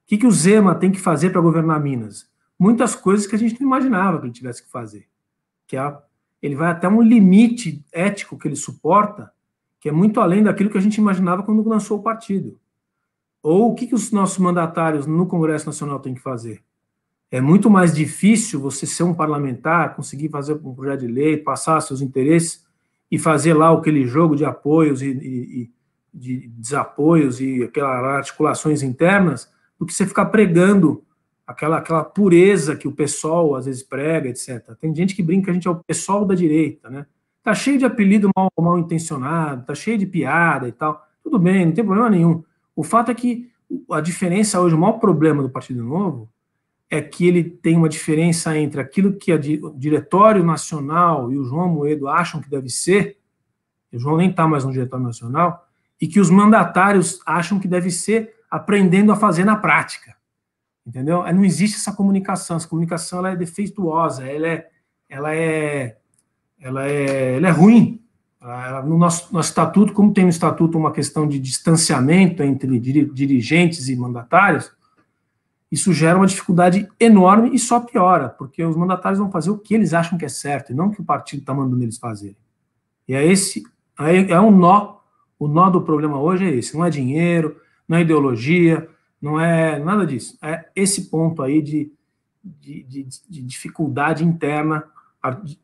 [0.07, 2.27] que, que o Zema tem que fazer para governar Minas?
[2.57, 5.07] Muitas coisas que a gente não imaginava que ele tivesse que fazer,
[5.67, 6.01] que é a
[6.41, 9.31] ele vai até um limite ético que ele suporta,
[9.79, 12.59] que é muito além daquilo que a gente imaginava quando lançou o partido.
[13.41, 16.61] Ou o que, que os nossos mandatários no Congresso Nacional têm que fazer?
[17.31, 21.79] É muito mais difícil você ser um parlamentar, conseguir fazer um projeto de lei, passar
[21.81, 22.65] seus interesses
[23.11, 25.71] e fazer lá aquele jogo de apoios e, e, e
[26.13, 31.03] de desapoios e aquelas articulações internas, do que você ficar pregando
[31.49, 34.71] aquela, aquela pureza que o pessoal às vezes prega, etc.
[34.79, 37.07] Tem gente que brinca que a gente é o pessoal da direita, né?
[37.41, 41.03] Tá cheio de apelido mal, mal intencionado, tá cheio de piada e tal.
[41.23, 42.43] Tudo bem, não tem problema nenhum.
[42.75, 43.49] O fato é que
[43.91, 46.29] a diferença hoje, o maior problema do Partido Novo
[46.87, 51.67] é que ele tem uma diferença entre aquilo que o Diretório Nacional e o João
[51.67, 53.17] Moedo acham que deve ser,
[53.91, 55.67] o João nem está mais no Diretório Nacional,
[55.99, 60.18] e que os mandatários acham que deve ser aprendendo a fazer na prática
[60.89, 61.23] entendeu?
[61.31, 64.67] Não existe essa comunicação, essa comunicação ela é defeituosa, ela é,
[65.07, 65.97] ela é,
[66.59, 68.01] ela é, ela é ruim.
[68.85, 73.95] No nosso, nosso estatuto, como tem no estatuto uma questão de distanciamento entre dirigentes e
[73.95, 74.71] mandatários,
[75.71, 79.75] isso gera uma dificuldade enorme e só piora, porque os mandatários vão fazer o que
[79.75, 82.37] eles acham que é certo, e não o que o partido está mandando eles fazerem.
[83.07, 83.63] E é esse
[84.29, 84.97] é um nó
[85.37, 88.89] O nó do problema hoje é esse: não é dinheiro, não é ideologia,
[89.21, 90.37] não é nada disso.
[90.41, 91.91] É esse ponto aí de,
[92.43, 94.83] de, de, de dificuldade interna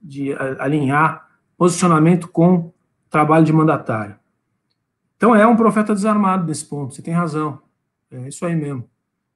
[0.02, 2.72] de, alinhar posicionamento com
[3.10, 4.16] trabalho de mandatário.
[5.16, 7.62] Então é um profeta desarmado nesse ponto, você tem razão.
[8.12, 8.90] É isso aí mesmo.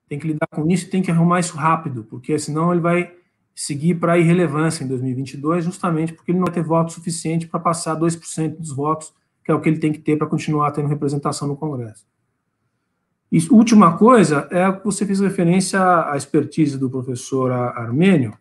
[0.07, 3.13] Tem que lidar com isso, tem que arrumar isso rápido, porque senão ele vai
[3.55, 7.59] seguir para a irrelevância em 2022, justamente porque ele não vai ter voto suficiente para
[7.59, 9.13] passar 2% dos votos,
[9.43, 12.05] que é o que ele tem que ter para continuar tendo representação no Congresso.
[13.31, 18.35] E última coisa é que você fez referência à expertise do professor Armênio,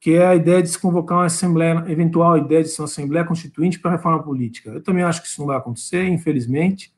[0.00, 3.24] que é a ideia de se convocar uma assembleia, eventual ideia de ser uma assembleia
[3.24, 4.70] constituinte para a reforma política.
[4.70, 6.94] Eu também acho que isso não vai acontecer, infelizmente.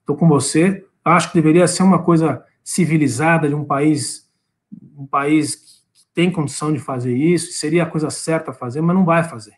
[0.00, 0.84] Estou com você.
[1.04, 4.28] Acho que deveria ser uma coisa civilizada de um país,
[4.96, 5.80] um país que
[6.14, 9.54] tem condição de fazer isso, seria a coisa certa a fazer, mas não vai fazer.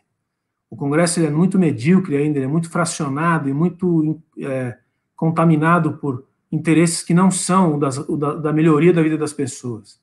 [0.69, 4.77] O Congresso é muito medíocre ainda, é muito fracionado e muito é,
[5.15, 9.99] contaminado por interesses que não são das, da, da melhoria da vida das pessoas.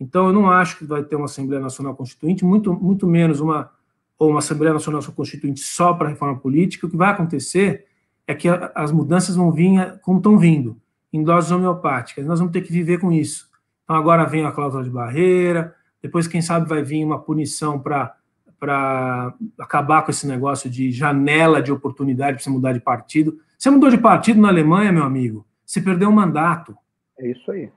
[0.00, 3.70] Então, eu não acho que vai ter uma Assembleia Nacional Constituinte, muito, muito menos uma,
[4.18, 6.86] ou uma Assembleia Nacional Constituinte só para reforma política.
[6.86, 7.84] O que vai acontecer
[8.26, 10.80] é que a, as mudanças vão vir como estão vindo,
[11.12, 12.24] em doses homeopáticas.
[12.24, 13.50] Nós vamos ter que viver com isso.
[13.84, 18.16] Então, agora vem a cláusula de barreira, depois, quem sabe, vai vir uma punição para
[18.58, 23.36] para acabar com esse negócio de janela de oportunidade para você mudar de partido.
[23.58, 26.76] Você mudou de partido na Alemanha, meu amigo, você perdeu um mandato.
[27.18, 27.70] É isso aí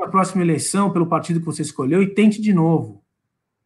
[0.00, 3.02] na próxima eleição pelo partido que você escolheu e tente de novo.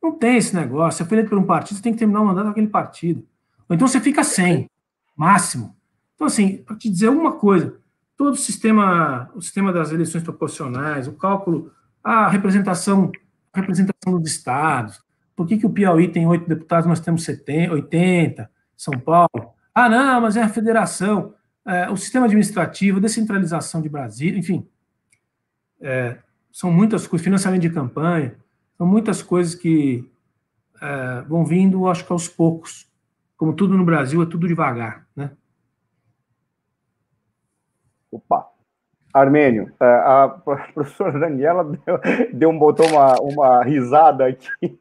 [0.02, 0.98] Não tem esse negócio.
[0.98, 3.26] Você foi eleito por um partido, você tem que terminar o mandato daquele partido.
[3.68, 4.70] Ou então você fica sem,
[5.16, 5.76] máximo.
[6.14, 7.78] Então, assim, para te dizer uma coisa,
[8.16, 11.70] todo o sistema, o sistema das eleições proporcionais, o cálculo,
[12.02, 13.10] a representação,
[13.52, 15.04] a representação dos estados,
[15.34, 19.52] por que, que o Piauí tem oito deputados, nós temos 70, 80, São Paulo?
[19.74, 21.34] Ah, não, mas é a federação,
[21.66, 24.66] é, o sistema administrativo, descentralização de Brasília, enfim,
[25.80, 26.18] é,
[26.52, 28.36] são muitas coisas, financiamento de campanha,
[28.78, 30.08] são muitas coisas que
[30.80, 32.86] é, vão vindo, acho que aos poucos.
[33.36, 35.32] Como tudo no Brasil, é tudo devagar, né?
[38.10, 38.48] Opa!
[39.12, 40.28] Armênio, é, a
[40.74, 42.00] professora Daniela deu,
[42.32, 44.48] deu botou uma, uma risada aqui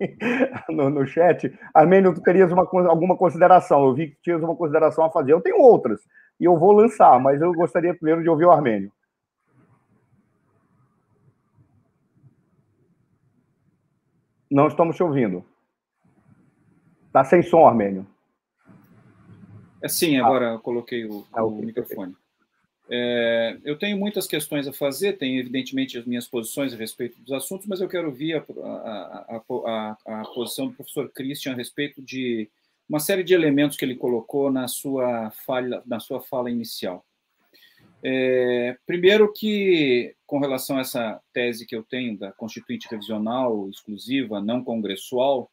[0.69, 1.57] no, no chat.
[1.73, 3.85] Armênio, tu terias uma, alguma consideração?
[3.85, 5.31] Eu vi que tinhas uma consideração a fazer.
[5.31, 6.01] Eu tenho outras,
[6.39, 8.91] e eu vou lançar, mas eu gostaria primeiro de ouvir o Armênio.
[14.49, 15.43] Não estamos te ouvindo.
[17.07, 18.05] Está sem som, Armênio.
[19.81, 20.59] É sim, agora ah.
[20.59, 22.15] coloquei o, ah, o microfone.
[22.89, 27.31] É, eu tenho muitas questões a fazer, tenho evidentemente as minhas posições a respeito dos
[27.31, 32.01] assuntos, mas eu quero ouvir a, a, a, a, posição do professor Christian a respeito
[32.01, 32.47] de
[32.87, 37.05] uma série de elementos que ele colocou na sua fala, na sua fala inicial.
[38.03, 44.39] É, primeiro que, com relação a essa tese que eu tenho da constituinte revisional exclusiva,
[44.39, 45.49] não congressual,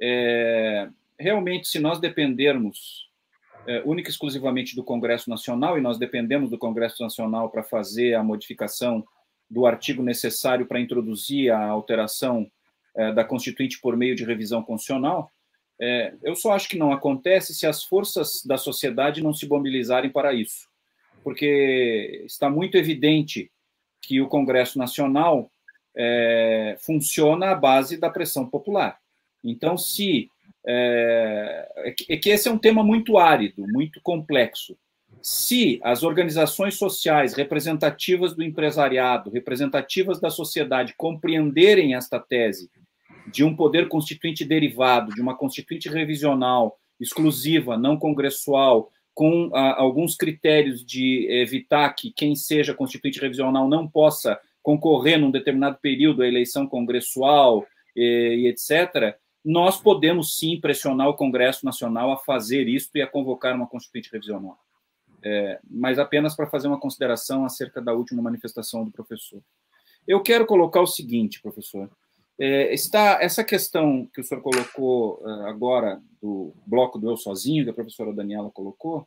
[0.00, 3.08] é, realmente, se nós dependermos
[3.66, 8.14] é, única e exclusivamente do Congresso Nacional, e nós dependemos do Congresso Nacional para fazer
[8.14, 9.04] a modificação
[9.48, 12.50] do artigo necessário para introduzir a alteração
[12.96, 15.30] é, da Constituinte por meio de revisão constitucional,
[15.80, 20.10] é, eu só acho que não acontece se as forças da sociedade não se mobilizarem
[20.10, 20.68] para isso
[21.24, 23.50] porque está muito evidente
[24.02, 25.50] que o Congresso Nacional
[25.96, 28.98] é, funciona à base da pressão popular.
[29.42, 30.28] Então, se
[30.66, 34.76] é, é, que esse é um tema muito árido, muito complexo.
[35.22, 42.70] Se as organizações sociais representativas do empresariado, representativas da sociedade, compreenderem esta tese
[43.26, 50.16] de um poder constituinte derivado, de uma constituinte revisional exclusiva, não congressual, com ah, alguns
[50.16, 56.26] critérios de evitar que quem seja constituinte revisional não possa concorrer num determinado período à
[56.26, 57.64] eleição congressual
[57.94, 63.06] e, e etc., nós podemos sim pressionar o Congresso Nacional a fazer isso e a
[63.06, 64.58] convocar uma constituinte revisional.
[65.22, 69.42] É, mas apenas para fazer uma consideração acerca da última manifestação do professor.
[70.08, 71.90] Eu quero colocar o seguinte, professor.
[72.38, 77.64] É, está essa questão que o senhor colocou uh, agora do bloco do eu sozinho,
[77.64, 79.06] que a professora Daniela colocou,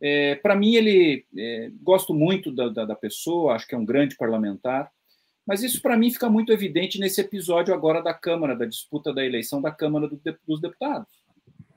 [0.00, 3.84] é, para mim ele é, gosto muito da, da, da, pessoa, acho que é um
[3.84, 4.90] grande parlamentar,
[5.46, 9.24] mas isso para mim fica muito evidente nesse episódio agora da Câmara, da disputa da
[9.24, 11.08] eleição da Câmara do, dos Deputados.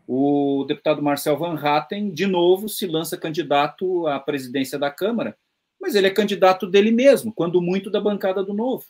[0.07, 5.37] O deputado Marcel Van Hatten, de novo, se lança candidato à presidência da Câmara,
[5.79, 8.85] mas ele é candidato dele mesmo, quando muito da bancada do Novo.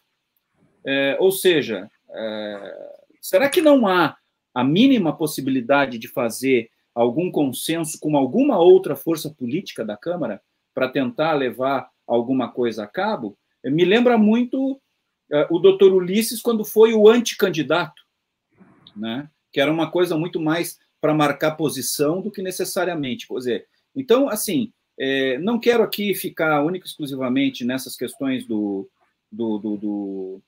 [0.86, 2.90] É, ou seja, é,
[3.22, 4.18] será que não há
[4.54, 10.42] a mínima possibilidade de fazer algum consenso com alguma outra força política da Câmara
[10.74, 14.80] para tentar levar alguma coisa a cabo, me lembra muito uh,
[15.50, 18.02] o doutor Ulisses quando foi o anticandidato,
[18.96, 19.30] né?
[19.52, 23.28] que era uma coisa muito mais para marcar posição do que necessariamente.
[23.28, 28.90] Quer dizer, então, assim, é, não quero aqui ficar único exclusivamente nessas questões do,
[29.32, 30.42] do, do, do,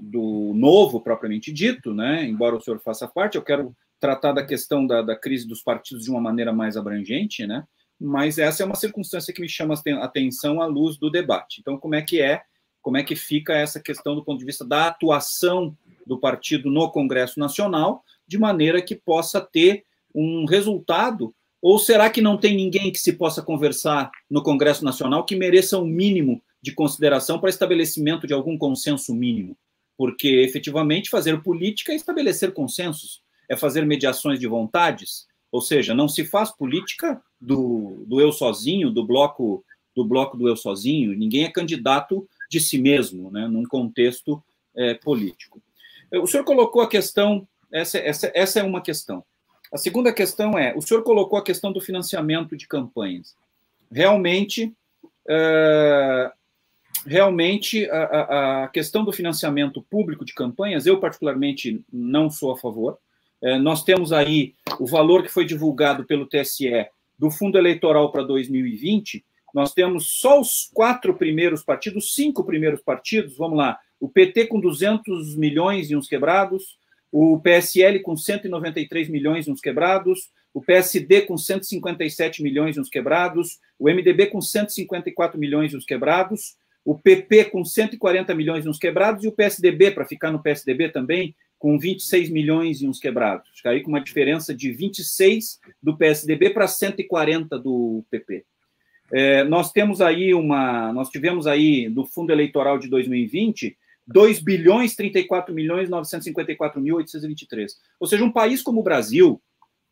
[0.00, 2.24] do novo propriamente dito, né?
[2.24, 6.04] embora o senhor faça parte, eu quero tratar da questão da, da crise dos partidos
[6.04, 7.64] de uma maneira mais abrangente, né?
[8.00, 11.60] mas essa é uma circunstância que me chama a atenção à luz do debate.
[11.60, 12.42] Então, como é que é,
[12.80, 15.76] como é que fica essa questão do ponto de vista da atuação
[16.06, 19.84] do partido no Congresso Nacional, de maneira que possa ter
[20.14, 21.34] um resultado?
[21.60, 25.78] Ou será que não tem ninguém que se possa conversar no Congresso Nacional que mereça
[25.78, 29.54] um mínimo de consideração para estabelecimento de algum consenso mínimo?
[30.00, 36.08] Porque efetivamente fazer política é estabelecer consensos, é fazer mediações de vontades, ou seja, não
[36.08, 39.62] se faz política do, do eu sozinho, do bloco
[39.94, 41.12] do bloco do eu sozinho.
[41.12, 44.42] Ninguém é candidato de si mesmo, né, num contexto
[44.74, 45.60] é, político.
[46.10, 49.22] O senhor colocou a questão, essa, essa, essa é uma questão.
[49.70, 53.36] A segunda questão é, o senhor colocou a questão do financiamento de campanhas.
[53.92, 54.74] Realmente,
[55.28, 56.32] é,
[57.06, 62.98] realmente a, a, questão do financiamento público de campanhas, eu particularmente não sou a favor.
[63.42, 66.86] É, nós temos aí o valor que foi divulgado pelo TSE
[67.18, 69.24] do fundo eleitoral para 2020.
[69.54, 74.60] Nós temos só os quatro primeiros partidos, cinco primeiros partidos, vamos lá, o PT com
[74.60, 76.78] 200 milhões e uns quebrados,
[77.12, 82.88] o PSL com 193 milhões e uns quebrados, o PSD com 157 milhões e uns
[82.88, 88.68] quebrados, o MDB com 154 milhões e uns quebrados, o PP com 140 milhões e
[88.68, 92.98] uns quebrados e o PSDB, para ficar no PSDB também, com 26 milhões e uns
[92.98, 93.50] quebrados.
[93.66, 98.44] Aí com uma diferença de 26 do PSDB para 140 do PP.
[99.12, 103.76] É, nós temos aí uma, nós tivemos aí do fundo eleitoral de 2020
[104.06, 107.76] 2 bilhões 34 milhões 954 mil 823.
[107.98, 109.40] Ou seja, um país como o Brasil,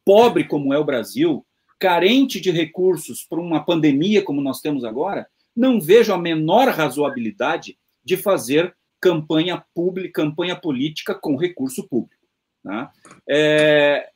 [0.05, 1.47] pobre como é o Brasil,
[1.78, 5.28] carente de recursos por uma pandemia como nós temos agora,
[5.59, 12.24] não vejo a menor razoabilidade de fazer campanha pública, campanha política com recurso público.
[12.64, 12.88] Né?
[13.28, 14.09] É,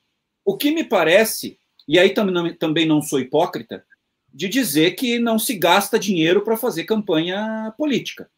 [0.45, 3.84] o que me parece, e aí também, também não sou hipócrita,
[4.32, 8.30] de dizer que não se gasta dinheiro para fazer campanha política.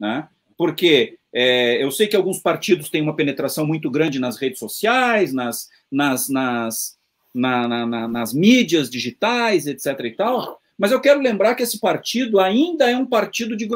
[0.00, 0.26] Né?
[0.56, 5.30] Porque é, eu sei que alguns partidos têm uma penetração muito grande nas redes sociais,
[5.30, 6.98] nas, nas, nas,
[7.34, 10.00] na, na, nas mídias digitais, etc.
[10.04, 13.68] e tal, mas eu quero lembrar que esse partido ainda é um partido de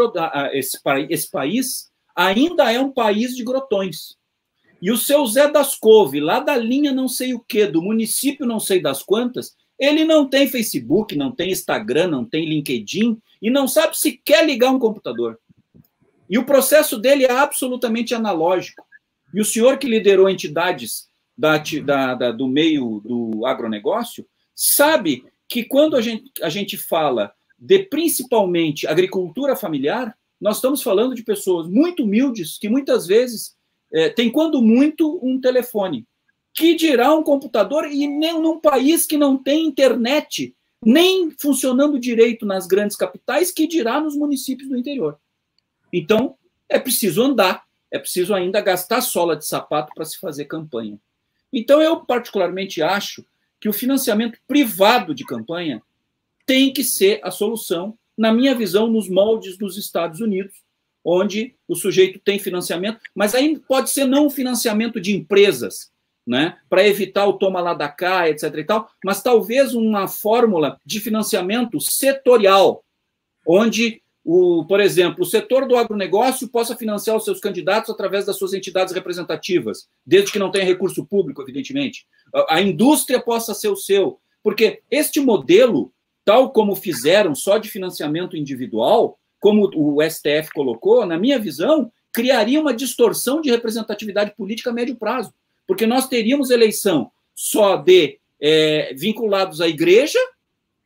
[0.52, 0.78] esse,
[1.08, 4.18] esse país ainda é um país de grotões.
[4.82, 8.46] E o seu Zé das Couve, lá da linha não sei o que, do município
[8.46, 13.50] não sei das quantas, ele não tem Facebook, não tem Instagram, não tem LinkedIn e
[13.50, 15.38] não sabe se quer ligar um computador.
[16.28, 18.84] E o processo dele é absolutamente analógico.
[19.32, 25.64] E o senhor que liderou entidades da, da, da, do meio do agronegócio sabe que
[25.64, 31.66] quando a gente, a gente fala de principalmente agricultura familiar, nós estamos falando de pessoas
[31.66, 33.56] muito humildes que muitas vezes
[33.92, 36.06] é, têm, quando muito, um telefone.
[36.54, 42.46] Que dirá um computador e nem num país que não tem internet, nem funcionando direito
[42.46, 45.18] nas grandes capitais, que dirá nos municípios do interior.
[45.92, 46.36] Então,
[46.68, 50.98] é preciso andar, é preciso ainda gastar sola de sapato para se fazer campanha.
[51.52, 53.24] Então, eu particularmente acho
[53.60, 55.82] que o financiamento privado de campanha
[56.46, 60.54] tem que ser a solução na minha visão, nos moldes dos Estados Unidos,
[61.04, 65.90] onde o sujeito tem financiamento, mas aí pode ser não financiamento de empresas,
[66.26, 70.78] né, para evitar o toma lá da cá, etc e tal, mas talvez uma fórmula
[70.84, 72.84] de financiamento setorial,
[73.46, 74.02] onde
[74.32, 78.52] o, por exemplo, o setor do agronegócio possa financiar os seus candidatos através das suas
[78.52, 82.06] entidades representativas, desde que não tenha recurso público, evidentemente.
[82.32, 85.92] A, a indústria possa ser o seu, porque este modelo
[86.24, 92.60] tal como fizeram só de financiamento individual, como o STF colocou, na minha visão, criaria
[92.60, 95.34] uma distorção de representatividade política a médio prazo,
[95.66, 100.20] porque nós teríamos eleição só de é, vinculados à igreja,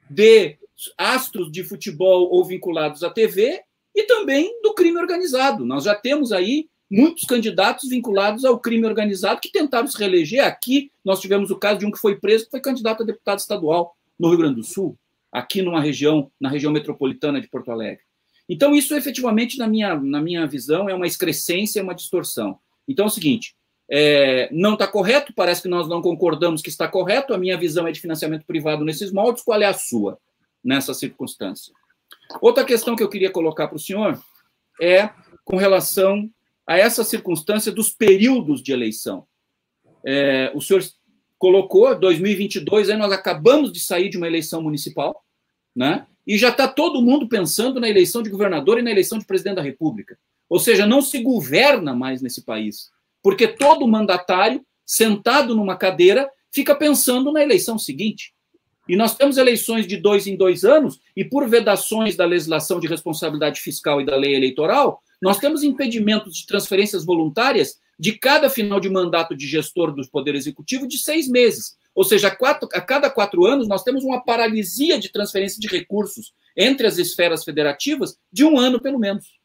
[0.08, 0.56] de
[0.98, 3.60] astros de futebol ou vinculados à TV
[3.94, 5.64] e também do crime organizado.
[5.64, 10.44] Nós já temos aí muitos candidatos vinculados ao crime organizado que tentaram se reeleger.
[10.44, 13.38] Aqui nós tivemos o caso de um que foi preso, que foi candidato a deputado
[13.38, 14.98] estadual no Rio Grande do Sul
[15.34, 18.04] aqui numa região, na região metropolitana de Porto Alegre.
[18.48, 22.58] Então, isso efetivamente, na minha, na minha visão, é uma excrescência, é uma distorção.
[22.86, 23.56] Então é o seguinte:
[23.90, 27.86] é, não está correto, parece que nós não concordamos que está correto, a minha visão
[27.88, 30.18] é de financiamento privado nesses moldes, qual é a sua
[30.64, 31.72] nessa circunstância?
[32.40, 34.20] Outra questão que eu queria colocar para o senhor
[34.80, 35.10] é
[35.44, 36.30] com relação
[36.66, 39.26] a essa circunstância dos períodos de eleição.
[40.04, 40.82] É, o senhor
[41.38, 45.22] colocou 2022, aí nós acabamos de sair de uma eleição municipal,
[45.74, 46.06] né?
[46.26, 49.56] E já está todo mundo pensando na eleição de governador e na eleição de presidente
[49.56, 50.18] da República.
[50.48, 52.90] Ou seja, não se governa mais nesse país,
[53.22, 58.33] porque todo mandatário sentado numa cadeira fica pensando na eleição seguinte.
[58.88, 62.86] E nós temos eleições de dois em dois anos, e por vedações da legislação de
[62.86, 68.80] responsabilidade fiscal e da lei eleitoral, nós temos impedimentos de transferências voluntárias de cada final
[68.80, 71.76] de mandato de gestor do Poder Executivo de seis meses.
[71.94, 75.68] Ou seja, a, quatro, a cada quatro anos nós temos uma paralisia de transferência de
[75.68, 79.38] recursos entre as esferas federativas de um ano, pelo menos.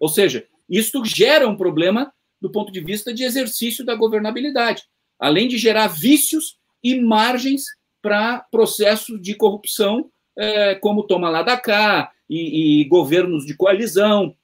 [0.00, 4.82] Ou seja, isso gera um problema do ponto de vista de exercício da governabilidade,
[5.18, 7.64] além de gerar vícios e margens
[8.04, 14.36] para processos de corrupção, é, como toma lá da cá, e, e governos de coalizão,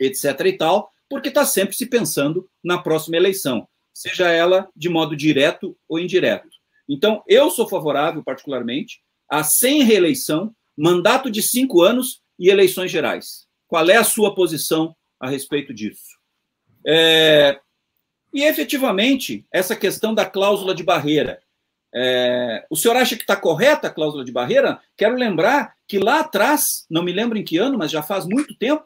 [0.00, 0.24] etc.
[0.46, 5.76] e tal, porque está sempre se pensando na próxima eleição, seja ela de modo direto
[5.86, 6.48] ou indireto.
[6.88, 13.46] Então, eu sou favorável, particularmente, a sem reeleição, mandato de cinco anos e eleições gerais.
[13.68, 16.16] Qual é a sua posição a respeito disso?
[16.86, 17.60] É...
[18.32, 21.42] E, efetivamente, essa questão da cláusula de barreira.
[21.96, 22.66] É...
[22.68, 24.78] O senhor acha que está correta a cláusula de barreira?
[24.94, 28.54] Quero lembrar que lá atrás, não me lembro em que ano, mas já faz muito
[28.54, 28.84] tempo,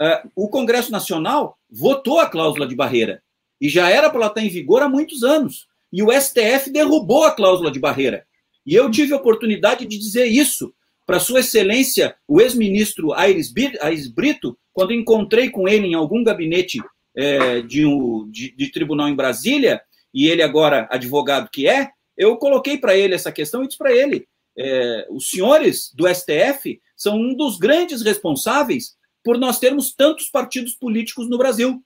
[0.00, 3.22] é, o Congresso Nacional votou a cláusula de barreira.
[3.60, 7.24] E já era para ela estar em vigor há muitos anos e o STF derrubou
[7.24, 8.26] a cláusula de barreira.
[8.64, 10.74] E eu tive a oportunidade de dizer isso
[11.06, 16.80] para Sua Excelência, o ex-ministro Aires Brito, quando encontrei com ele em algum gabinete
[17.14, 19.82] é, de, um, de, de, tribunal em Brasília,
[20.14, 21.90] e ele agora advogado que é,
[22.22, 26.80] eu coloquei para ele essa questão e disse para ele: é, os senhores do STF
[26.96, 31.82] são um dos grandes responsáveis por nós termos tantos partidos políticos no Brasil.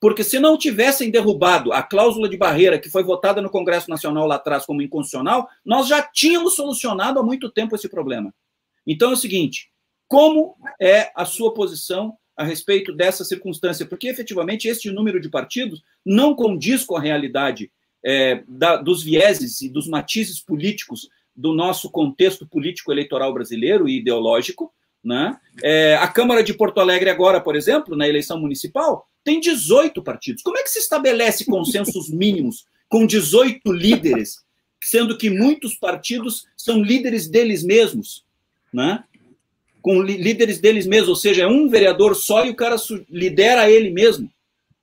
[0.00, 4.26] Porque se não tivessem derrubado a cláusula de barreira que foi votada no Congresso Nacional
[4.26, 8.32] lá atrás como inconstitucional, nós já tínhamos solucionado há muito tempo esse problema.
[8.86, 9.70] Então é o seguinte:
[10.08, 13.84] como é a sua posição a respeito dessa circunstância?
[13.84, 17.70] Porque efetivamente este número de partidos não condiz com a realidade
[18.04, 23.98] é, da, dos vieses e dos matizes políticos do nosso contexto político eleitoral brasileiro e
[23.98, 24.72] ideológico.
[25.02, 25.36] Né?
[25.62, 30.42] É, a Câmara de Porto Alegre, agora, por exemplo, na eleição municipal, tem 18 partidos.
[30.42, 34.42] Como é que se estabelece consensos mínimos com 18 líderes,
[34.82, 38.24] sendo que muitos partidos são líderes deles mesmos,
[38.72, 39.04] né?
[39.80, 42.76] Com líderes deles mesmos, ou seja, é um vereador só e o cara
[43.08, 44.30] lidera ele mesmo,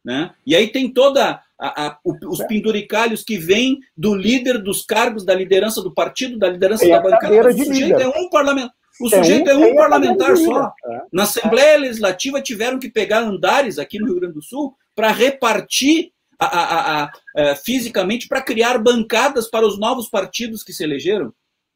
[0.04, 0.34] né?
[0.46, 5.34] E aí tem toda a, a, os penduricalhos que vêm do líder dos cargos da
[5.34, 7.50] liderança do partido, da liderança é da bancada.
[7.50, 8.76] O sujeito é um parlamentar.
[9.00, 10.72] O sujeito é um, é um parlamentar só.
[11.12, 16.12] Na Assembleia Legislativa tiveram que pegar andares aqui no Rio Grande do Sul para repartir
[16.40, 21.34] a, a, a, é, fisicamente para criar bancadas para os novos partidos que se elegeram.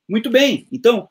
[0.08, 0.68] Muito bem.
[0.72, 1.08] Então,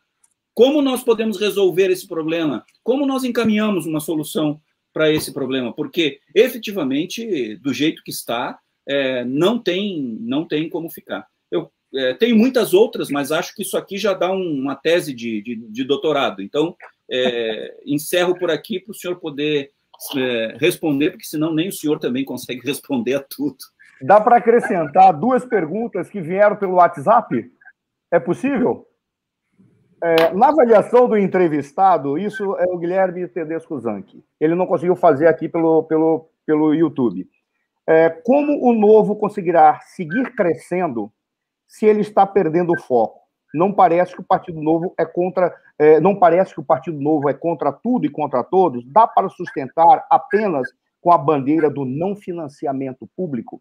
[0.55, 2.65] como nós podemos resolver esse problema?
[2.83, 4.61] Como nós encaminhamos uma solução
[4.93, 5.73] para esse problema?
[5.73, 11.27] Porque efetivamente, do jeito que está, é, não tem não tem como ficar.
[11.93, 15.43] É, tem muitas outras, mas acho que isso aqui já dá um, uma tese de,
[15.43, 16.41] de, de doutorado.
[16.41, 16.77] Então,
[17.11, 19.71] é, encerro por aqui para o senhor poder
[20.17, 23.57] é, responder, porque senão nem o senhor também consegue responder a tudo.
[24.01, 27.51] Dá para acrescentar duas perguntas que vieram pelo WhatsApp?
[28.11, 28.87] É possível?
[30.03, 34.25] É, na avaliação do entrevistado, isso é o Guilherme Tedesco Zanchi.
[34.41, 37.29] Ele não conseguiu fazer aqui pelo, pelo, pelo YouTube.
[37.87, 41.13] É, como o novo conseguirá seguir crescendo
[41.69, 43.21] se ele está perdendo o foco.
[43.53, 47.29] Não parece que o Partido Novo é contra, é, não parece que o Partido Novo
[47.29, 48.85] é contra tudo e contra todos.
[48.87, 50.69] Dá para sustentar apenas
[51.01, 53.61] com a bandeira do não financiamento público?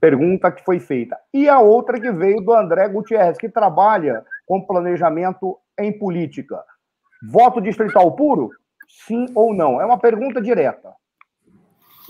[0.00, 1.16] Pergunta que foi feita.
[1.32, 6.62] E a outra que veio do André Gutierrez, que trabalha com planejamento em política.
[7.30, 8.50] Voto distrital puro?
[9.06, 9.80] Sim ou não?
[9.80, 10.92] É uma pergunta direta.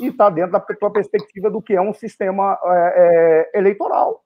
[0.01, 4.25] E está dentro da tua perspectiva do que é um sistema é, é, eleitoral.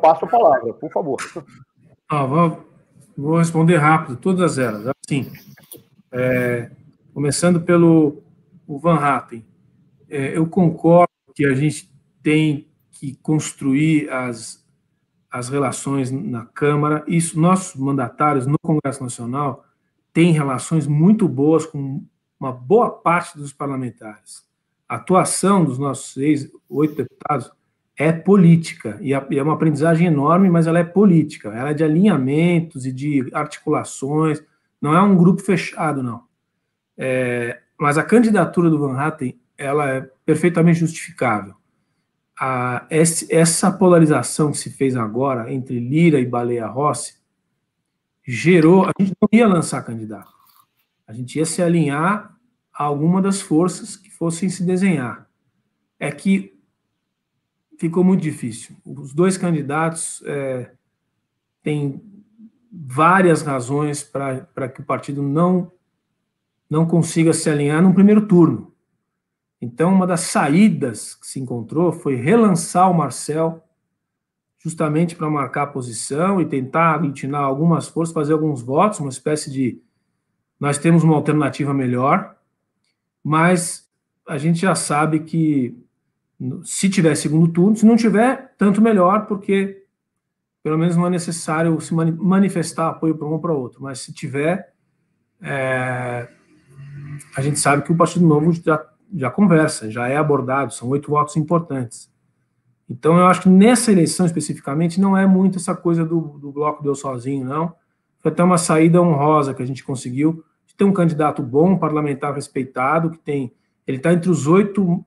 [0.00, 1.18] Passo a palavra, por favor.
[2.08, 2.64] Ah, vou,
[3.16, 4.86] vou, responder rápido, todas elas.
[4.86, 5.30] Assim,
[6.12, 6.70] é,
[7.12, 8.22] começando pelo
[8.66, 9.44] o Van Hatten.
[10.08, 14.65] É, eu concordo que a gente tem que construir as,
[15.36, 17.04] as relações na Câmara.
[17.06, 19.64] Isso, nossos mandatários no Congresso Nacional
[20.12, 22.02] têm relações muito boas com
[22.40, 24.44] uma boa parte dos parlamentares.
[24.88, 27.50] a atuação dos nossos seis, oito deputados
[27.96, 32.86] é política, e é uma aprendizagem enorme, mas ela é política, ela é de alinhamentos
[32.86, 34.42] e de articulações,
[34.80, 36.22] não é um grupo fechado, não.
[36.96, 41.54] É, mas a candidatura do Van Hatten, ela é perfeitamente justificável.
[42.38, 47.14] A, essa polarização que se fez agora entre Lira e Baleia Rossi
[48.26, 50.32] gerou, a gente não ia lançar candidato,
[51.06, 52.36] a gente ia se alinhar
[52.74, 55.26] a alguma das forças que fossem se desenhar.
[55.98, 56.54] É que
[57.78, 58.76] ficou muito difícil.
[58.84, 60.72] Os dois candidatos é,
[61.62, 62.02] têm
[62.70, 65.72] várias razões para que o partido não,
[66.68, 68.74] não consiga se alinhar no primeiro turno.
[69.60, 73.62] Então, uma das saídas que se encontrou foi relançar o Marcel,
[74.58, 79.50] justamente para marcar a posição e tentar aglutinar algumas forças, fazer alguns votos, uma espécie
[79.50, 79.80] de.
[80.58, 82.36] Nós temos uma alternativa melhor,
[83.22, 83.90] mas
[84.26, 85.76] a gente já sabe que
[86.64, 89.84] se tiver segundo turno, se não tiver, tanto melhor, porque
[90.62, 94.12] pelo menos não é necessário se manifestar apoio para um ou para outro, mas se
[94.12, 94.74] tiver,
[95.40, 96.28] é,
[97.36, 98.84] a gente sabe que o Partido Novo já,
[99.14, 102.10] já conversa, já é abordado, são oito votos importantes.
[102.88, 106.82] Então, eu acho que nessa eleição especificamente não é muito essa coisa do, do bloco
[106.82, 107.74] deu sozinho, não.
[108.20, 111.78] Foi até uma saída honrosa que a gente conseguiu de ter um candidato bom, um
[111.78, 113.52] parlamentar respeitado, que tem.
[113.86, 115.04] Ele está entre os oito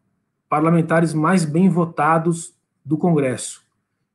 [0.50, 2.54] parlamentares mais bem votados
[2.84, 3.62] do Congresso.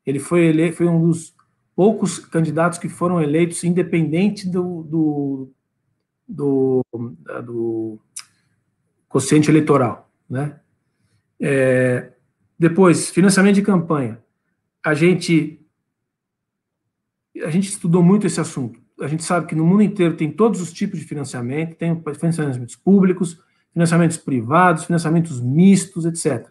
[0.04, 1.34] Ele foi, ele, foi um dos
[1.74, 5.50] poucos candidatos que foram eleitos independente do, do,
[6.28, 6.84] do,
[7.42, 7.98] do
[9.14, 10.10] quociente eleitoral.
[10.28, 10.58] Né?
[11.40, 12.10] É,
[12.58, 14.20] depois, financiamento de campanha.
[14.84, 15.64] A gente,
[17.44, 18.80] a gente estudou muito esse assunto.
[19.00, 22.74] A gente sabe que no mundo inteiro tem todos os tipos de financiamento, tem financiamentos
[22.74, 23.40] públicos,
[23.72, 26.48] financiamentos privados, financiamentos mistos, etc.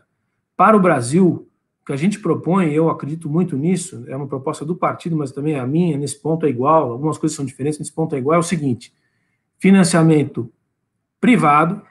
[0.56, 1.50] Para o Brasil,
[1.82, 5.34] o que a gente propõe, eu acredito muito nisso, é uma proposta do partido, mas
[5.34, 8.38] também a minha, nesse ponto é igual, algumas coisas são diferentes, nesse ponto é igual,
[8.38, 8.94] é o seguinte:
[9.60, 10.50] financiamento
[11.20, 11.82] privado,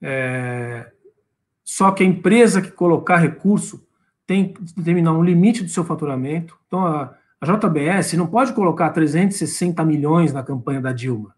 [0.00, 0.90] é,
[1.64, 3.86] só que a empresa que colocar recurso
[4.26, 6.58] tem que determinar um limite do seu faturamento.
[6.66, 11.34] Então, a, a JBS não pode colocar 360 milhões na campanha da Dilma.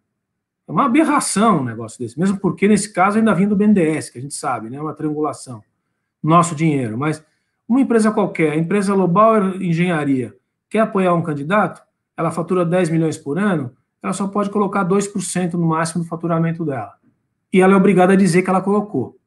[0.67, 4.19] É uma aberração um negócio desse, mesmo porque nesse caso ainda vindo do BNDES, que
[4.19, 5.63] a gente sabe, né, uma triangulação.
[6.23, 7.25] Nosso dinheiro, mas
[7.69, 10.35] uma empresa qualquer, a empresa Lobauer Engenharia,
[10.69, 11.83] quer apoiar um candidato,
[12.17, 13.73] ela fatura 10 milhões por ano,
[14.03, 17.00] ela só pode colocar 2% no máximo do faturamento dela.
[17.53, 19.19] E ela é obrigada a dizer que ela colocou.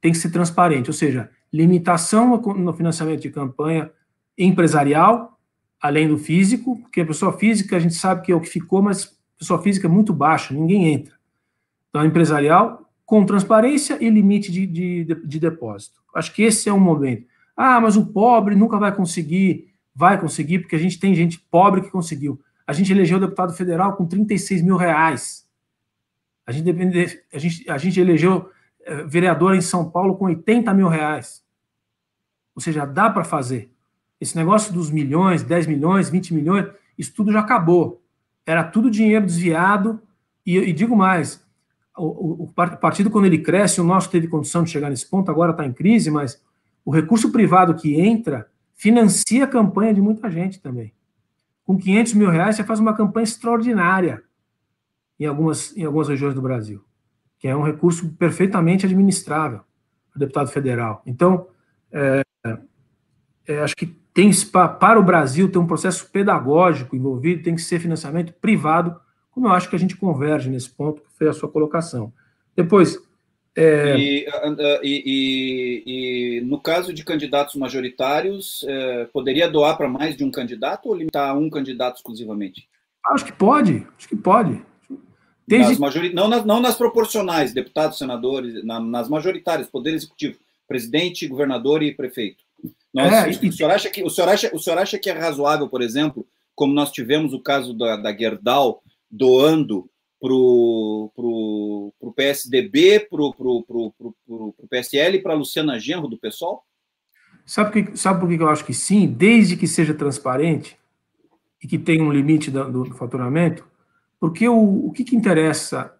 [0.00, 3.90] Tem que ser transparente, ou seja, limitação no financiamento de campanha
[4.36, 5.38] empresarial,
[5.80, 8.82] além do físico, porque a pessoa física a gente sabe que é o que ficou,
[8.82, 11.14] mas pessoa física é muito baixa, ninguém entra.
[11.90, 16.00] Então, empresarial, com transparência e limite de, de, de depósito.
[16.14, 17.26] Acho que esse é um momento.
[17.56, 19.68] Ah, mas o pobre nunca vai conseguir.
[19.94, 22.40] Vai conseguir, porque a gente tem gente pobre que conseguiu.
[22.66, 25.41] A gente elegeu o deputado federal com 36 mil reais.
[26.46, 28.50] A gente, depende, a gente, a gente elegeu
[28.84, 31.44] é, vereador em São Paulo com 80 mil reais.
[32.54, 33.70] Ou seja, dá para fazer.
[34.20, 36.66] Esse negócio dos milhões, 10 milhões, 20 milhões,
[36.98, 38.02] isso tudo já acabou
[38.46, 40.00] era tudo dinheiro desviado,
[40.44, 41.44] e, e digo mais,
[41.96, 45.30] o, o, o, partido, quando ele cresce, o nosso teve condição de chegar nesse ponto,
[45.30, 46.42] agora está em crise, mas
[46.84, 50.92] o recurso privado que entra financia a campanha de muita gente também.
[51.64, 54.22] Com 500 mil reais, você faz uma campanha extraordinária
[55.22, 56.82] em algumas, em algumas regiões do Brasil,
[57.38, 59.60] que é um recurso perfeitamente administrável,
[60.14, 61.02] o deputado federal.
[61.06, 61.46] Então,
[61.92, 62.22] é,
[63.46, 67.78] é, acho que tem para o Brasil ter um processo pedagógico envolvido, tem que ser
[67.78, 69.00] financiamento privado,
[69.30, 72.12] como eu acho que a gente converge nesse ponto, que foi a sua colocação.
[72.54, 72.98] Depois.
[73.54, 73.96] É...
[73.96, 74.26] E,
[74.82, 80.30] e, e, e, no caso de candidatos majoritários, é, poderia doar para mais de um
[80.30, 82.66] candidato ou limitar a um candidato exclusivamente?
[83.10, 84.62] Acho que pode, acho que pode.
[85.48, 86.14] Nas majori...
[86.14, 91.94] não, nas, não nas proporcionais, deputados, senadores, na, nas majoritárias, Poder Executivo, presidente, governador e
[91.94, 92.44] prefeito.
[92.94, 93.48] Nós, é, e...
[93.48, 96.26] o, senhor acha que, o, senhor acha, o senhor acha que é razoável, por exemplo,
[96.54, 99.88] como nós tivemos o caso da, da Gerdau doando
[100.20, 106.62] para o PSDB, para o PSL e para a Luciana Genro do PSOL?
[107.44, 109.08] Sabe, que, sabe por que eu acho que sim?
[109.08, 110.76] Desde que seja transparente
[111.60, 113.66] e que tenha um limite do, do faturamento,
[114.22, 115.96] porque o, o que, que interessa?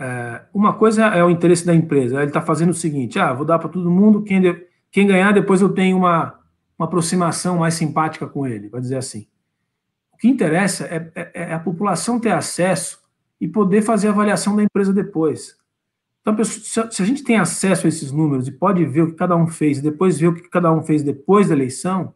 [0.00, 3.44] É, uma coisa é o interesse da empresa, ele está fazendo o seguinte: ah, vou
[3.44, 6.38] dar para todo mundo, quem, de, quem ganhar, depois eu tenho uma,
[6.78, 9.26] uma aproximação mais simpática com ele, vai dizer assim.
[10.12, 13.00] O que interessa é, é, é a população ter acesso
[13.40, 15.56] e poder fazer a avaliação da empresa depois.
[16.20, 19.34] Então, se a gente tem acesso a esses números e pode ver o que cada
[19.34, 22.14] um fez, e depois ver o que cada um fez depois da eleição,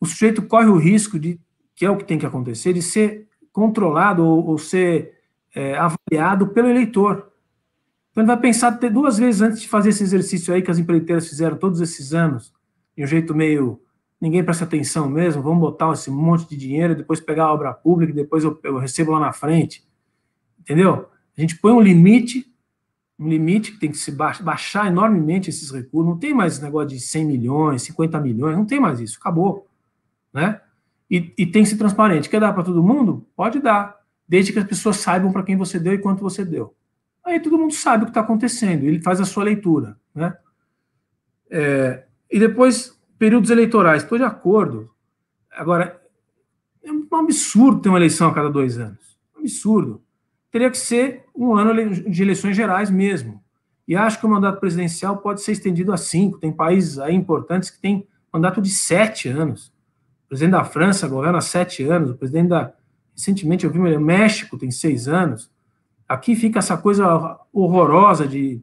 [0.00, 1.40] o sujeito corre o risco de,
[1.74, 3.26] que é o que tem que acontecer, de ser
[3.56, 5.14] controlado ou, ou ser
[5.54, 7.32] é, avaliado pelo eleitor.
[8.10, 10.78] Então ele vai pensar ter duas vezes antes de fazer esse exercício aí que as
[10.78, 12.52] empreiteiras fizeram todos esses anos,
[12.94, 13.80] de um jeito meio
[14.20, 18.12] ninguém presta atenção mesmo, vamos botar esse monte de dinheiro, depois pegar a obra pública,
[18.12, 19.82] depois eu, eu recebo lá na frente.
[20.60, 21.06] Entendeu?
[21.36, 22.46] A gente põe um limite
[23.18, 26.06] um limite que tem que se baixar enormemente esses recursos.
[26.06, 29.66] Não tem mais esse negócio de 100 milhões, 50 milhões, não tem mais isso, acabou.
[30.34, 30.60] Né?
[31.10, 32.28] E, e tem que ser transparente.
[32.28, 33.26] Quer dar para todo mundo?
[33.36, 33.96] Pode dar,
[34.28, 36.74] desde que as pessoas saibam para quem você deu e quanto você deu.
[37.24, 39.96] Aí todo mundo sabe o que está acontecendo, ele faz a sua leitura.
[40.14, 40.34] Né?
[41.50, 44.90] É, e depois, períodos eleitorais, estou de acordo.
[45.52, 46.00] Agora,
[46.82, 49.18] é um absurdo ter uma eleição a cada dois anos.
[49.36, 50.02] Um absurdo
[50.50, 53.42] teria que ser um ano de eleições gerais mesmo.
[53.86, 56.38] E acho que o mandato presidencial pode ser estendido a cinco.
[56.38, 59.72] Tem países aí importantes que têm mandato de sete anos.
[60.26, 62.10] O presidente da França governa sete anos.
[62.10, 62.72] O presidente da.
[63.16, 65.50] Recentemente eu vi o México tem seis anos.
[66.06, 68.62] Aqui fica essa coisa horrorosa de,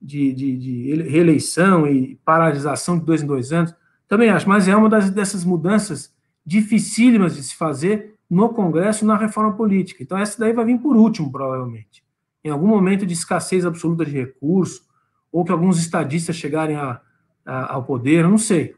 [0.00, 3.74] de, de, de reeleição e paralisação de dois em dois anos.
[4.06, 6.12] Também acho, mas é uma das, dessas mudanças
[6.44, 10.02] dificílimas de se fazer no Congresso na reforma política.
[10.02, 12.04] Então, essa daí vai vir por último, provavelmente.
[12.44, 14.82] Em algum momento de escassez absoluta de recurso,
[15.32, 17.00] ou que alguns estadistas chegarem a,
[17.44, 18.76] a, ao poder, não sei.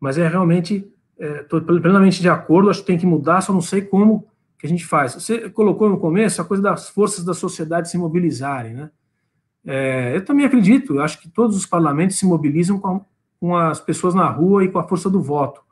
[0.00, 3.60] Mas é realmente, estou é, plenamente de acordo, acho que tem que mudar, só não
[3.60, 4.26] sei como
[4.58, 5.14] que a gente faz.
[5.14, 8.90] Você colocou no começo a coisa das forças da sociedade se mobilizarem, né?
[9.66, 13.04] É, eu também acredito, acho que todos os parlamentos se mobilizam com,
[13.40, 15.62] com as pessoas na rua e com a força do voto.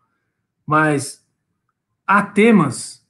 [0.67, 1.27] Mas
[2.07, 3.07] há temas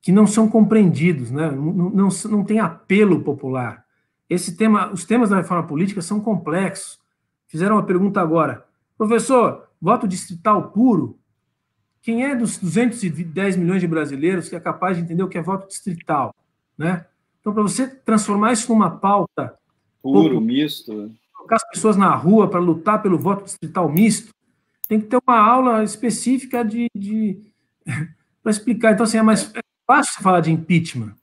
[0.00, 1.50] que não são compreendidos, né?
[1.50, 3.84] não, não, não tem apelo popular.
[4.28, 6.98] Esse tema, os temas da reforma política são complexos.
[7.46, 8.64] Fizeram uma pergunta agora,
[8.96, 11.19] professor, voto distrital puro?
[12.02, 15.42] Quem é dos 210 milhões de brasileiros que é capaz de entender o que é
[15.42, 16.34] voto distrital,
[16.76, 17.06] né?
[17.40, 19.54] Então, para você transformar isso numa pauta
[20.02, 21.10] puro, pouco, misto, né?
[21.34, 24.32] colocar as pessoas na rua para lutar pelo voto distrital misto,
[24.86, 27.40] tem que ter uma aula específica de, de
[28.42, 28.92] para explicar.
[28.92, 31.14] Então, assim, é mais é fácil falar de impeachment,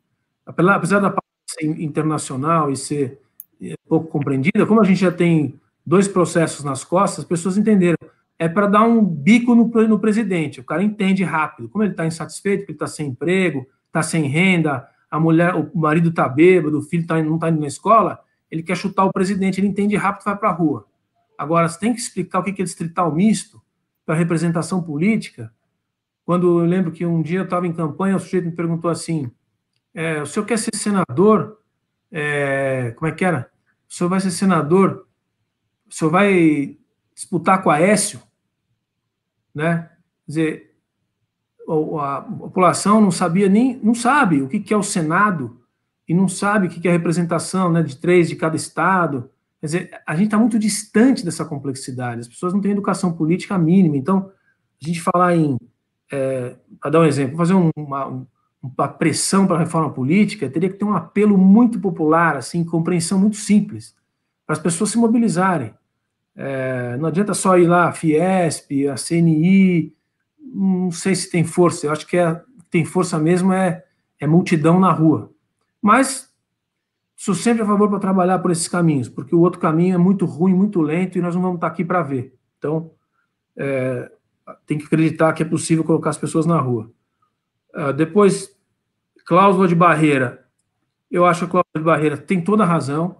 [0.45, 1.13] apesar da
[1.49, 3.19] ser internacional e ser
[3.61, 7.97] é, pouco compreendida, como a gente já tem dois processos nas costas, as pessoas entenderam.
[8.39, 10.59] É para dar um bico no, no, presidente.
[10.59, 11.69] O cara entende rápido.
[11.69, 16.09] Como ele está insatisfeito, ele está sem emprego, está sem renda, a mulher, o marido
[16.09, 18.19] está bêbado, o filho tá, não está indo na escola,
[18.51, 20.85] ele quer chutar o presidente, ele entende rápido e vai para a rua.
[21.37, 23.61] Agora, você tem que explicar o que é distrital misto
[24.05, 25.51] para representação política,
[26.27, 29.31] quando eu lembro que um dia eu estava em campanha, o sujeito me perguntou assim:
[29.93, 31.61] é, o senhor quer ser senador?
[32.11, 33.49] É, como é que era?
[33.89, 35.07] O senhor vai ser senador?
[35.89, 36.77] O senhor vai
[37.15, 38.21] disputar com a Aécio?
[39.57, 39.89] Né?
[40.25, 40.75] Quer dizer,
[41.99, 45.59] a população não sabia nem, não sabe o que é o Senado
[46.07, 49.31] e não sabe o que é a representação né, de três de cada estado.
[49.59, 52.21] Quer dizer, a gente está muito distante dessa complexidade.
[52.21, 53.97] As pessoas não têm educação política mínima.
[53.97, 54.31] Então,
[54.79, 55.57] a gente falar em
[56.11, 58.27] é, para dar um exemplo, fazer uma,
[58.61, 63.19] uma pressão para a reforma política, teria que ter um apelo muito popular, assim, compreensão
[63.19, 63.95] muito simples,
[64.45, 65.73] para as pessoas se mobilizarem.
[66.37, 69.91] É, não adianta só ir lá, a Fiesp, a CNI,
[70.39, 73.83] não sei se tem força, eu acho que é, tem força mesmo é,
[74.19, 75.31] é multidão na rua.
[75.81, 76.31] Mas
[77.15, 80.25] sou sempre a favor para trabalhar por esses caminhos, porque o outro caminho é muito
[80.25, 82.35] ruim, muito lento, e nós não vamos estar aqui para ver.
[82.57, 82.91] Então,
[83.57, 84.11] é,
[84.65, 86.91] tem que acreditar que é possível colocar as pessoas na rua.
[87.73, 88.55] Uh, depois,
[89.25, 90.45] cláusula de barreira.
[91.09, 93.17] Eu acho que a cláusula de barreira tem toda a razão.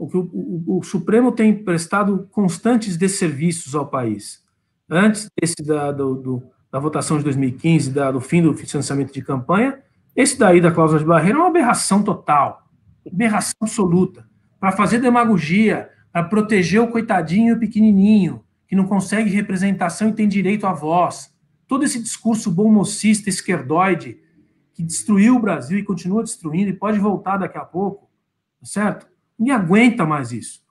[0.00, 4.42] O, que o, o, Supremo tem prestado constantes desserviços ao país.
[4.88, 9.20] Antes desse da, do, do, da votação de 2015, da, do fim do financiamento de
[9.20, 9.78] campanha,
[10.16, 12.66] esse daí da cláusula de barreira é uma aberração total,
[13.06, 14.26] aberração absoluta,
[14.58, 20.14] para fazer demagogia, para proteger o coitadinho e o pequenininho, que não consegue representação e
[20.14, 21.30] tem direito à voz.
[21.68, 24.18] Todo esse discurso bomocista, esquerdoide,
[24.72, 28.08] que destruiu o Brasil e continua destruindo e pode voltar daqui a pouco,
[28.58, 29.09] tá certo?
[29.40, 30.62] Ninguém aguenta mais isso.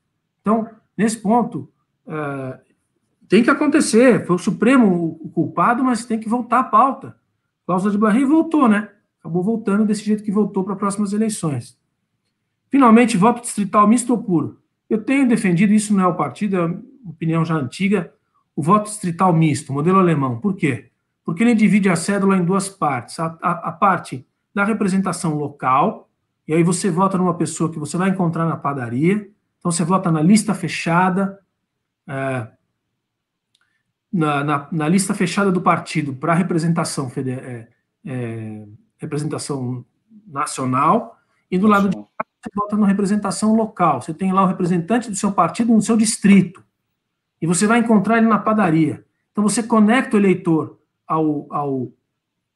[0.41, 1.67] Então, nesse ponto,
[2.05, 2.55] uh,
[3.27, 4.27] tem que acontecer.
[4.27, 7.17] Foi o Supremo o culpado, mas tem que voltar à pauta.
[7.65, 8.89] Cláusula de Barreira voltou, né?
[9.19, 11.79] Acabou voltando desse jeito que voltou para próximas eleições.
[12.69, 14.59] Finalmente, voto distrital misto ou puro.
[14.87, 18.13] Eu tenho defendido, isso não é o partido, é opinião já antiga,
[18.55, 20.39] o voto distrital misto, modelo alemão.
[20.39, 20.89] Por quê?
[21.23, 23.19] Porque ele divide a cédula em duas partes.
[23.19, 26.08] A, a, a parte da representação local,
[26.49, 30.11] e aí você vota numa pessoa que você vai encontrar na padaria, Então, você vota
[30.11, 31.39] na lista fechada,
[32.07, 32.47] é,
[34.11, 37.67] na, na, na, lista fechada do partido para representação, é,
[38.03, 38.65] é,
[38.97, 39.85] representação
[40.25, 41.19] nacional,
[41.51, 44.01] e do lado de cá você vota na representação local.
[44.01, 46.65] Você tem lá o representante do seu partido no seu distrito.
[47.39, 49.05] E você vai encontrar ele na padaria.
[49.31, 51.93] Então você conecta o eleitor ao, ao,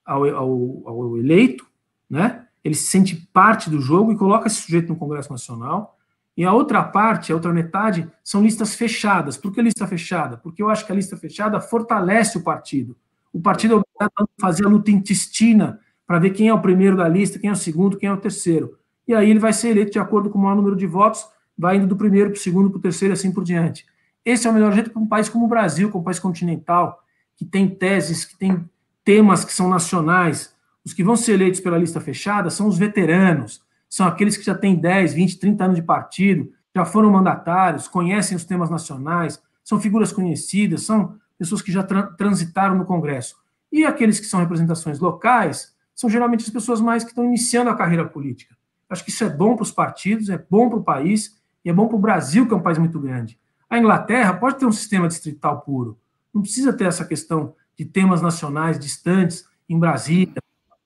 [0.03, 1.63] ao, ao, ao eleito,
[2.09, 2.42] né?
[2.63, 5.97] Ele se sente parte do jogo e coloca esse sujeito no Congresso Nacional.
[6.35, 9.37] E a outra parte, a outra metade, são listas fechadas.
[9.37, 10.37] Por que lista fechada?
[10.37, 12.97] Porque eu acho que a lista fechada fortalece o partido.
[13.31, 16.95] O partido é obrigado a fazer a luta intestina para ver quem é o primeiro
[16.95, 18.77] da lista, quem é o segundo, quem é o terceiro.
[19.07, 21.25] E aí ele vai ser eleito de acordo com o maior número de votos,
[21.57, 23.85] vai indo do primeiro para o segundo, para o terceiro e assim por diante.
[24.23, 27.03] Esse é o melhor jeito para um país como o Brasil, como um país continental,
[27.35, 28.63] que tem teses, que tem
[29.03, 30.52] temas que são nacionais.
[30.85, 34.55] Os que vão ser eleitos pela lista fechada são os veteranos, são aqueles que já
[34.55, 39.79] têm 10, 20, 30 anos de partido, já foram mandatários, conhecem os temas nacionais, são
[39.79, 43.35] figuras conhecidas, são pessoas que já tra transitaram no Congresso.
[43.71, 47.75] E aqueles que são representações locais são geralmente as pessoas mais que estão iniciando a
[47.75, 48.55] carreira política.
[48.89, 51.73] Acho que isso é bom para os partidos, é bom para o país e é
[51.73, 53.39] bom para o Brasil, que é um país muito grande.
[53.69, 55.97] A Inglaterra pode ter um sistema distrital puro,
[56.33, 60.35] não precisa ter essa questão de temas nacionais distantes em Brasília.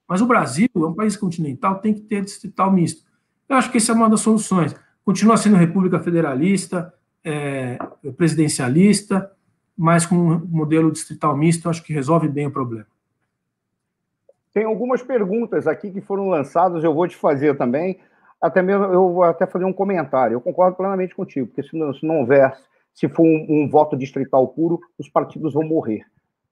[0.07, 3.05] Mas o Brasil é um país continental, tem que ter distrital misto.
[3.49, 4.75] Eu acho que essa é uma das soluções.
[5.03, 6.93] Continua sendo república federalista,
[7.23, 7.77] é,
[8.15, 9.31] presidencialista,
[9.77, 12.87] mas com um modelo distrital misto, acho que resolve bem o problema.
[14.53, 17.99] Tem algumas perguntas aqui que foram lançadas, eu vou te fazer também.
[18.41, 20.35] Até mesmo eu vou até fazer um comentário.
[20.35, 22.57] Eu concordo plenamente contigo, porque se não, se não houver,
[22.93, 26.05] se for um, um voto distrital puro, os partidos vão morrer.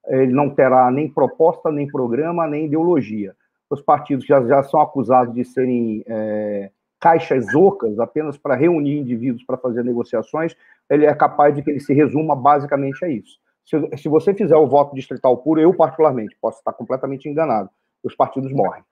[0.07, 3.35] Ele não terá nem proposta, nem programa, nem ideologia.
[3.75, 9.43] Os partidos já, já são acusados de serem é, caixas ocas apenas para reunir indivíduos
[9.43, 10.55] para fazer negociações.
[10.89, 13.37] Ele é capaz de que ele se resuma basicamente a isso.
[13.65, 17.69] Se, se você fizer o voto distrital puro, eu particularmente posso estar completamente enganado
[18.03, 18.83] os partidos morrem.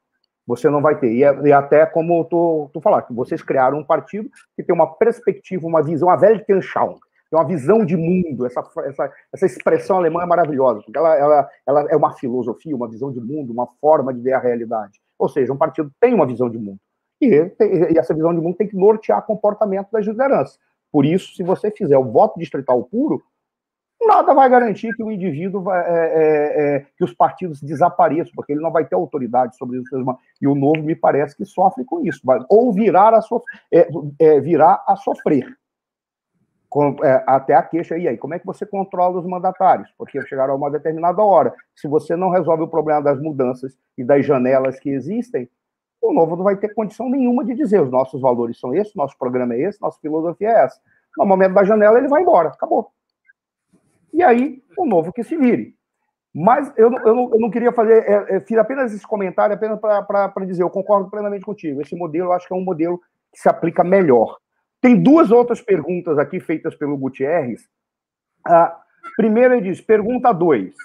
[0.46, 1.14] Você não vai ter.
[1.14, 4.76] E, é, e até como tu, tu falar, que vocês criaram um partido que tem
[4.76, 7.00] uma perspectiva, uma visão, a Weltanschauung,
[7.34, 8.46] tem uma visão de mundo.
[8.46, 12.88] Essa, essa, essa expressão alemã é maravilhosa, porque ela, ela, ela é uma filosofia, uma
[12.88, 15.02] visão de mundo, uma forma de ver a realidade.
[15.18, 16.78] Ou seja, um partido tem uma visão de mundo.
[17.20, 20.60] E, e essa visão de mundo tem que nortear o comportamento das lideranças.
[20.92, 23.24] Por isso, se você fizer o voto distrital puro,
[24.06, 28.52] nada vai garantir que o indivíduo vai, é, é, é, que os partidos desapareçam, porque
[28.52, 29.90] ele não vai ter autoridade sobre isso.
[30.40, 33.42] E o novo me parece que sofre com isso, ou virar a, so,
[33.72, 33.88] é,
[34.20, 35.48] é, virar a sofrer.
[36.74, 39.94] Com, é, até a queixa, e aí, como é que você controla os mandatários?
[39.96, 41.54] Porque chegaram a uma determinada hora.
[41.76, 45.48] Se você não resolve o problema das mudanças e das janelas que existem,
[46.02, 49.16] o novo não vai ter condição nenhuma de dizer os nossos valores são esses, nosso
[49.20, 50.80] programa é esse, nossa filosofia é essa.
[51.16, 52.92] No momento da janela, ele vai embora, acabou
[54.14, 55.76] e aí o novo que se vire.
[56.34, 59.80] Mas eu, eu, não, eu não queria fazer, é, é, fiz apenas esse comentário apenas
[59.80, 61.82] para dizer, eu concordo plenamente contigo.
[61.82, 63.00] Esse modelo eu acho que é um modelo
[63.32, 64.38] que se aplica melhor.
[64.84, 67.70] Tem duas outras perguntas aqui feitas pelo Gutierrez.
[68.46, 68.78] Ah,
[69.16, 70.76] primeiro ele diz, pergunta 2.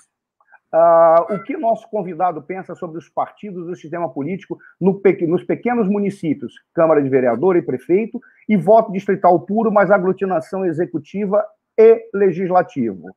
[0.72, 5.88] Ah, o que nosso convidado pensa sobre os partidos do sistema político no, nos pequenos
[5.88, 11.44] municípios, Câmara de Vereador e Prefeito, e voto distrital puro, mas aglutinação executiva
[11.76, 13.10] e legislativo.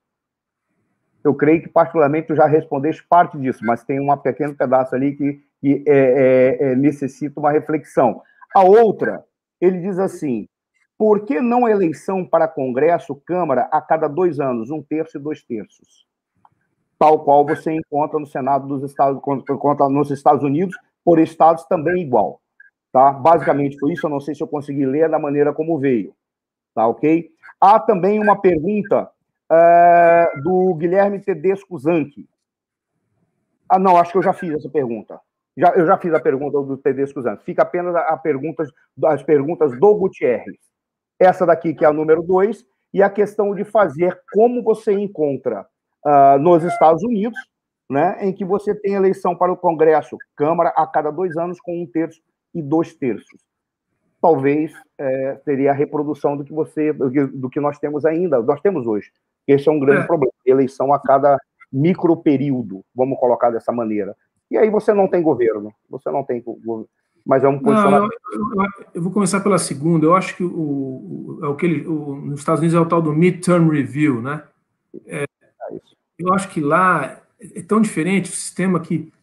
[1.24, 5.16] Eu creio que, particularmente, tu já respondeste parte disso, mas tem um pequeno pedaço ali
[5.16, 8.24] que, que é, é, é, necessita uma reflexão.
[8.56, 9.24] A outra,
[9.62, 10.48] ele diz assim:
[11.02, 15.42] por que não eleição para Congresso, Câmara, a cada dois anos, um terço e dois
[15.42, 16.06] terços?
[17.00, 19.20] Tal qual você encontra no Senado dos Estados,
[19.90, 22.40] nos Estados Unidos, por estados também igual.
[22.92, 23.12] Tá?
[23.14, 26.14] Basicamente foi isso, eu não sei se eu consegui ler da maneira como veio.
[26.76, 27.32] Tá ok?
[27.60, 29.10] Há também uma pergunta
[29.52, 32.30] uh, do Guilherme Tedesco Zanchi.
[33.68, 35.20] Ah, não, acho que eu já fiz essa pergunta.
[35.58, 37.44] Já, eu já fiz a pergunta do Tedesco Zanchi.
[37.44, 38.70] Fica apenas a, a perguntas,
[39.04, 40.71] as perguntas do Gutierrez.
[41.22, 45.66] Essa daqui, que é a número dois, e a questão de fazer como você encontra
[46.06, 47.38] uh, nos Estados Unidos,
[47.90, 51.82] né, em que você tem eleição para o Congresso, Câmara, a cada dois anos, com
[51.82, 52.22] um terço
[52.54, 53.40] e dois terços
[54.22, 58.86] talvez é, seria a reprodução do que você do que, nós temos ainda, nós temos
[58.86, 59.12] hoje.
[59.48, 60.08] Esse é um grande é.
[60.08, 60.32] problema.
[60.46, 61.38] Eleição a cada
[61.74, 64.16] micro período, vamos colocar dessa maneira.
[64.50, 66.88] E aí você não tem governo, você não tem governo.
[67.32, 68.12] Mas é um posicionamento.
[68.34, 70.06] Não, eu, eu, eu, vou começar pela segunda.
[70.06, 73.02] Eu acho que o, é o que ele, o, nos Estados Unidos é o tal
[73.02, 74.44] do midterm review, né?
[75.06, 75.28] É, é
[76.20, 79.14] eu acho que lá é tão diferente o sistema que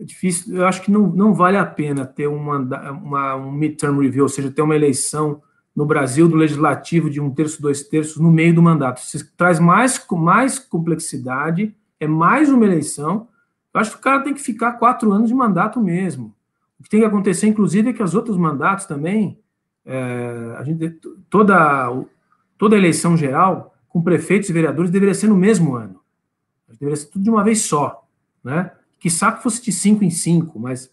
[0.00, 2.56] é difícil, eu acho que não, não vale a pena ter uma,
[2.92, 5.42] uma, um midterm review, ou seja, ter uma eleição
[5.76, 9.02] no Brasil do legislativo de um terço, dois terços no meio do mandato.
[9.02, 13.28] Isso traz mais, mais complexidade, é mais uma eleição.
[13.74, 16.34] Eu acho que o cara tem que ficar quatro anos de mandato mesmo.
[16.80, 19.38] O que tem que acontecer, inclusive, é que os outros mandatos também,
[19.84, 20.98] é, a gente,
[21.28, 22.04] toda,
[22.56, 26.00] toda eleição geral, com prefeitos e vereadores, deveria ser no mesmo ano.
[26.68, 28.06] Deveria ser tudo de uma vez só.
[28.42, 28.72] Né?
[28.98, 30.90] Que saco fosse de cinco em cinco, mas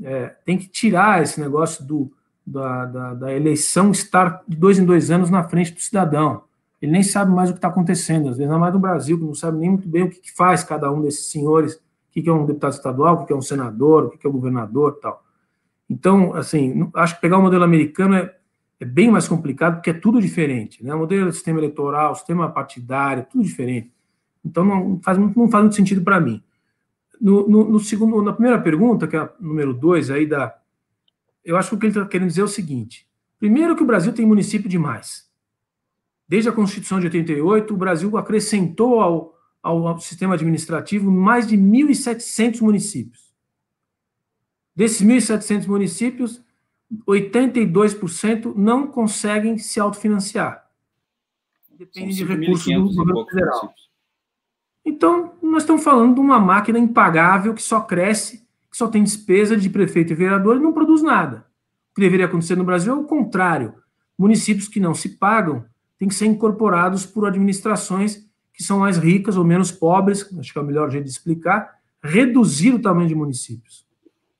[0.00, 2.12] é, tem que tirar esse negócio do,
[2.46, 6.44] da, da, da, eleição estar de dois em dois anos na frente do cidadão.
[6.80, 9.24] Ele nem sabe mais o que está acontecendo, às vezes, ainda mais no Brasil, que
[9.24, 12.28] não sabe nem muito bem o que, que faz cada um desses senhores, o que,
[12.28, 15.24] é um deputado estadual, o que, é um senador, o que é um governador tal.
[15.88, 18.34] Então, assim, acho que pegar o modelo americano é,
[18.80, 20.84] é bem mais complicado, porque é tudo diferente.
[20.84, 20.94] Né?
[20.94, 23.92] O modelo do sistema eleitoral, o sistema partidário, tudo diferente.
[24.44, 26.42] Então, não faz, não faz muito sentido para mim.
[27.20, 30.56] No, no, no, segundo, na primeira pergunta, que é a número dois, aí da,
[31.44, 33.08] eu acho que o que ele está querendo dizer é o seguinte:
[33.38, 35.26] primeiro, que o Brasil tem município demais.
[36.28, 42.60] Desde a Constituição de 88, o Brasil acrescentou ao, ao sistema administrativo mais de 1.700
[42.60, 43.32] municípios.
[44.74, 46.42] Desses 1.700 municípios,
[47.06, 50.66] 82% não conseguem se autofinanciar.
[51.76, 53.60] Depende de recursos do governo federal.
[53.62, 53.88] Municípios.
[54.84, 59.56] Então, nós estamos falando de uma máquina impagável que só cresce que só tem despesa
[59.56, 61.46] de prefeito e vereador e não produz nada.
[61.90, 63.74] O que deveria acontecer no Brasil é o contrário.
[64.16, 65.64] Municípios que não se pagam
[65.98, 68.27] têm que ser incorporados por administrações
[68.58, 71.78] que são mais ricas ou menos pobres, acho que é o melhor jeito de explicar,
[72.02, 73.86] reduzir o tamanho de municípios.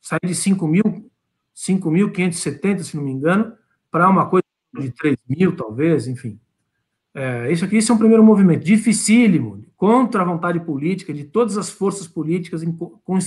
[0.01, 1.09] Sair de 5 mil,
[1.55, 3.53] 5.570, se não me engano,
[3.93, 4.43] para uma coisa
[4.77, 6.37] de 3 mil, talvez, enfim.
[7.15, 11.57] É, isso aqui esse é um primeiro movimento dificílimo, contra a vontade política de todas
[11.57, 12.65] as forças políticas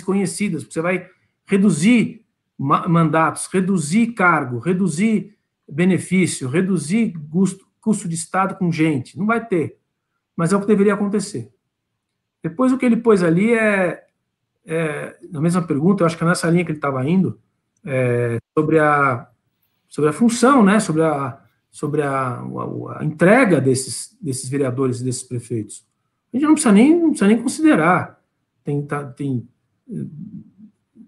[0.03, 1.07] conhecidas, você vai
[1.45, 2.25] reduzir
[2.59, 5.37] mandatos, reduzir cargo, reduzir
[5.69, 9.17] benefício, reduzir custo, custo de Estado com gente.
[9.17, 9.80] Não vai ter,
[10.41, 11.53] mas é o que deveria acontecer.
[12.41, 14.03] Depois, o que ele pôs ali é,
[14.65, 17.39] é na mesma pergunta, eu acho que é nessa linha que ele estava indo,
[17.85, 19.29] é, sobre, a,
[19.87, 21.39] sobre a função, né, sobre a
[21.69, 25.85] sobre a, a, a, entrega desses, desses vereadores e desses prefeitos.
[26.33, 28.19] A gente não precisa nem, não precisa nem considerar.
[28.63, 29.47] Tem, tá, tem
[29.89, 30.05] eh,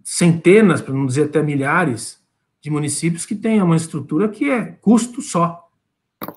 [0.04, 2.24] centenas, para não dizer até milhares,
[2.62, 5.70] de municípios que têm uma estrutura que é custo só.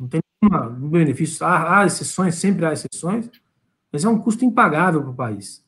[0.00, 1.44] Não tem nenhum benefício.
[1.44, 3.30] Há, há exceções, sempre há exceções,
[3.92, 5.64] mas é um custo impagável para o país.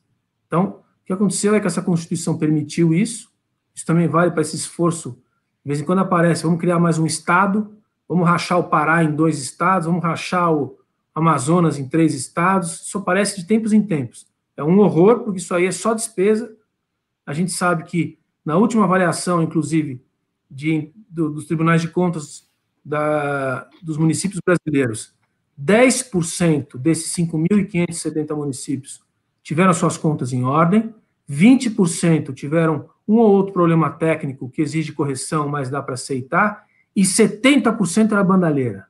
[0.47, 3.31] Então, o que aconteceu é que essa Constituição permitiu isso,
[3.73, 5.21] isso também vale para esse esforço.
[5.63, 7.75] De vez em quando aparece, vamos criar mais um Estado,
[8.07, 10.77] vamos rachar o Pará em dois estados, vamos rachar o
[11.13, 12.81] Amazonas em três estados.
[12.81, 14.27] Isso aparece de tempos em tempos.
[14.55, 16.53] É um horror, porque isso aí é só despesa.
[17.25, 20.03] A gente sabe que, na última avaliação, inclusive,
[20.49, 22.48] de, do, dos tribunais de contas
[22.83, 25.13] da, dos municípios brasileiros,
[25.59, 29.01] 10% desses 5.570 municípios
[29.43, 30.93] tiveram suas contas em ordem,
[31.29, 36.65] 20% tiveram um ou outro problema técnico que exige correção, mas dá para aceitar,
[36.95, 38.87] e 70% era bandalheira.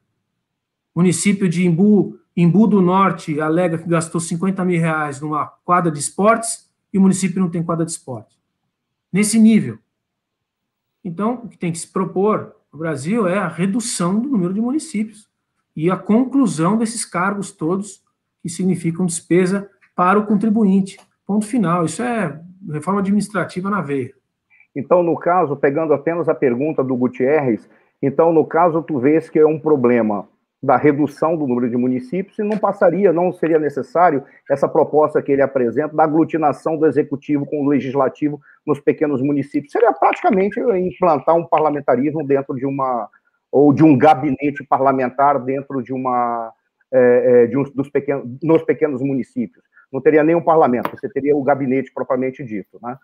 [0.94, 5.92] O município de Imbu, Imbu do Norte alega que gastou 50 mil reais numa quadra
[5.92, 8.38] de esportes e o município não tem quadra de esporte.
[9.12, 9.80] Nesse nível.
[11.04, 14.62] Então, o que tem que se propor no Brasil é a redução do número de
[14.62, 15.28] municípios
[15.76, 18.04] e a conclusão desses cargos todos
[18.42, 20.98] que significam despesa para o contribuinte.
[21.26, 21.86] Ponto final.
[21.86, 22.40] Isso é
[22.72, 24.14] reforma administrativa na veia.
[24.76, 27.68] Então, no caso, pegando apenas a pergunta do Gutierrez,
[28.02, 30.28] então, no caso, tu vês que é um problema
[30.62, 35.32] da redução do número de municípios e não passaria, não seria necessário essa proposta que
[35.32, 39.72] ele apresenta da aglutinação do executivo com o legislativo nos pequenos municípios.
[39.72, 43.10] Seria praticamente implantar um parlamentarismo dentro de uma
[43.52, 46.52] ou de um gabinete parlamentar dentro de uma
[46.92, 49.64] é, é de dos pequenos, nos pequenos municípios.
[49.92, 52.98] Não teria nem um parlamento, você teria o gabinete propriamente dito, né?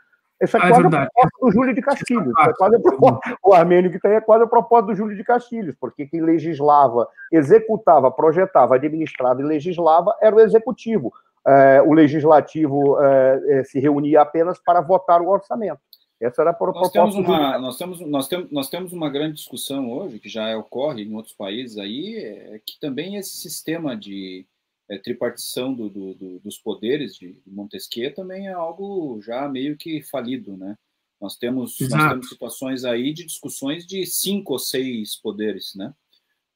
[0.45, 2.33] Isso é ah, é quase é a proposta do Júlio de Castilhos.
[2.39, 5.75] É quase proposta, o Armênio que tem é quase a proposta do Júlio de Castilhos,
[5.79, 11.13] porque quem legislava, executava, projetava, administrava e legislava era o executivo.
[11.47, 15.79] É, o legislativo é, é se reunia apenas para votar o orçamento.
[16.19, 16.97] Essa era a proposta.
[16.99, 20.57] Nós temos, uma, nós, temos, nós, temos, nós temos uma grande discussão hoje, que já
[20.57, 24.45] ocorre em outros países aí, é que também esse sistema de
[24.89, 30.01] é, tripartição do, do, do, dos poderes de Montesquieu também é algo já meio que
[30.01, 30.77] falido, né?
[31.19, 35.93] Nós temos, nós temos situações aí de discussões de cinco ou seis poderes, né?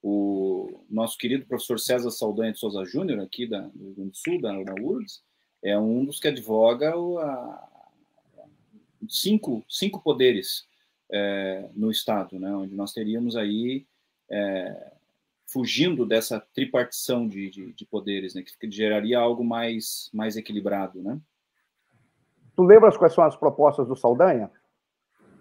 [0.01, 4.17] O nosso querido professor César Saldanha de Souza Júnior, aqui da, do Rio Grande do
[4.17, 5.21] Sul, da, da URGS,
[5.63, 7.69] é um dos que advoga o, a,
[9.09, 10.67] cinco, cinco poderes
[11.11, 12.53] é, no Estado, né?
[12.55, 13.85] Onde nós teríamos aí
[14.29, 14.93] é,
[15.51, 21.19] fugindo dessa tripartição de, de, de poderes, né, que geraria algo mais, mais equilibrado, né?
[22.55, 24.51] Tu lembras quais são as propostas do Saldanha?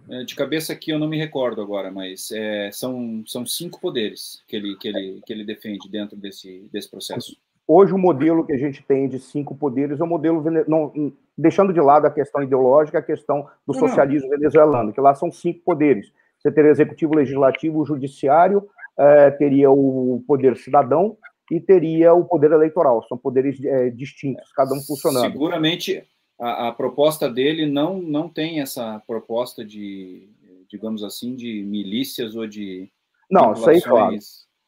[0.09, 4.43] É, de cabeça aqui eu não me recordo agora, mas é, são, são cinco poderes
[4.49, 7.37] que ele, que, ele, que ele defende dentro desse, desse processo.
[7.67, 11.71] Hoje, o modelo que a gente tem de cinco poderes é o modelo, não, deixando
[11.71, 14.39] de lado a questão ideológica, a questão do socialismo não.
[14.39, 16.11] venezuelano, que lá são cinco poderes.
[16.39, 18.67] Você teria executivo, legislativo, judiciário,
[18.99, 21.17] é, teria o poder cidadão
[21.51, 23.05] e teria o poder eleitoral.
[23.09, 25.33] São poderes é, distintos, cada um funcionando.
[25.33, 26.05] Seguramente,
[26.39, 30.29] a, a, proposta dele não, não tem essa proposta de,
[30.69, 32.91] digamos assim, de milícias ou de.
[33.31, 34.17] Não, isso aí, claro.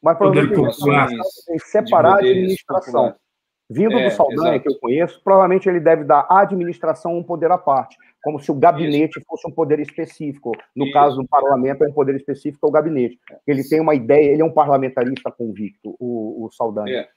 [0.01, 0.59] Mas provavelmente
[1.47, 3.15] ele separar a administração.
[3.73, 4.63] Vindo é, do Saldanha, exato.
[4.63, 8.51] que eu conheço, provavelmente ele deve dar à administração um poder à parte, como se
[8.51, 9.25] o gabinete Isso.
[9.25, 10.51] fosse um poder específico.
[10.75, 10.93] No Isso.
[10.93, 13.17] caso do parlamento, é um poder específico ao gabinete.
[13.47, 16.99] Ele tem uma ideia, ele é um parlamentarista convicto, o, o Saldanha.
[16.99, 17.07] É.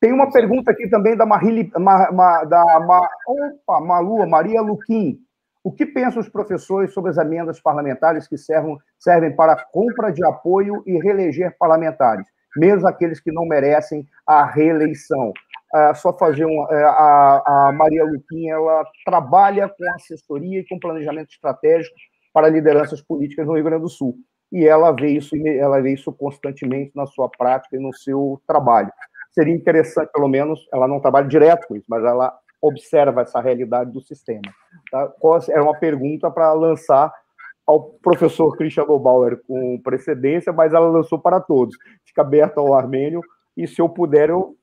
[0.00, 5.18] Tem uma pergunta aqui também da Marili, Ma, Ma, da Ma, opa, Malu, Maria Luquim.
[5.64, 10.24] O que pensam os professores sobre as emendas parlamentares que servem, servem para compra de
[10.24, 15.32] apoio e reeleger parlamentares, mesmo aqueles que não merecem a reeleição?
[15.74, 16.66] É, só fazer um.
[16.70, 21.96] É, a, a Maria Luquim ela trabalha com assessoria e com planejamento estratégico
[22.32, 24.16] para lideranças políticas no Rio Grande do Sul.
[24.52, 28.92] E ela vê isso, ela vê isso constantemente na sua prática e no seu trabalho
[29.36, 33.92] seria interessante, pelo menos, ela não trabalha direto com isso, mas ela observa essa realidade
[33.92, 34.50] do sistema.
[34.90, 35.12] Tá?
[35.50, 37.12] Era uma pergunta para lançar
[37.66, 41.76] ao professor Christian Bauer com precedência, mas ela lançou para todos.
[42.06, 43.20] Fica aberto ao Armênio,
[43.54, 44.56] e se eu puder, eu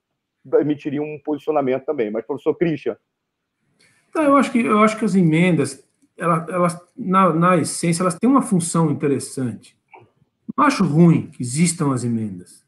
[0.59, 2.11] emitiria um posicionamento também.
[2.11, 2.97] Mas, professor Christian.
[4.15, 5.83] Não, eu, acho que, eu acho que as emendas,
[6.17, 9.77] elas, elas na, na essência, elas têm uma função interessante.
[10.55, 12.63] Não acho ruim que existam as emendas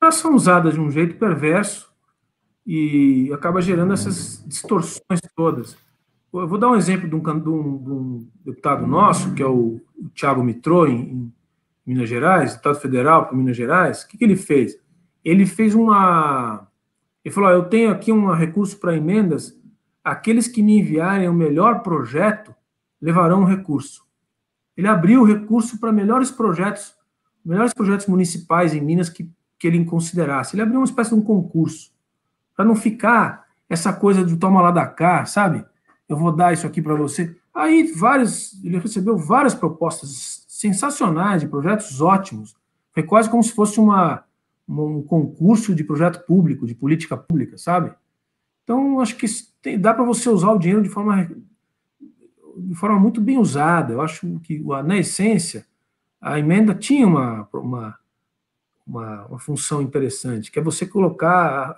[0.00, 1.92] elas são usadas de um jeito perverso
[2.66, 5.76] e acaba gerando essas distorções todas.
[6.32, 9.46] Eu vou dar um exemplo de um, de um, de um deputado nosso, que é
[9.46, 9.80] o
[10.14, 11.32] Tiago Mitrô, em, em,
[11.84, 14.02] Minas Gerais, deputado federal para Minas Gerais.
[14.02, 14.78] O que, que, ele fez?
[15.24, 16.68] Ele fez uma.
[17.24, 19.58] Ele falou: eu tenho aqui um recurso para emendas.
[20.02, 22.54] Aqueles que me enviarem o melhor projeto
[23.00, 24.04] levarão um recurso.
[24.76, 26.94] Ele abriu o recurso para melhores projetos,
[27.44, 29.30] melhores projetos municipais em Minas que
[29.60, 30.56] que ele considerasse.
[30.56, 31.92] Ele abriu uma espécie de um concurso,
[32.56, 35.64] para não ficar essa coisa de toma lá da cá, sabe?
[36.08, 37.36] Eu vou dar isso aqui para você.
[37.54, 42.56] Aí vários, ele recebeu várias propostas sensacionais, de projetos ótimos.
[42.92, 44.24] Foi quase como se fosse uma,
[44.78, 47.92] um concurso de projeto público, de política pública, sabe?
[48.62, 49.26] Então, acho que
[49.60, 51.28] tem, dá para você usar o dinheiro de forma,
[52.56, 53.92] de forma muito bem usada.
[53.92, 55.66] Eu acho que, na essência,
[56.20, 57.98] a emenda tinha uma, uma,
[58.86, 61.74] uma, uma função interessante, que é você colocar,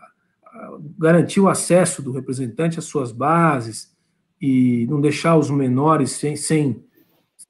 [0.99, 3.97] garantir o acesso do representante às suas bases
[4.41, 6.85] e não deixar os menores sem, sem,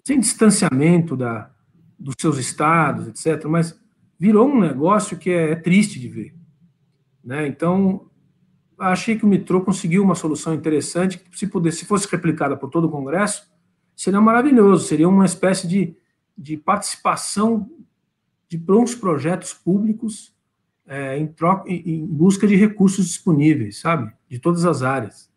[0.04, 1.50] sem distanciamento da,
[1.98, 3.44] dos seus estados, etc.
[3.46, 3.81] Mas
[4.22, 6.32] virou um negócio que é, é triste de ver.
[7.24, 7.44] Né?
[7.48, 8.08] Então,
[8.78, 12.70] achei que o Mitrô conseguiu uma solução interessante, que se, pudesse, se fosse replicada por
[12.70, 13.52] todo o Congresso,
[13.96, 15.96] seria maravilhoso, seria uma espécie de,
[16.38, 17.68] de participação
[18.48, 20.32] de bons projetos públicos
[20.86, 24.12] é, em, troca, em busca de recursos disponíveis, sabe?
[24.28, 25.28] De todas as áreas.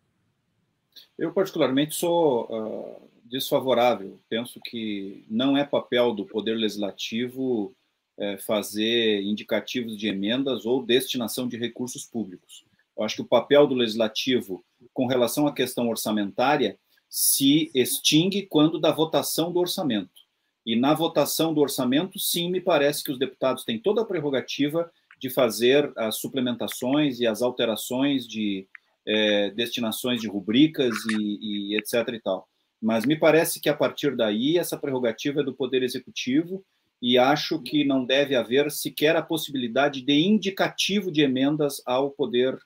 [1.18, 4.20] Eu, particularmente, sou uh, desfavorável.
[4.30, 7.76] Penso que não é papel do Poder Legislativo
[8.18, 12.66] é, fazer indicativos de emendas ou destinação de recursos públicos.
[12.98, 14.64] Eu acho que o papel do Legislativo,
[14.94, 16.78] com relação à questão orçamentária,
[17.10, 20.26] se extingue quando da votação do orçamento.
[20.66, 24.90] E na votação do orçamento, sim, me parece que os deputados têm toda a prerrogativa
[25.20, 28.68] de fazer as suplementações e as alterações de
[29.06, 32.08] é, destinações de rubricas e, e, etc.
[32.14, 32.48] e tal.
[32.82, 36.66] Mas me parece que a partir daí essa prerrogativa é do Poder Executivo
[37.08, 42.58] e acho que não deve haver sequer a possibilidade de indicativo de emendas ao Poder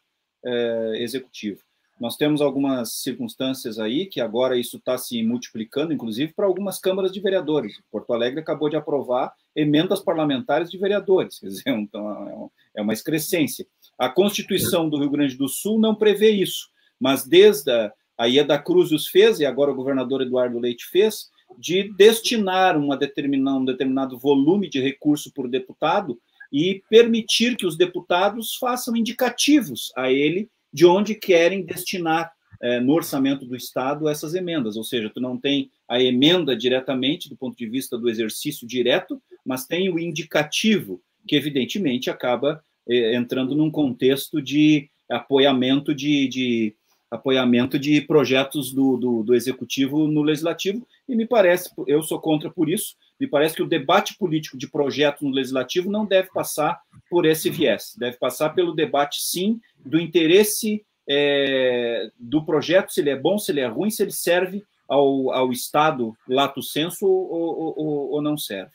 [0.45, 1.59] é, Executivo.
[1.99, 7.11] Nós temos algumas circunstâncias aí que agora isso está se multiplicando, inclusive para algumas câmaras
[7.11, 7.81] de vereadores.
[7.91, 13.67] Porto Alegre acabou de aprovar emendas parlamentares de vereadores, quer dizer, então, é uma excrescência.
[13.97, 18.57] A Constituição do Rio Grande do Sul não prevê isso, mas desde a, a Ieda
[18.57, 21.27] Cruz os fez, e agora o governador Eduardo Leite fez,
[21.57, 26.19] de destinar uma determinada, um determinado volume de recurso por deputado
[26.51, 32.31] e permitir que os deputados façam indicativos a ele de onde querem destinar
[32.61, 37.29] é, no orçamento do Estado essas emendas, ou seja, tu não tem a emenda diretamente
[37.29, 43.15] do ponto de vista do exercício direto, mas tem o indicativo, que evidentemente acaba eh,
[43.15, 46.75] entrando num contexto de apoiamento de, de
[47.09, 52.49] apoiamento de projetos do, do, do, executivo no legislativo, e me parece, eu sou contra
[52.49, 56.79] por isso, me parece que o debate político de projetos no legislativo não deve passar
[57.09, 63.09] por esse viés, deve passar pelo debate, sim, do interesse é, do projeto, se ele
[63.09, 67.75] é bom, se ele é ruim, se ele serve ao, ao Estado lato senso ou,
[67.77, 68.71] ou, ou não serve.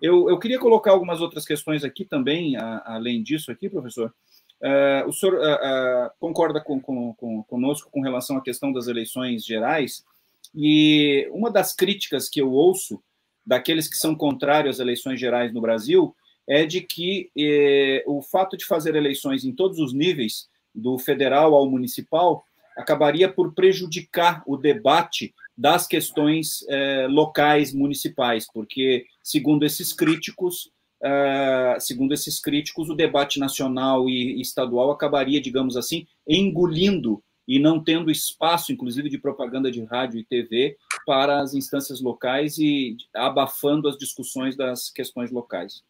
[0.00, 4.12] Eu, eu, queria colocar algumas outras questões aqui também, a, além disso aqui, professor.
[4.62, 8.86] Uh, o senhor uh, uh, concorda com, com, com, conosco com relação à questão das
[8.86, 10.04] eleições gerais?
[10.54, 13.02] E uma das críticas que eu ouço
[13.44, 16.14] daqueles que são contrários às eleições gerais no Brasil
[16.46, 21.54] é de que eh, o fato de fazer eleições em todos os níveis, do federal
[21.54, 22.44] ao municipal,
[22.76, 30.71] acabaria por prejudicar o debate das questões eh, locais municipais, porque, segundo esses críticos,
[31.80, 38.10] segundo esses críticos, o debate nacional e estadual acabaria, digamos assim, engolindo e não tendo
[38.10, 43.98] espaço, inclusive, de propaganda de rádio e TV para as instâncias locais e abafando as
[43.98, 45.82] discussões das questões locais.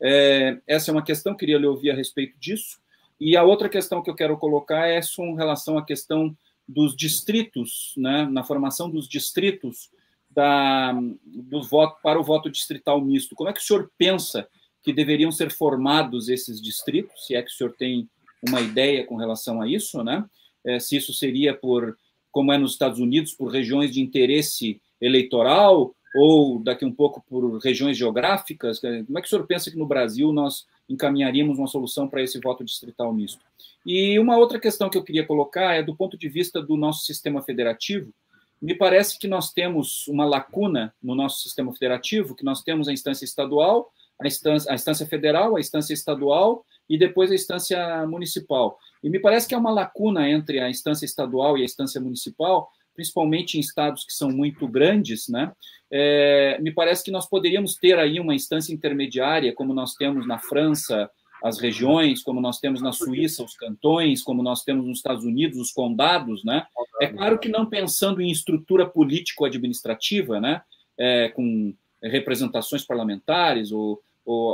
[0.00, 2.78] É, essa é uma questão, queria lhe ouvir a respeito disso.
[3.20, 6.34] E a outra questão que eu quero colocar é com relação à questão
[6.66, 9.90] dos distritos, né, na formação dos distritos
[10.30, 10.92] da,
[11.26, 13.34] do voto para o voto distrital misto.
[13.34, 14.48] Como é que o senhor pensa
[14.82, 18.08] que deveriam ser formados esses distritos, se é que o senhor tem
[18.42, 20.24] uma ideia com relação a isso, né?
[20.64, 21.96] É, se isso seria por,
[22.30, 27.58] como é nos Estados Unidos, por regiões de interesse eleitoral ou daqui um pouco por
[27.58, 28.80] regiões geográficas?
[28.80, 32.38] Como é que o senhor pensa que no Brasil nós encaminharíamos uma solução para esse
[32.40, 33.40] voto distrital misto?
[33.84, 37.04] E uma outra questão que eu queria colocar é do ponto de vista do nosso
[37.04, 38.12] sistema federativo.
[38.60, 42.92] Me parece que nós temos uma lacuna no nosso sistema federativo, que nós temos a
[42.92, 43.90] instância estadual,
[44.20, 48.78] a instância, a instância federal, a instância estadual e depois a instância municipal.
[49.02, 52.70] E me parece que há uma lacuna entre a instância estadual e a instância municipal,
[52.94, 55.52] principalmente em estados que são muito grandes, né?
[55.90, 60.38] É, me parece que nós poderíamos ter aí uma instância intermediária, como nós temos na
[60.38, 61.10] França,
[61.42, 65.58] as regiões, como nós temos na Suíça, os cantões, como nós temos nos Estados Unidos,
[65.58, 66.66] os condados, né?
[67.00, 70.60] É claro que não pensando em estrutura político-administrativa, né?
[70.98, 74.00] É, com representações parlamentares ou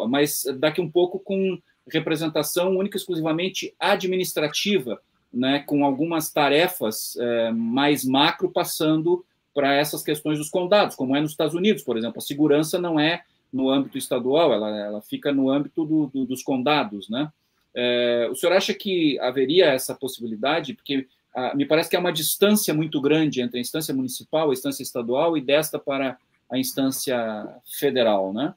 [0.08, 1.58] mas daqui um pouco com
[1.90, 5.00] representação única exclusivamente administrativa,
[5.32, 9.24] né, com algumas tarefas é, mais macro passando
[9.54, 12.18] para essas questões dos condados, como é nos Estados Unidos, por exemplo.
[12.18, 13.22] A segurança não é
[13.52, 17.30] no âmbito estadual, ela, ela fica no âmbito do, do, dos condados, né?
[17.74, 20.74] É, o senhor acha que haveria essa possibilidade?
[20.74, 24.52] Porque ah, me parece que há uma distância muito grande entre a instância municipal, a
[24.54, 26.16] instância estadual e desta para
[26.50, 27.46] a instância
[27.78, 28.54] federal, né?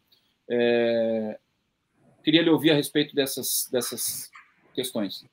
[0.49, 1.37] É,
[2.23, 4.29] queria lhe ouvir a respeito dessas, dessas
[4.73, 5.25] questões.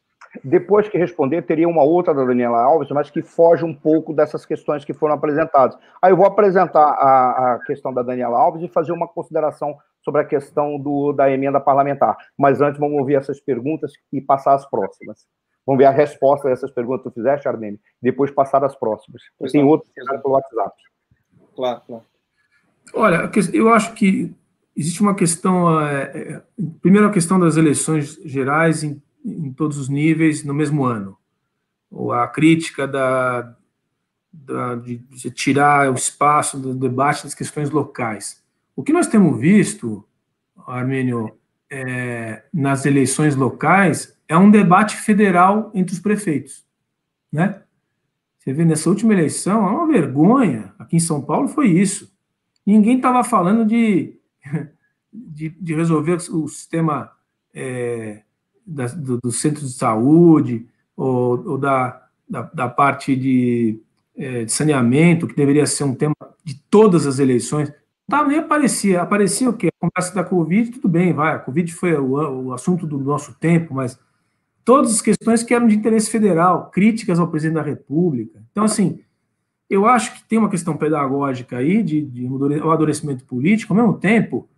[0.45, 4.45] Depois que responder, teria uma outra da Daniela Alves, mas que foge um pouco dessas
[4.45, 5.79] questões que foram apresentadas.
[6.03, 10.21] Aí eu vou apresentar a, a questão da Daniela Alves e fazer uma consideração sobre
[10.21, 12.17] a questão do, da emenda parlamentar.
[12.37, 15.27] Mas antes, vamos ouvir essas perguntas e passar as próximas.
[15.67, 19.23] Vamos ver a resposta dessas perguntas que tu fizeste, Armênio, depois passar as próximas.
[19.51, 20.77] Tem outros que pelo WhatsApp.
[21.57, 22.05] Claro, claro.
[22.95, 24.33] Olha, eu acho que
[24.77, 26.43] existe uma questão, é, é,
[26.83, 31.17] primeiro a questão das eleições gerais em, em, todos os níveis no mesmo ano,
[31.91, 33.57] ou a crítica da,
[34.31, 38.45] da, de, de tirar o espaço do debate das questões locais.
[38.75, 40.05] O que nós temos visto,
[40.67, 41.33] Armênio,
[41.71, 46.65] é, nas eleições locais é um debate federal entre os prefeitos,
[47.33, 47.63] né?
[48.39, 50.73] Você vê nessa última eleição, é uma vergonha.
[50.79, 52.15] Aqui em São Paulo foi isso.
[52.65, 54.21] Ninguém estava falando de
[55.13, 57.11] de, de resolver o sistema
[57.55, 58.23] é,
[58.67, 60.67] da, do, centro de saúde
[60.97, 63.81] ou, ou da, da, da, parte de,
[64.17, 66.15] é, de, saneamento, que deveria ser um tema
[66.45, 67.73] de todas as eleições.
[68.09, 69.03] Não nem aparecia.
[69.03, 69.69] Aparecia o quê?
[69.69, 71.35] A conversa da Covid, tudo bem, vai.
[71.35, 73.99] A Covid foi o, o assunto do nosso tempo, mas
[74.65, 78.43] todas as questões que eram de interesse federal, críticas ao presidente da República.
[78.51, 79.01] Então, assim,
[79.69, 83.99] eu acho que tem uma questão pedagógica aí de, de um amadurecimento político, ao mesmo
[83.99, 84.49] tempo,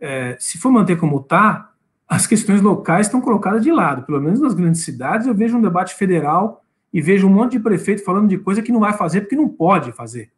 [0.00, 1.72] é, se for manter como está,
[2.06, 4.04] as questões locais estão colocadas de lado.
[4.04, 6.62] Pelo menos nas grandes cidades, eu vejo um debate federal
[6.92, 9.48] e vejo um monte de prefeito falando de coisa que não vai fazer porque não
[9.48, 10.30] pode fazer.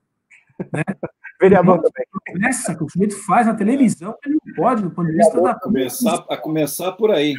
[0.73, 0.85] Né?
[1.41, 2.49] Vereador também.
[2.49, 5.55] Essa que o sujeito faz na televisão, ele não pode, do ponto de vista da.
[5.55, 7.35] Começar, a começar por aí.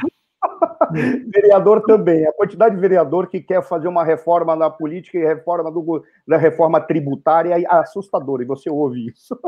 [1.33, 2.25] vereador também.
[2.27, 6.37] A quantidade de vereador que quer fazer uma reforma na política e reforma do, da
[6.37, 9.39] reforma tributária é assustadora, e você ouve isso.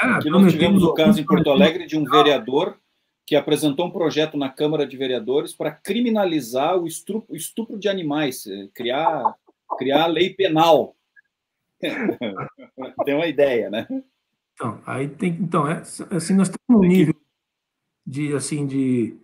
[0.00, 2.76] Ah, nós tivemos o caso em Porto Alegre de um vereador
[3.26, 7.86] que apresentou um projeto na Câmara de Vereadores para criminalizar o estupro, o estupro de
[7.86, 9.34] animais, eh, criar,
[9.78, 10.96] criar lei penal.
[13.04, 13.86] tem uma ideia, né?
[14.54, 17.14] Então, aí tem, então, é, assim, nós estamos num nível
[18.06, 19.14] de, assim, de,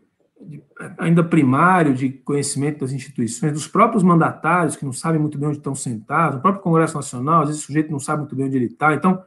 [0.98, 5.58] ainda primário de conhecimento das instituições, dos próprios mandatários que não sabem muito bem onde
[5.58, 8.56] estão sentados, o próprio Congresso Nacional, às vezes o sujeito não sabe muito bem onde
[8.56, 8.94] ele está.
[8.94, 9.22] Então,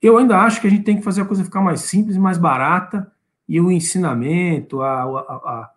[0.00, 2.20] eu ainda acho que a gente tem que fazer a coisa ficar mais simples e
[2.20, 3.10] mais barata,
[3.48, 5.70] e o ensinamento, a, a, a,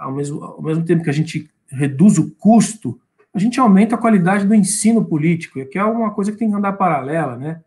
[0.00, 2.98] ao, mesmo, ao mesmo tempo que a gente reduz o custo,
[3.32, 6.56] a gente aumenta a qualidade do ensino político, que é uma coisa que tem que
[6.56, 7.60] andar paralela, né?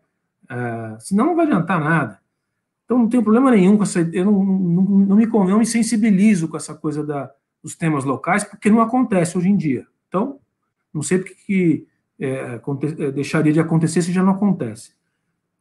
[0.44, 2.18] Uh, senão não vai adiantar nada.
[2.84, 4.00] Então não tenho problema nenhum com essa.
[4.12, 7.30] Eu não, não, não, me, não me sensibilizo com essa coisa da,
[7.62, 9.86] dos temas locais, porque não acontece hoje em dia.
[10.08, 10.38] Então,
[10.92, 11.86] não sei porque que,
[12.20, 12.60] é,
[12.98, 14.92] é, deixaria de acontecer se já não acontece.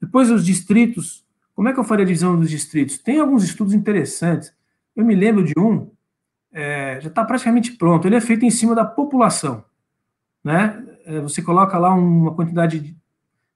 [0.02, 1.24] Depois, os distritos.
[1.56, 2.98] Como é que eu faria a divisão dos distritos?
[2.98, 4.54] Tem alguns estudos interessantes.
[4.95, 5.90] Eu me lembro de um,
[6.52, 8.08] é, já está praticamente pronto.
[8.08, 9.64] Ele é feito em cima da população.
[10.44, 10.84] Né?
[11.06, 12.98] É, você coloca lá uma quantidade de.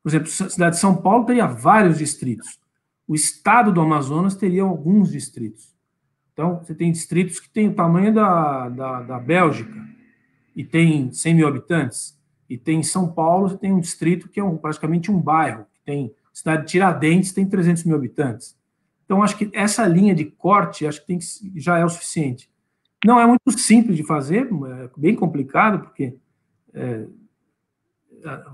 [0.02, 2.60] Por exemplo, a cidade de São Paulo teria vários distritos
[3.08, 5.74] o estado do Amazonas teria alguns distritos.
[6.34, 9.88] Então, você tem distritos que têm o tamanho da, da, da Bélgica
[10.56, 12.20] e tem 100 mil habitantes.
[12.50, 15.66] E tem em São Paulo, você tem um distrito que é um, praticamente um bairro,
[15.84, 18.56] tem cidade de Tiradentes, tem 300 mil habitantes.
[19.06, 21.26] Então, acho que essa linha de corte acho que, tem que
[21.56, 22.52] já é o suficiente.
[23.06, 26.16] Não é muito simples de fazer, é bem complicado, porque
[26.74, 27.06] é,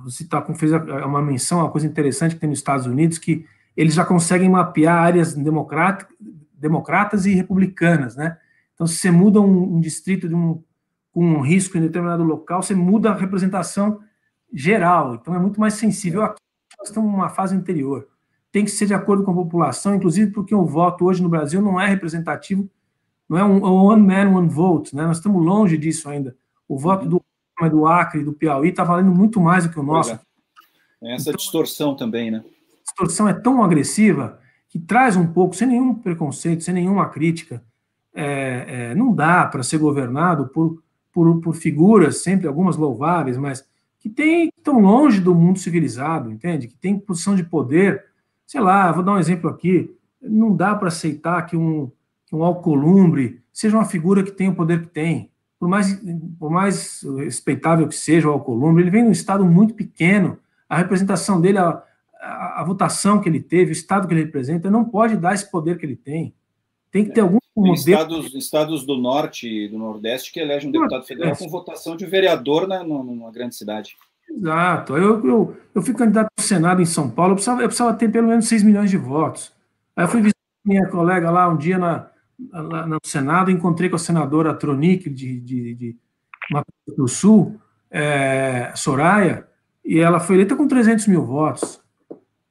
[0.04, 3.94] você tá, fez uma menção, uma coisa interessante que tem nos Estados Unidos, que eles
[3.94, 8.38] já conseguem mapear áreas democratas e republicanas, né?
[8.74, 10.64] Então, se você muda um, um distrito de um,
[11.12, 14.00] com um risco em determinado local, você muda a representação
[14.52, 15.16] geral.
[15.16, 16.24] Então, é muito mais sensível.
[16.24, 16.42] Aqui
[16.78, 18.08] nós estamos numa fase anterior.
[18.52, 21.62] Tem que ser de acordo com a população, inclusive porque o voto hoje no Brasil
[21.62, 22.70] não é representativo,
[23.28, 25.06] não é um one man, one vote, né?
[25.08, 26.36] Nós estamos longe disso ainda.
[26.68, 27.22] O voto do,
[27.70, 30.12] do Acre do Piauí está valendo muito mais do que o nosso.
[30.12, 30.20] É.
[31.14, 32.44] Essa então, distorção também, né?
[32.94, 34.40] Distorção é tão agressiva
[34.70, 37.64] que traz um pouco, sem nenhum preconceito, sem nenhuma crítica,
[38.14, 43.66] é, é, não dá para ser governado por, por, por, figuras, sempre algumas louváveis, mas
[44.00, 46.68] que tem, estão longe do mundo civilizado, entende?
[46.68, 48.04] Que tem posição de poder.
[48.46, 49.96] Sei lá, vou dar um exemplo aqui.
[50.22, 51.92] Não dá para aceitar que um,
[52.26, 55.32] que um alcolumbre seja uma figura que tem o poder que tem.
[55.60, 56.02] Por mais,
[56.38, 60.38] por mais respeitável que seja o alcolumbre, ele vem de um estado muito pequeno.
[60.68, 61.60] A representação dele,
[62.24, 65.50] a, a, votação que ele teve, o estado que ele representa, não pode dar esse
[65.50, 66.34] poder que ele tem.
[66.92, 67.76] Tem que ter algum modelo.
[67.76, 72.06] Estados, estados do norte e do nordeste que elegem um deputado federal com votação de
[72.06, 73.96] vereador na, numa grande cidade.
[74.30, 74.96] Exato.
[74.96, 78.12] Eu, eu, eu fui candidato ao Senado em São Paulo, eu precisava, eu precisava ter
[78.12, 79.52] pelo menos 6 milhões de votos.
[79.96, 82.08] Aí eu fui visitar minha colega lá um dia na,
[82.40, 85.98] na, no Senado, encontrei com a senadora Tronic de, de, de
[86.52, 87.60] Mato do Sul,
[87.92, 89.48] é, Soraya,
[89.84, 91.83] e ela foi eleita com 300 mil votos.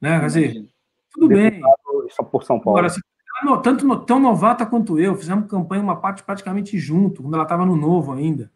[0.03, 0.19] Né?
[0.19, 0.65] Quer dizer,
[1.13, 1.61] tudo bem.
[2.09, 2.77] Só por São Paulo.
[2.77, 7.65] Agora, tanto tão novata quanto eu, fizemos campanha uma parte praticamente junto, quando ela estava
[7.65, 8.51] no novo ainda.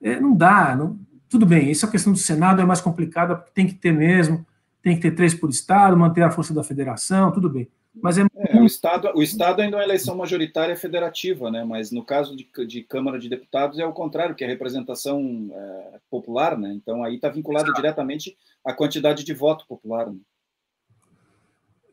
[0.00, 0.98] É, não dá, não,
[1.28, 4.46] tudo bem, essa questão do Senado é mais complicada, porque tem que ter mesmo,
[4.80, 7.68] tem que ter três por Estado, manter a força da federação, tudo bem.
[8.00, 11.64] Mas é, é o, Estado, o Estado ainda é uma eleição majoritária federativa, né?
[11.64, 15.50] mas no caso de, de Câmara de Deputados é o contrário, que é a representação
[15.52, 16.72] é, popular, né?
[16.72, 17.82] então aí está vinculado Exato.
[17.82, 20.06] diretamente à quantidade de voto popular.
[20.06, 20.16] Né?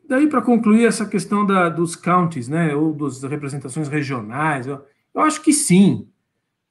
[0.08, 4.84] Daí, para concluir essa questão da, dos counties, né, ou das representações regionais, eu,
[5.14, 6.08] eu, acho que sim.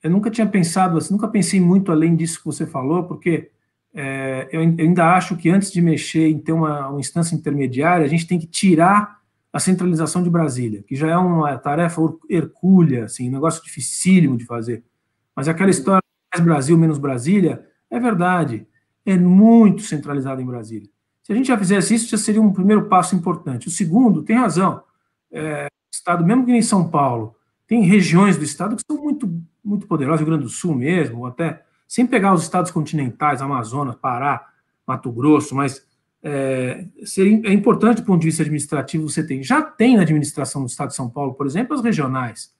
[0.01, 3.51] Eu nunca tinha pensado assim, nunca pensei muito além disso que você falou, porque
[3.93, 8.09] é, eu, ainda acho que antes de mexer em ter uma, uma, instância intermediária, a
[8.09, 9.19] gente tem que tirar
[9.51, 14.45] a centralização de Brasília, que já é uma tarefa hercúlea, assim, um negócio dificílimo de
[14.45, 14.83] fazer.
[15.35, 16.03] Mas aquela história
[16.33, 18.67] mais Brasil menos Brasília é verdade,
[19.05, 20.89] é muito centralizado em Brasília.
[21.25, 23.67] Se a gente já fizesse isso, já seria um primeiro passo importante.
[23.67, 24.83] O segundo, tem razão.
[25.31, 27.35] É, estado, mesmo que em São Paulo,
[27.65, 31.25] tem regiões do estado que são muito, muito poderosas, Rio Grande do Sul mesmo, ou
[31.25, 34.49] até sem pegar os estados continentais, Amazonas, Pará,
[34.85, 35.83] Mato Grosso, mas
[36.21, 39.41] é, seria, é importante do ponto de vista administrativo você tem.
[39.41, 42.53] Já tem na administração do estado de São Paulo, por exemplo, as regionais.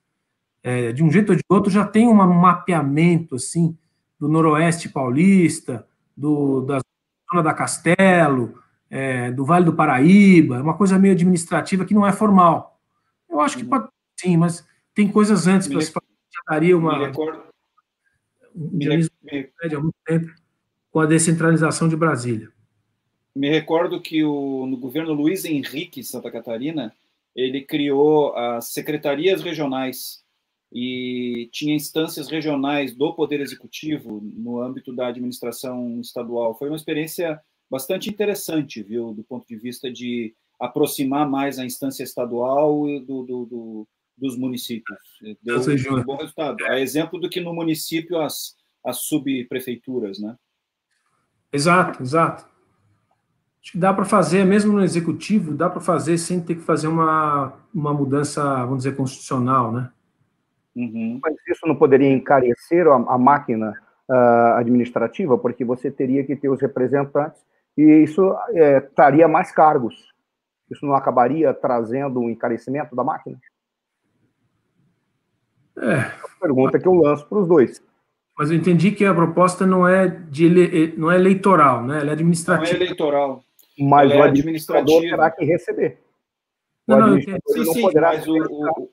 [0.64, 3.78] É, de um jeito ou de outro, já tem um mapeamento assim
[4.20, 5.86] do noroeste paulista,
[6.18, 6.80] do, da
[7.32, 12.12] Zona da Castelo, é, do Vale do Paraíba, uma coisa meio administrativa que não é
[12.12, 12.80] formal.
[13.30, 13.70] Eu acho que uhum.
[13.70, 13.88] pode
[14.20, 15.92] sim, mas tem coisas antes para se
[16.50, 16.98] daria uma.
[16.98, 17.44] Me recordo.
[18.56, 19.52] Um me, me...
[19.64, 20.34] há muito tempo
[20.90, 22.50] com a descentralização de Brasília.
[23.36, 26.96] Me recordo que o, no governo Luiz Henrique Santa Catarina,
[27.36, 30.25] ele criou as secretarias regionais
[30.78, 36.54] e tinha instâncias regionais do Poder Executivo no âmbito da administração estadual.
[36.58, 37.40] Foi uma experiência
[37.72, 43.46] bastante interessante, viu, do ponto de vista de aproximar mais a instância estadual do, do,
[43.46, 43.88] do
[44.18, 45.00] dos municípios.
[45.42, 46.64] Deu um bom resultado.
[46.66, 50.36] A exemplo do que no município as, as subprefeituras, né?
[51.52, 52.46] Exato, exato.
[53.62, 56.88] Acho que dá para fazer, mesmo no executivo, dá para fazer sem ter que fazer
[56.88, 59.92] uma, uma mudança, vamos dizer, constitucional, né?
[60.76, 61.20] Uhum.
[61.24, 63.74] Mas isso não poderia encarecer a, a máquina
[64.10, 67.42] uh, administrativa, porque você teria que ter os representantes
[67.78, 70.14] e isso é, traria mais cargos.
[70.70, 73.38] Isso não acabaria trazendo um encarecimento da máquina?
[75.78, 75.96] É.
[75.98, 77.84] é pergunta que eu lanço para os dois.
[78.38, 80.94] Mas eu entendi que a proposta não é de ele...
[80.98, 82.00] não é eleitoral, né?
[82.00, 82.74] Ela é administrativa.
[82.74, 83.44] Não é eleitoral.
[83.78, 86.00] Mas Ela o é administrador terá que receber.
[86.88, 88.90] O não, não, sim, não sim, poderá mas o, o...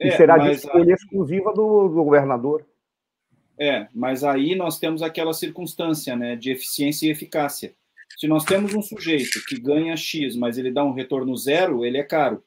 [0.00, 2.66] É, e será de escolha exclusiva do, do governador.
[3.58, 7.74] É, mas aí nós temos aquela circunstância, né, de eficiência e eficácia.
[8.18, 11.98] Se nós temos um sujeito que ganha X, mas ele dá um retorno zero, ele
[11.98, 12.42] é caro.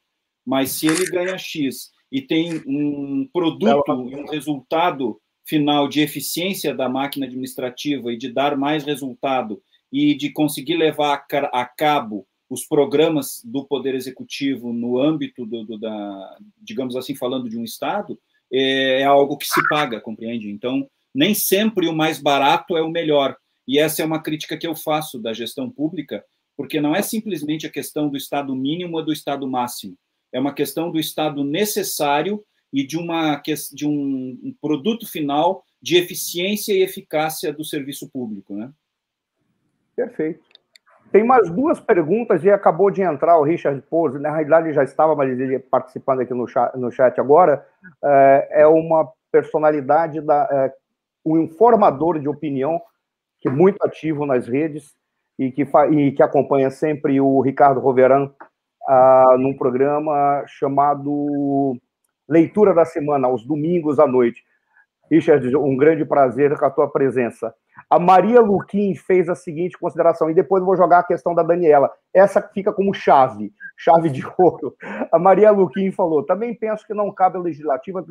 [0.46, 6.74] Mas se ele ganha X e tem um produto e um resultado final de eficiência
[6.74, 9.62] da máquina administrativa e de dar mais resultado
[9.92, 15.78] e de conseguir levar a cabo os programas do Poder Executivo no âmbito do, do
[15.78, 18.20] da, digamos assim, falando de um Estado,
[18.52, 20.50] é, é algo que se paga, compreende?
[20.50, 23.36] Então, nem sempre o mais barato é o melhor.
[23.68, 26.24] E essa é uma crítica que eu faço da gestão pública,
[26.56, 29.98] porque não é simplesmente a questão do Estado mínimo ou do Estado máximo.
[30.32, 33.42] É uma questão do Estado necessário e de, uma,
[33.72, 38.72] de um produto final de eficiência e eficácia do serviço público, né?
[39.96, 40.44] Perfeito.
[41.14, 44.18] Tem mais duas perguntas e acabou de entrar o Richard Pose.
[44.18, 47.64] Na realidade, ele já estava, mas ele participando aqui no chat, no chat agora.
[48.04, 50.74] É, é uma personalidade, da, é,
[51.24, 52.82] um informador de opinião,
[53.40, 54.96] que é muito ativo nas redes
[55.38, 58.32] e que, e que acompanha sempre o Ricardo Roveran
[58.88, 61.78] ah, num programa chamado
[62.28, 64.44] Leitura da Semana, aos domingos à noite.
[65.14, 67.54] Richard, um grande prazer com a tua presença.
[67.88, 71.44] A Maria Luquim fez a seguinte consideração, e depois eu vou jogar a questão da
[71.44, 71.92] Daniela.
[72.12, 74.76] Essa fica como chave, chave de ouro.
[75.12, 78.04] A Maria Luquim falou: também penso que não cabe ao legislativo a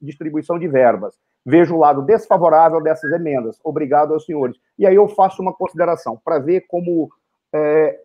[0.00, 1.14] distribuição de verbas.
[1.44, 3.60] Vejo o lado desfavorável dessas emendas.
[3.62, 4.56] Obrigado aos senhores.
[4.78, 7.10] E aí eu faço uma consideração, para ver como.
[7.52, 8.00] É,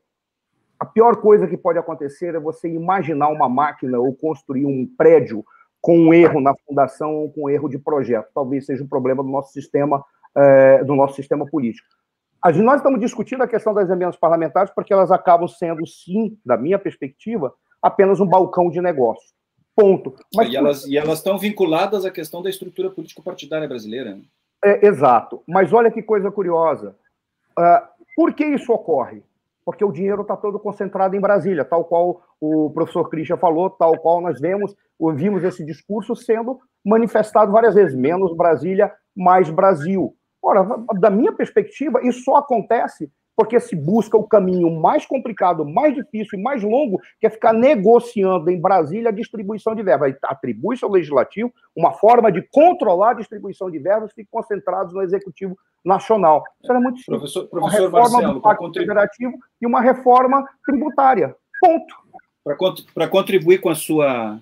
[0.78, 5.46] a pior coisa que pode acontecer é você imaginar uma máquina ou construir um prédio
[5.82, 8.30] com um erro na fundação ou com um erro de projeto.
[8.34, 10.04] Talvez seja um problema do nosso sistema,
[10.36, 11.88] é, do nosso sistema político.
[12.44, 16.80] Nós estamos discutindo a questão das emendas parlamentares porque elas acabam sendo, sim, da minha
[16.80, 19.30] perspectiva, apenas um balcão de negócio.
[19.76, 20.16] Ponto.
[20.36, 24.16] Mas, e, elas, e elas estão vinculadas à questão da estrutura político-partidária brasileira.
[24.16, 24.24] Né?
[24.64, 25.42] É, exato.
[25.48, 26.96] Mas olha que coisa curiosa.
[27.58, 29.24] Uh, por que isso ocorre?
[29.72, 33.98] Porque o dinheiro está todo concentrado em Brasília, tal qual o professor Christian falou, tal
[34.00, 40.14] qual nós vemos, ouvimos esse discurso sendo manifestado várias vezes, menos Brasília, mais Brasil.
[40.44, 40.68] Ora,
[41.00, 43.10] da minha perspectiva, isso só acontece
[43.42, 47.52] porque se busca o caminho mais complicado, mais difícil e mais longo, que é ficar
[47.52, 50.16] negociando em Brasília a distribuição de verbas.
[50.26, 55.58] Atribui-se ao legislativo uma forma de controlar a distribuição de verbas que concentrados no executivo
[55.84, 56.44] nacional.
[56.62, 57.18] Isso é muito simples.
[57.18, 58.88] Professor, professor uma reforma Marcelo, do Pacto contribu...
[58.88, 61.36] Federativo e uma reforma tributária.
[61.60, 61.96] Ponto.
[62.94, 64.40] Para contribuir com a sua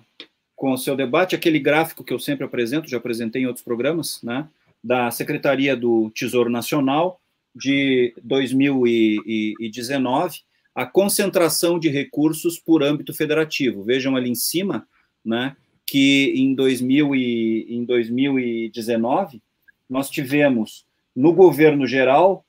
[0.54, 4.20] com o seu debate, aquele gráfico que eu sempre apresento, já apresentei em outros programas,
[4.22, 4.46] né,
[4.84, 7.18] da Secretaria do Tesouro Nacional,
[7.54, 10.40] de 2019
[10.74, 13.84] a concentração de recursos por âmbito federativo.
[13.84, 14.88] Vejam ali em cima,
[15.24, 15.54] né,
[15.86, 19.42] que em, 2000 e, em 2019
[19.88, 22.44] nós tivemos no governo geral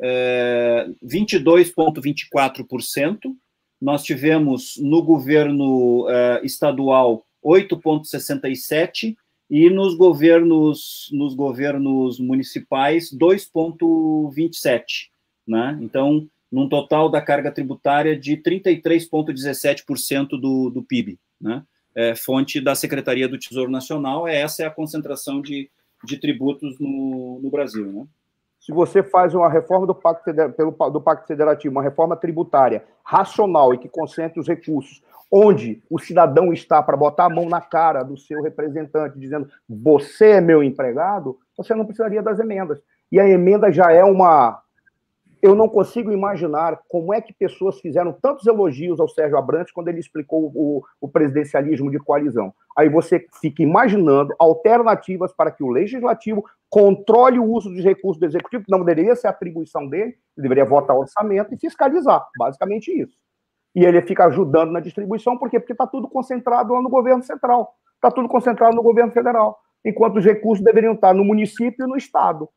[0.00, 3.34] é, 22,24%,
[3.80, 9.14] nós tivemos no governo é, estadual 8,67%
[9.48, 15.10] e nos governos nos governos municipais 2,27,
[15.46, 15.78] né?
[15.80, 21.62] Então, num total da carga tributária de 33,17% do, do PIB, né?
[21.94, 25.70] É, fonte da Secretaria do Tesouro Nacional, é essa é a concentração de,
[26.04, 28.06] de tributos no, no Brasil, né?
[28.60, 30.24] Se você faz uma reforma do Pacto,
[30.56, 35.00] pelo, do Pacto Federativo, uma reforma tributária racional e que concentre os recursos
[35.30, 40.32] onde o cidadão está para botar a mão na cara do seu representante, dizendo você
[40.32, 42.80] é meu empregado, você não precisaria das emendas.
[43.10, 44.60] E a emenda já é uma.
[45.40, 49.88] eu não consigo imaginar como é que pessoas fizeram tantos elogios ao Sérgio Abrantes quando
[49.88, 52.52] ele explicou o, o, presidencialismo de coalizão.
[52.76, 58.26] Aí você fica imaginando alternativas para que o legislativo controle o uso dos recursos do
[58.26, 63.16] executivo, que não deveria ser atribuição dele, ele deveria votar orçamento e fiscalizar, basicamente isso.
[63.76, 65.60] E ele fica ajudando na distribuição, por quê?
[65.60, 70.16] Porque está tudo concentrado lá no governo central, está tudo concentrado no governo federal, enquanto
[70.16, 72.48] os recursos deveriam estar no município e no estado,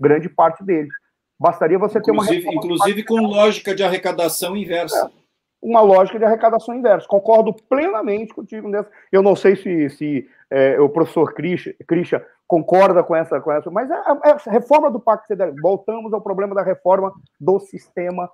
[0.00, 0.92] grande parte deles.
[1.38, 2.54] Bastaria você inclusive, ter uma.
[2.54, 5.06] Inclusive com lógica de arrecadação inversa.
[5.06, 5.24] É,
[5.60, 7.06] uma lógica de arrecadação inversa.
[7.06, 8.88] Concordo plenamente contigo nessa.
[9.12, 13.90] Eu não sei se, se é, o professor Christian concorda com essa, com essa mas
[13.90, 15.54] é, é, a reforma do Pacto Federal.
[15.60, 18.30] Voltamos ao problema da reforma do sistema,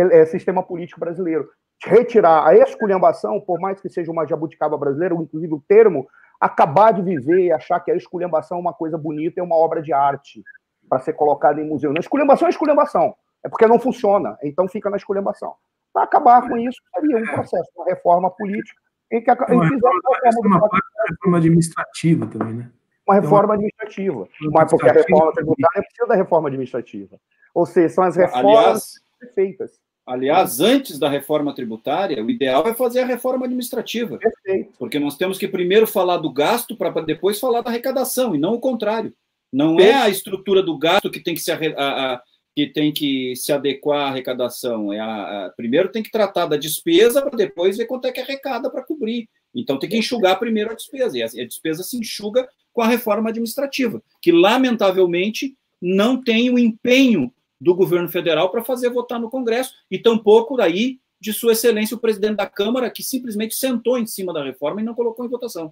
[0.00, 1.48] é, sistema político brasileiro.
[1.84, 6.06] Retirar a esculhambação, por mais que seja uma jabuticaba brasileira, inclusive o termo,
[6.40, 9.82] acabar de viver e achar que a esculhambação é uma coisa bonita, é uma obra
[9.82, 10.42] de arte
[10.88, 11.92] para ser colocada em museu.
[11.92, 13.14] Na esculhambação é esculhambação.
[13.44, 15.54] É porque não funciona, então fica na esculhambação.
[15.92, 20.00] Para acabar com isso, seria um processo, uma reforma política, em que a, uma, reforma,
[20.44, 22.70] uma, uma reforma administrativa também, né?
[23.06, 24.28] Uma reforma administrativa.
[24.52, 27.16] Mas porque a reforma tributária precisa da reforma administrativa.
[27.54, 29.80] Ou seja, são as reformas aliás, feitas.
[30.06, 34.18] Aliás, antes da reforma tributária, o ideal é fazer a reforma administrativa.
[34.18, 34.72] Perfeito.
[34.78, 38.54] Porque nós temos que primeiro falar do gasto para depois falar da arrecadação, e não
[38.54, 39.12] o contrário.
[39.52, 42.22] Não é a estrutura do gasto que tem que se, a, a,
[42.54, 44.92] que tem que se adequar à arrecadação.
[44.92, 48.70] É a, primeiro tem que tratar da despesa para depois ver quanto é que arrecada
[48.70, 49.28] para cobrir.
[49.52, 51.18] Então tem que enxugar primeiro a despesa.
[51.18, 56.58] E a, a despesa se enxuga com a reforma administrativa, que lamentavelmente não tem o
[56.58, 61.96] empenho do governo federal para fazer votar no Congresso, e tampouco daí de Sua Excelência
[61.96, 65.28] o presidente da Câmara, que simplesmente sentou em cima da reforma e não colocou em
[65.28, 65.70] votação.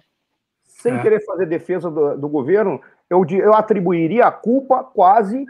[0.63, 1.01] Sem é.
[1.01, 5.45] querer fazer defesa do, do governo, eu, eu atribuiria a culpa quase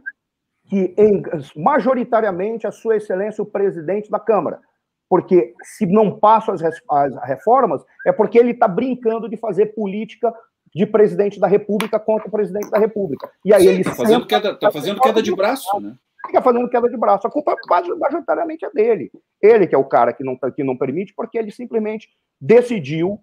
[0.68, 1.24] que, em,
[1.56, 4.60] majoritariamente, a Sua Excelência, o presidente da Câmara.
[5.08, 10.34] Porque se não passam as, as reformas, é porque ele está brincando de fazer política
[10.74, 13.32] de presidente da República contra o presidente da República.
[13.46, 15.96] E aí Sim, ele está fazendo, queda, tá fazendo queda de braço, né?
[16.26, 17.28] Fica fazendo queda de braço.
[17.28, 17.56] A culpa
[18.00, 19.12] majoritariamente é dele.
[19.42, 23.20] Ele que é o cara que não, que não permite, porque ele simplesmente decidiu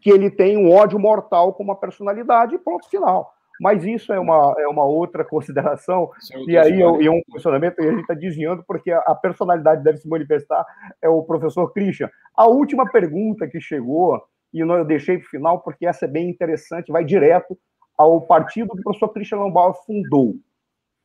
[0.00, 3.32] que ele tem um ódio mortal com uma personalidade e ponto final.
[3.60, 7.78] Mas isso é uma, é uma outra consideração, é e aí é, é um questionamento,
[7.78, 10.64] e a gente está desviando, porque a, a, personalidade deve se manifestar,
[11.02, 12.08] é o professor Christian.
[12.34, 14.18] A última pergunta que chegou,
[14.50, 17.56] e eu deixei para o final, porque essa é bem interessante, vai direto
[17.98, 20.36] ao partido que o professor Christian Lombard fundou,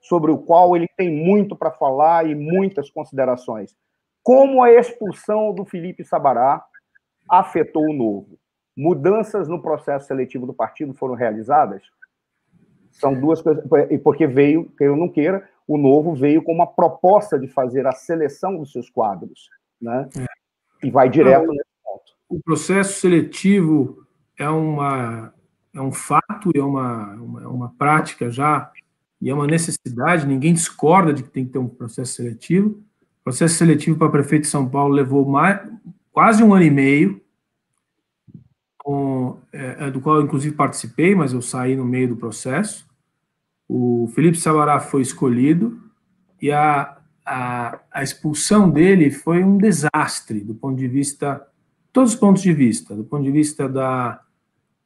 [0.05, 3.75] sobre o qual ele tem muito para falar e muitas considerações.
[4.21, 6.63] Como a expulsão do Felipe Sabará
[7.29, 8.37] afetou o novo?
[8.77, 11.83] Mudanças no processo seletivo do partido foram realizadas?
[12.91, 13.63] São duas coisas,
[14.03, 17.91] porque veio, queira ou não queira, o novo veio com uma proposta de fazer a
[17.91, 19.49] seleção dos seus quadros,
[19.81, 20.07] né?
[20.83, 22.13] E vai direto nesse ponto.
[22.29, 24.05] O processo seletivo
[24.37, 25.33] é uma
[25.73, 28.71] é um fato, é uma, uma, é uma prática já
[29.21, 30.27] e é uma necessidade.
[30.27, 32.69] Ninguém discorda de que tem que ter um processo seletivo.
[33.21, 35.61] O processo seletivo para prefeito de São Paulo levou mais,
[36.11, 37.21] quase um ano e meio
[38.77, 42.85] com, é, é, do qual eu inclusive participei, mas eu saí no meio do processo.
[43.67, 45.81] O Felipe Sabará foi escolhido
[46.39, 51.41] e a, a, a, expulsão dele foi um desastre do ponto de vista,
[51.91, 54.21] todos os pontos de vista, do ponto de vista da,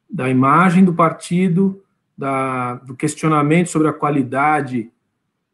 [0.10, 1.84] da imagem do partido,
[2.20, 4.92] da, do questionamento sobre a qualidade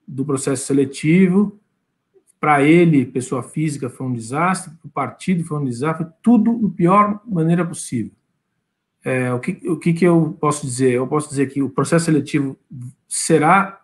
[0.07, 1.59] do processo seletivo.
[2.39, 6.69] Para ele, pessoa física, foi um desastre, para o partido foi um desastre, tudo da
[6.71, 8.11] pior maneira possível.
[9.03, 10.93] É, o que, o que, que eu posso dizer?
[10.93, 12.57] Eu posso dizer que o processo seletivo
[13.07, 13.79] será,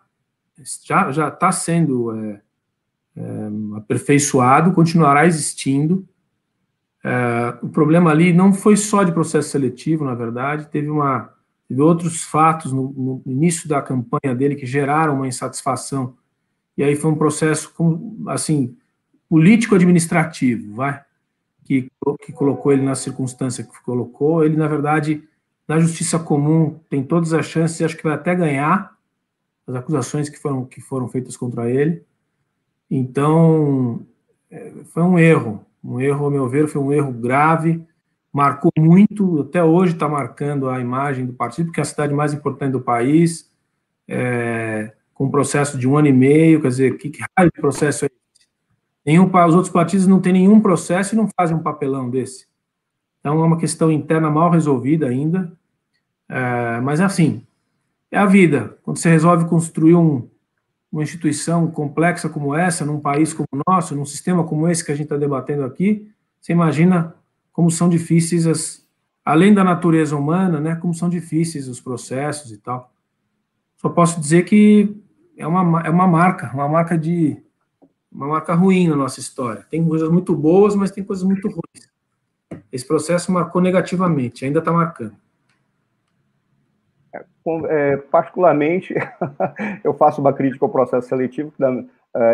[1.12, 2.40] já está sendo é,
[3.16, 3.22] é,
[3.76, 6.04] aperfeiçoado, continuará existindo.
[7.04, 11.32] É, o problema ali não foi só de processo seletivo, na verdade, teve uma
[11.80, 16.14] outros fatos no, no início da campanha dele que geraram uma insatisfação.
[16.76, 17.72] E aí foi um processo
[18.28, 18.76] assim
[19.28, 21.02] político-administrativo, vai
[21.64, 21.90] que,
[22.24, 24.44] que colocou ele na circunstância que colocou.
[24.44, 25.22] Ele, na verdade,
[25.66, 28.96] na justiça comum, tem todas as chances, acho que vai até ganhar
[29.66, 32.04] as acusações que foram, que foram feitas contra ele.
[32.90, 34.04] Então,
[34.50, 35.64] é, foi um erro.
[35.82, 37.84] Um erro, ao meu ver, foi um erro grave,
[38.32, 42.32] marcou muito, até hoje está marcando a imagem do partido, porque é a cidade mais
[42.32, 43.50] importante do país,
[44.08, 47.60] é, com um processo de um ano e meio, quer dizer, que, que raio de
[47.60, 48.08] processo é
[49.04, 52.46] Nenhum, os outros partidos não têm nenhum processo e não fazem um papelão desse.
[53.18, 55.52] Então, é uma questão interna mal resolvida ainda.
[56.28, 57.44] É, mas, assim,
[58.10, 58.78] é a vida.
[58.82, 60.28] Quando você resolve construir um,
[60.90, 64.92] uma instituição complexa como essa, num país como o nosso, num sistema como esse que
[64.92, 66.08] a gente está debatendo aqui,
[66.40, 67.14] você imagina
[67.52, 68.86] como são difíceis as,
[69.24, 72.92] além da natureza humana, né, como são difíceis os processos e tal.
[73.76, 74.96] Só posso dizer que
[75.36, 77.42] é uma, é uma marca, uma marca de
[78.10, 79.66] uma marca ruim na nossa história.
[79.70, 81.90] Tem coisas muito boas, mas tem coisas muito ruins.
[82.70, 85.16] Esse processo marcou negativamente, ainda está marcando.
[87.68, 88.94] É, particularmente,
[89.82, 91.86] eu faço uma crítica ao processo seletivo, que, uh,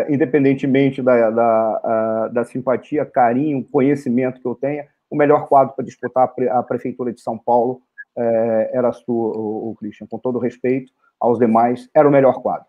[0.07, 1.81] independentemente da, da,
[2.29, 6.49] uh, da, simpatia, carinho, conhecimento que eu tenha, o melhor quadro para disputar a, pre,
[6.49, 7.81] a Prefeitura de São Paulo
[8.15, 10.07] uh, era tu, o, o Christian.
[10.07, 12.65] Com todo respeito aos demais, era o melhor quadro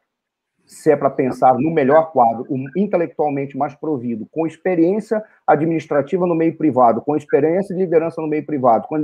[0.70, 6.34] se é para pensar no melhor quadro, um intelectualmente mais provido, com experiência administrativa no
[6.34, 8.96] meio privado, com experiência de liderança no meio privado, com,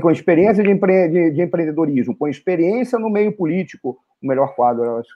[0.00, 4.82] com experiência de, empre, de, de, empreendedorismo, com experiência no meio político, o melhor quadro
[4.82, 5.12] é esse,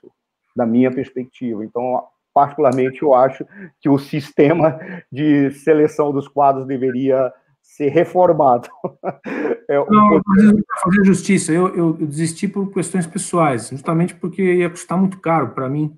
[0.55, 1.65] da minha perspectiva.
[1.65, 2.03] Então,
[2.33, 3.45] particularmente, eu acho
[3.79, 4.79] que o sistema
[5.11, 7.31] de seleção dos quadros deveria
[7.61, 8.67] ser reformado.
[9.69, 14.41] é um não, para fazer justiça, eu, eu, eu, desisti por questões pessoais, justamente porque
[14.41, 15.97] ia custar muito caro para mim.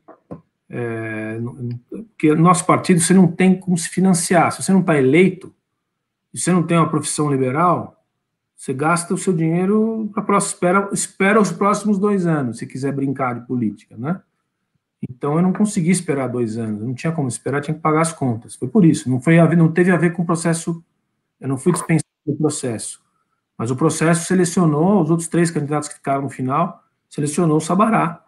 [0.69, 1.39] É,
[1.89, 4.51] porque nosso partido você não tem como se financiar.
[4.51, 5.53] Se você não está eleito,
[6.33, 8.03] se você não tem uma profissão liberal,
[8.55, 13.39] você gasta o seu dinheiro para espera, espera os próximos dois anos, se quiser brincar
[13.39, 14.21] de política, né?
[15.09, 18.13] Então eu não consegui esperar dois anos, não tinha como esperar, tinha que pagar as
[18.13, 18.55] contas.
[18.55, 20.83] Foi por isso, não foi não teve a ver com o processo
[21.39, 23.01] eu não fui dispensado do processo,
[23.57, 28.23] mas o processo selecionou os outros três candidatos que ficaram no final, selecionou o Sabará.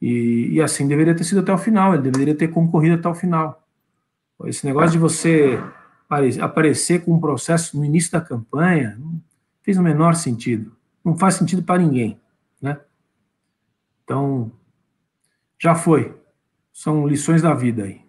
[0.00, 3.14] E, e assim deveria ter sido até o final, ele deveria ter concorrido até o
[3.14, 3.66] final.
[4.44, 5.58] Esse negócio de você
[6.40, 9.20] aparecer com um processo no início da campanha não
[9.62, 10.76] fez o menor sentido.
[11.04, 12.20] Não faz sentido para ninguém,
[12.60, 12.78] né?
[14.04, 14.52] Então,
[15.60, 16.14] já foi.
[16.72, 18.00] São lições da vida aí.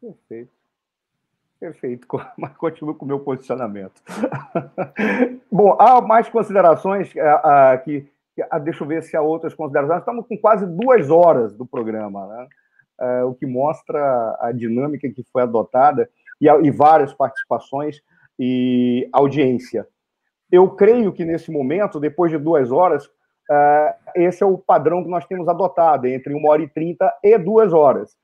[0.00, 0.56] Perfeito.
[1.58, 2.06] Perfeito,
[2.36, 4.00] mas continuo com o meu posicionamento.
[5.50, 8.08] Bom, há mais considerações uh, aqui.
[8.62, 10.00] Deixa eu ver se há outras considerações.
[10.00, 12.48] Estamos com quase duas horas do programa, né?
[12.98, 16.08] Uh, o que mostra a dinâmica que foi adotada
[16.40, 18.02] e várias participações
[18.38, 19.86] e audiência.
[20.50, 23.08] Eu creio que nesse momento, depois de duas horas,
[24.14, 27.72] esse é o padrão que nós temos adotado, entre uma hora e trinta e duas
[27.72, 28.16] horas.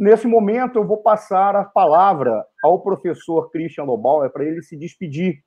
[0.00, 5.42] Nesse momento, eu vou passar a palavra ao professor Christian Lobauer para ele se despedir.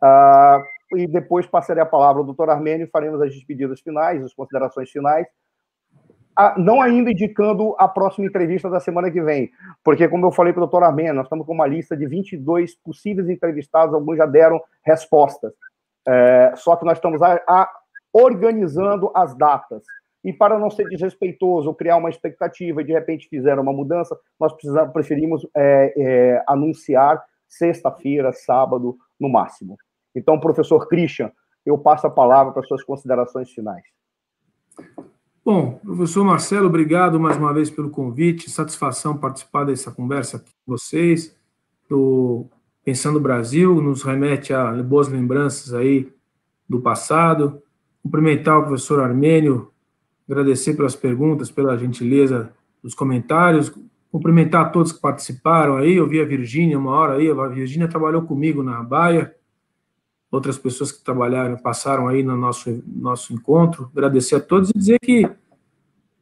[0.00, 4.32] Uh, e depois passarei a palavra ao doutor Armênio e faremos as despedidas finais, as
[4.32, 5.26] considerações finais.
[6.38, 9.50] Uh, não ainda indicando a próxima entrevista da semana que vem,
[9.82, 12.76] porque, como eu falei para o doutor Armênio, nós estamos com uma lista de 22
[12.76, 15.52] possíveis entrevistados, alguns já deram respostas.
[16.08, 17.68] Uh, só que nós estamos a, a
[18.12, 19.84] organizando as datas.
[20.22, 24.52] E para não ser desrespeitoso criar uma expectativa e de repente fizeram uma mudança, nós
[24.92, 29.76] preferimos é, é, anunciar sexta-feira, sábado, no máximo.
[30.14, 31.32] Então, professor Christian,
[31.64, 33.82] eu passo a palavra para suas considerações finais.
[35.44, 41.36] Bom, professor Marcelo, obrigado mais uma vez pelo convite, satisfação participar dessa conversa com vocês.
[41.88, 42.46] Do
[42.84, 46.12] Pensando Brasil, nos remete a boas lembranças aí
[46.68, 47.62] do passado.
[48.02, 49.70] Cumprimentar o professor Armênio
[50.30, 52.52] agradecer pelas perguntas, pela gentileza
[52.82, 53.72] dos comentários,
[54.12, 57.88] cumprimentar a todos que participaram aí, eu vi a Virgínia uma hora aí, a Virgínia
[57.88, 59.34] trabalhou comigo na Baia,
[60.30, 64.98] outras pessoas que trabalharam, passaram aí no nosso, nosso encontro, agradecer a todos e dizer
[65.00, 65.28] que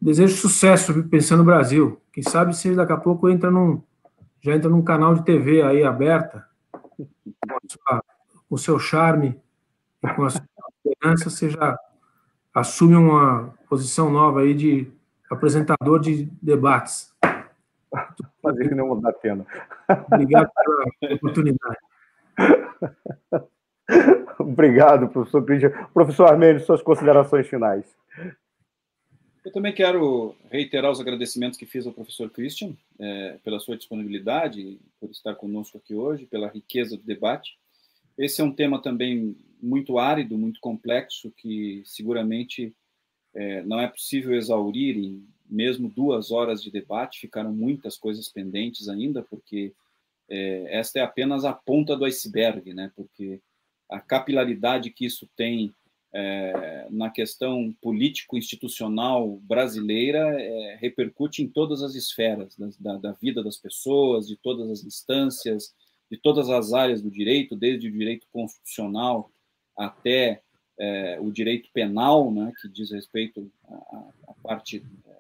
[0.01, 3.83] desejo sucesso pensando no Brasil, quem sabe se daqui a pouco entra num,
[4.41, 6.47] já entra num canal de TV aí aberta,
[8.49, 9.39] com o seu charme
[10.17, 10.43] com a sua
[11.31, 11.79] seja
[12.55, 14.91] assume uma posição nova aí de
[15.31, 17.15] apresentador de debates.
[18.43, 19.47] Fazer não da pena.
[20.13, 21.77] Obrigado pela oportunidade.
[24.39, 25.71] Obrigado, professor Christian.
[25.93, 27.85] Professor Armênio, suas considerações finais.
[29.45, 34.79] Eu também quero reiterar os agradecimentos que fiz ao professor Christian é, pela sua disponibilidade,
[35.01, 37.59] por estar conosco aqui hoje, pela riqueza do debate.
[38.19, 42.75] Esse é um tema também muito árido, muito complexo, que seguramente
[43.35, 48.89] é, não é possível exaurir em mesmo duas horas de debate, ficaram muitas coisas pendentes
[48.89, 49.73] ainda, porque
[50.29, 52.93] é, esta é apenas a ponta do iceberg, né?
[52.95, 53.41] porque
[53.89, 55.75] a capilaridade que isso tem
[56.13, 63.57] é, na questão político-institucional brasileira é, repercute em todas as esferas da, da, vida das
[63.57, 65.75] pessoas, de todas as instâncias,
[66.11, 69.31] de todas as áreas do direito, desde o direito constitucional
[69.77, 70.43] até
[70.79, 75.11] é, o direito penal, né, que diz respeito à, à parte é,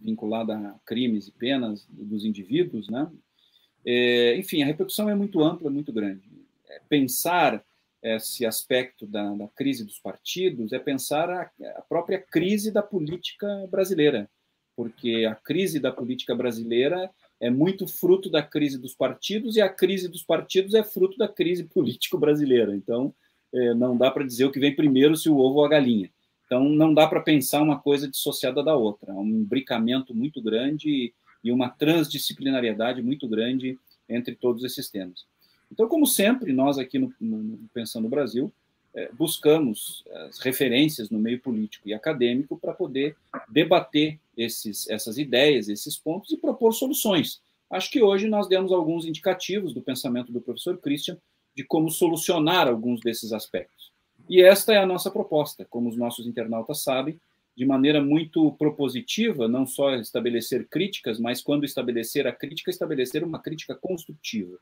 [0.00, 3.10] vinculada a crimes e penas dos indivíduos, né?
[3.84, 6.28] É, enfim, a repercussão é muito ampla, muito grande.
[6.68, 7.64] É, pensar
[8.02, 13.66] esse aspecto da, da, crise dos partidos é pensar a, a, própria crise da política
[13.70, 14.30] brasileira,
[14.76, 17.10] porque a crise da política brasileira
[17.40, 21.28] é muito fruto da crise dos partidos e a crise dos partidos é fruto da
[21.28, 22.74] crise político brasileira.
[22.74, 23.14] Então,
[23.52, 26.10] é, não dá para dizer o que vem primeiro, se o ovo ou a galinha.
[26.46, 29.12] Então, não dá para pensar uma coisa dissociada da outra.
[29.12, 31.12] Há um imbricamento muito grande
[31.44, 33.78] e uma transdisciplinariedade muito grande
[34.08, 35.26] entre todos esses temas.
[35.70, 38.50] Então, como sempre, nós aqui no, no Pensando Brasil
[38.94, 43.14] é, buscamos as referências no meio político e acadêmico para poder
[43.48, 47.40] debater esses, essas ideias, esses pontos e propor soluções.
[47.68, 51.18] Acho que hoje nós demos alguns indicativos do pensamento do professor Christian
[51.54, 53.92] de como solucionar alguns desses aspectos.
[54.28, 57.18] E esta é a nossa proposta, como os nossos internautas sabem,
[57.56, 63.40] de maneira muito propositiva, não só estabelecer críticas, mas quando estabelecer a crítica, estabelecer uma
[63.40, 64.56] crítica construtiva,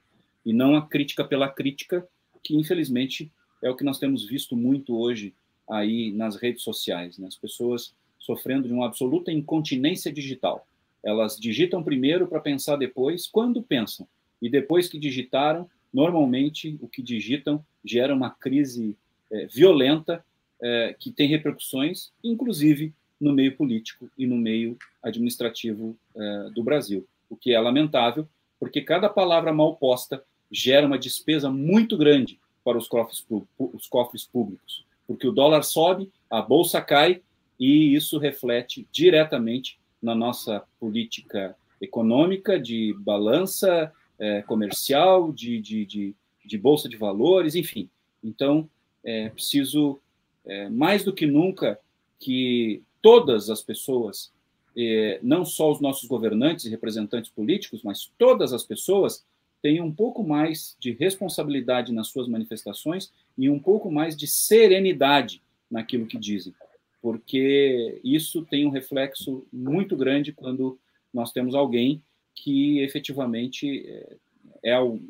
[0.45, 2.09] e não a crítica pela crítica,
[2.43, 3.31] que infelizmente
[3.63, 5.35] é o que nós temos visto muito hoje
[5.69, 7.27] aí nas redes sociais, né?
[7.27, 7.93] as pessoas
[8.27, 10.67] sofrendo de uma absoluta incontinência digital.
[11.03, 14.07] Elas digitam primeiro para pensar depois, quando pensam,
[14.43, 18.97] e depois que digitaram, normalmente o que digitam gera uma crise
[19.31, 20.25] é, violenta
[20.61, 27.07] é, que tem repercussões, inclusive no meio político e no meio administrativo é, do Brasil,
[27.31, 28.29] o que é lamentável,
[28.59, 33.25] porque cada palavra mal posta gera uma despesa muito grande para os cofres,
[33.59, 37.23] os cofres públicos, porque o dólar sobe, a bolsa cai
[37.59, 46.15] e isso reflete diretamente na nossa política econômica, de balança é, comercial, de, de, de,
[46.45, 47.89] de, bolsa de valores, enfim.
[48.23, 48.69] Então,
[49.05, 50.01] é preciso,
[50.45, 51.79] é, mais do que nunca,
[52.19, 54.33] que todas as pessoas,
[54.77, 59.25] é, não só os nossos governantes e representantes políticos, mas todas as pessoas,
[59.63, 65.43] tenham um pouco mais de responsabilidade nas suas manifestações e um pouco mais de serenidade
[65.71, 66.55] naquilo que dizem,
[67.01, 70.79] porque isso tem um reflexo muito grande quando
[71.13, 72.03] nós temos alguém
[72.35, 74.17] que efetivamente é,
[74.63, 75.01] é um,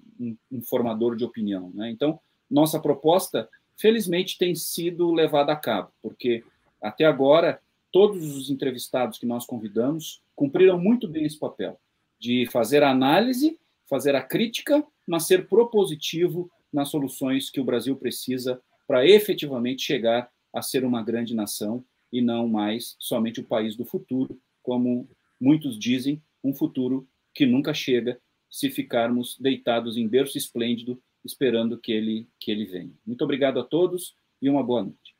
[0.50, 1.70] um formador de opinião.
[1.74, 1.90] Né?
[1.90, 6.44] Então, nossa proposta, felizmente, tem sido levada a cabo, porque
[6.80, 7.60] até agora
[7.92, 11.80] todos os entrevistados que nós convidamos cumpriram muito bem esse papel
[12.18, 13.58] de fazer a análise,
[13.88, 20.30] fazer a crítica, mas ser propositivo nas soluções que o Brasil precisa para efetivamente chegar
[20.56, 25.06] a ser uma grande nação e não mais somente o país do futuro, como
[25.38, 28.18] muitos dizem, um futuro que nunca chega
[28.50, 32.92] se ficarmos deitados em berço esplêndido esperando que ele que ele venha.
[33.06, 35.14] Muito obrigado a todos e uma boa noite.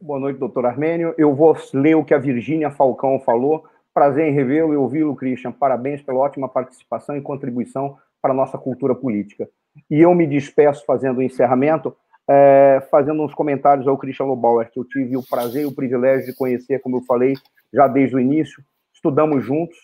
[0.00, 1.14] Boa noite, doutor Armênio.
[1.18, 3.66] Eu vou ler o que a Virgínia Falcão falou.
[3.92, 5.52] Prazer em revê-lo e ouvi-lo, Christian.
[5.52, 9.46] Parabéns pela ótima participação e contribuição para a nossa cultura política.
[9.90, 11.94] E eu me despeço fazendo o encerramento,
[12.28, 16.26] é, fazendo uns comentários ao Christian Lobauer, que eu tive o prazer e o privilégio
[16.26, 17.34] de conhecer, como eu falei,
[17.72, 18.62] já desde o início.
[18.92, 19.76] Estudamos juntos,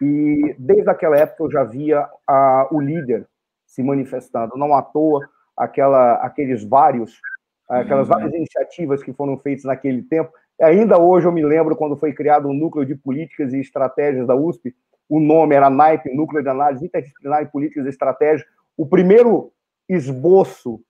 [0.00, 3.26] e desde aquela época eu já via a, o líder
[3.66, 4.56] se manifestando.
[4.56, 7.20] Não à toa, aquela, aqueles vários,
[7.68, 8.38] aquelas várias uhum.
[8.38, 10.32] iniciativas que foram feitas naquele tempo.
[10.60, 14.26] Ainda hoje eu me lembro quando foi criado o um núcleo de políticas e estratégias
[14.26, 14.74] da USP.
[15.08, 18.46] O nome era NAIP, Núcleo de Análise Interdisciplinar em Políticas e Estratégias.
[18.76, 19.52] O primeiro
[19.88, 20.80] esboço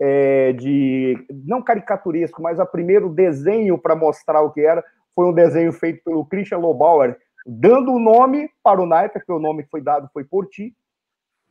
[0.00, 4.84] é, de, não caricaturesco, mas o primeiro desenho para mostrar o que era,
[5.14, 7.16] foi um desenho feito pelo Christian Lobauer,
[7.46, 10.74] dando o nome para o naipe, porque o nome que foi dado foi por ti,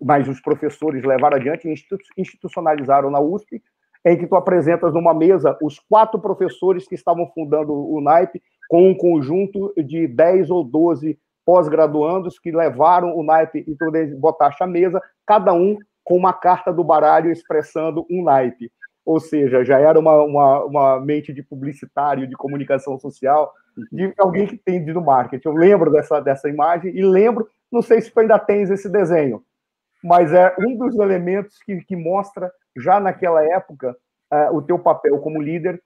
[0.01, 1.73] mas os professores levaram adiante e
[2.17, 3.61] institucionalizaram na USP,
[4.05, 8.89] em que tu apresentas numa mesa os quatro professores que estavam fundando o naipe, com
[8.89, 14.67] um conjunto de 10 ou 12 pós-graduandos que levaram o naipe e tu botaste a
[14.67, 18.71] mesa, cada um com uma carta do baralho expressando um naipe.
[19.05, 23.53] Ou seja, já era uma, uma, uma mente de publicitário, de comunicação social,
[23.91, 25.47] de alguém que tem no marketing.
[25.47, 29.43] Eu lembro dessa, dessa imagem e lembro, não sei se tu ainda tens esse desenho,
[30.03, 33.95] mas é um dos elementos que, que mostra já naquela época
[34.31, 35.81] uh, o teu papel como líder,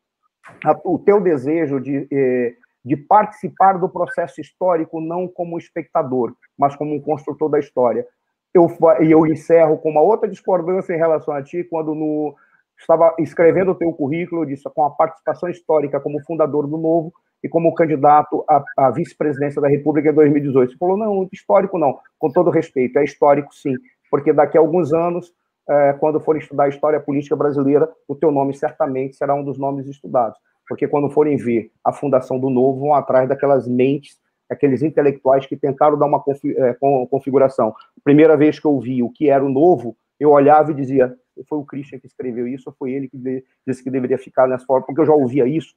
[0.66, 6.76] a, o teu desejo de, eh, de participar do processo histórico não como espectador, mas
[6.76, 8.08] como um construtor da história.
[8.54, 8.68] Eu,
[9.02, 12.36] eu encerro com uma outra discordância em relação a ti, quando no,
[12.78, 17.14] estava escrevendo o teu currículo, disse, com a participação histórica como fundador do Novo,
[17.44, 20.72] e como candidato à, à vice-presidência da República em 2018.
[20.72, 23.74] Você falou, não, histórico não, com todo respeito, é histórico sim,
[24.10, 25.34] porque daqui a alguns anos,
[25.70, 29.58] é, quando for estudar a história política brasileira, o teu nome certamente será um dos
[29.58, 30.38] nomes estudados,
[30.68, 34.18] porque quando forem ver a fundação do Novo, vão atrás daquelas mentes
[34.50, 36.24] aqueles intelectuais que tentaram dar uma
[36.58, 36.74] é,
[37.10, 37.76] configuração.
[38.04, 41.16] Primeira vez que eu vi o que era o novo, eu olhava e dizia,
[41.48, 44.66] foi o Christian que escreveu isso, ou foi ele que disse que deveria ficar nessa
[44.66, 45.76] forma, porque eu já ouvia isso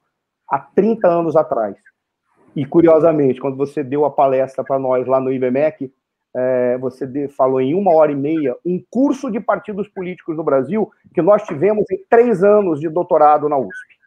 [0.49, 1.77] há 30 anos atrás.
[2.55, 5.91] E, curiosamente, quando você deu a palestra para nós lá no IBMEC,
[6.33, 10.43] é, você de, falou em uma hora e meia um curso de partidos políticos no
[10.43, 13.99] Brasil que nós tivemos em três anos de doutorado na USP.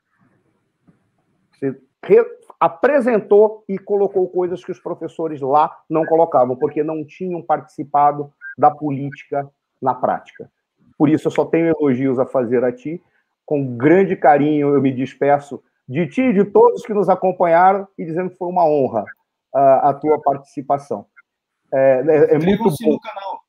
[1.53, 2.25] Você re,
[2.59, 8.71] apresentou e colocou coisas que os professores lá não colocavam, porque não tinham participado da
[8.71, 9.49] política
[9.81, 10.51] na prática.
[10.97, 13.03] Por isso, eu só tenho elogios a fazer a ti.
[13.45, 18.05] Com grande carinho, eu me despeço de ti e de todos que nos acompanharam e
[18.05, 19.03] dizendo que foi uma honra
[19.55, 21.07] uh, a tua participação.
[21.73, 22.93] É, é, é muito bom.
[22.93, 23.45] no canal.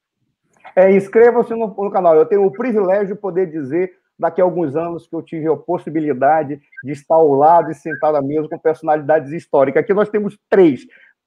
[0.76, 2.16] É, inscrevam-se no, no, canal.
[2.16, 5.56] Eu tenho o privilégio de poder dizer, daqui a alguns anos, que eu tive a
[5.56, 9.84] possibilidade de estar ao lado e sentado à mesa com personalidades históricas.
[9.84, 10.86] Aqui nós temos três.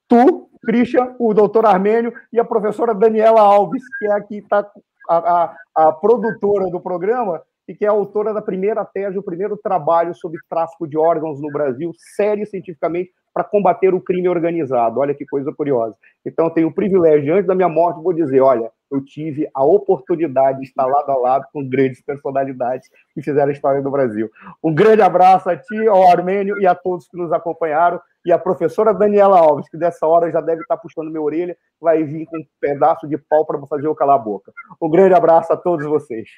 [0.09, 4.67] Tu, Christian, o doutor Armênio e a professora Daniela Alves, que é aqui está
[5.09, 9.57] a, a, a produtora do programa e que é autora da primeira tese, o primeiro
[9.57, 15.01] trabalho sobre tráfico de órgãos no Brasil, sério cientificamente, para combater o crime organizado.
[15.01, 15.95] Olha que coisa curiosa.
[16.25, 19.65] Então, eu tenho o privilégio, antes da minha morte, vou dizer: olha, eu tive a
[19.65, 24.31] oportunidade de estar lado a lado com grandes personalidades que fizeram a história do Brasil.
[24.63, 28.01] Um grande abraço a ti, ao Armênio e a todos que nos acompanharam.
[28.25, 32.03] E a professora Daniela Alves, que dessa hora já deve estar puxando minha orelha, vai
[32.05, 34.53] vir com um pedaço de pau para fazer eu calar a boca.
[34.81, 36.29] Um grande abraço a todos vocês.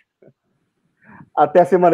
[1.37, 1.89] Até semana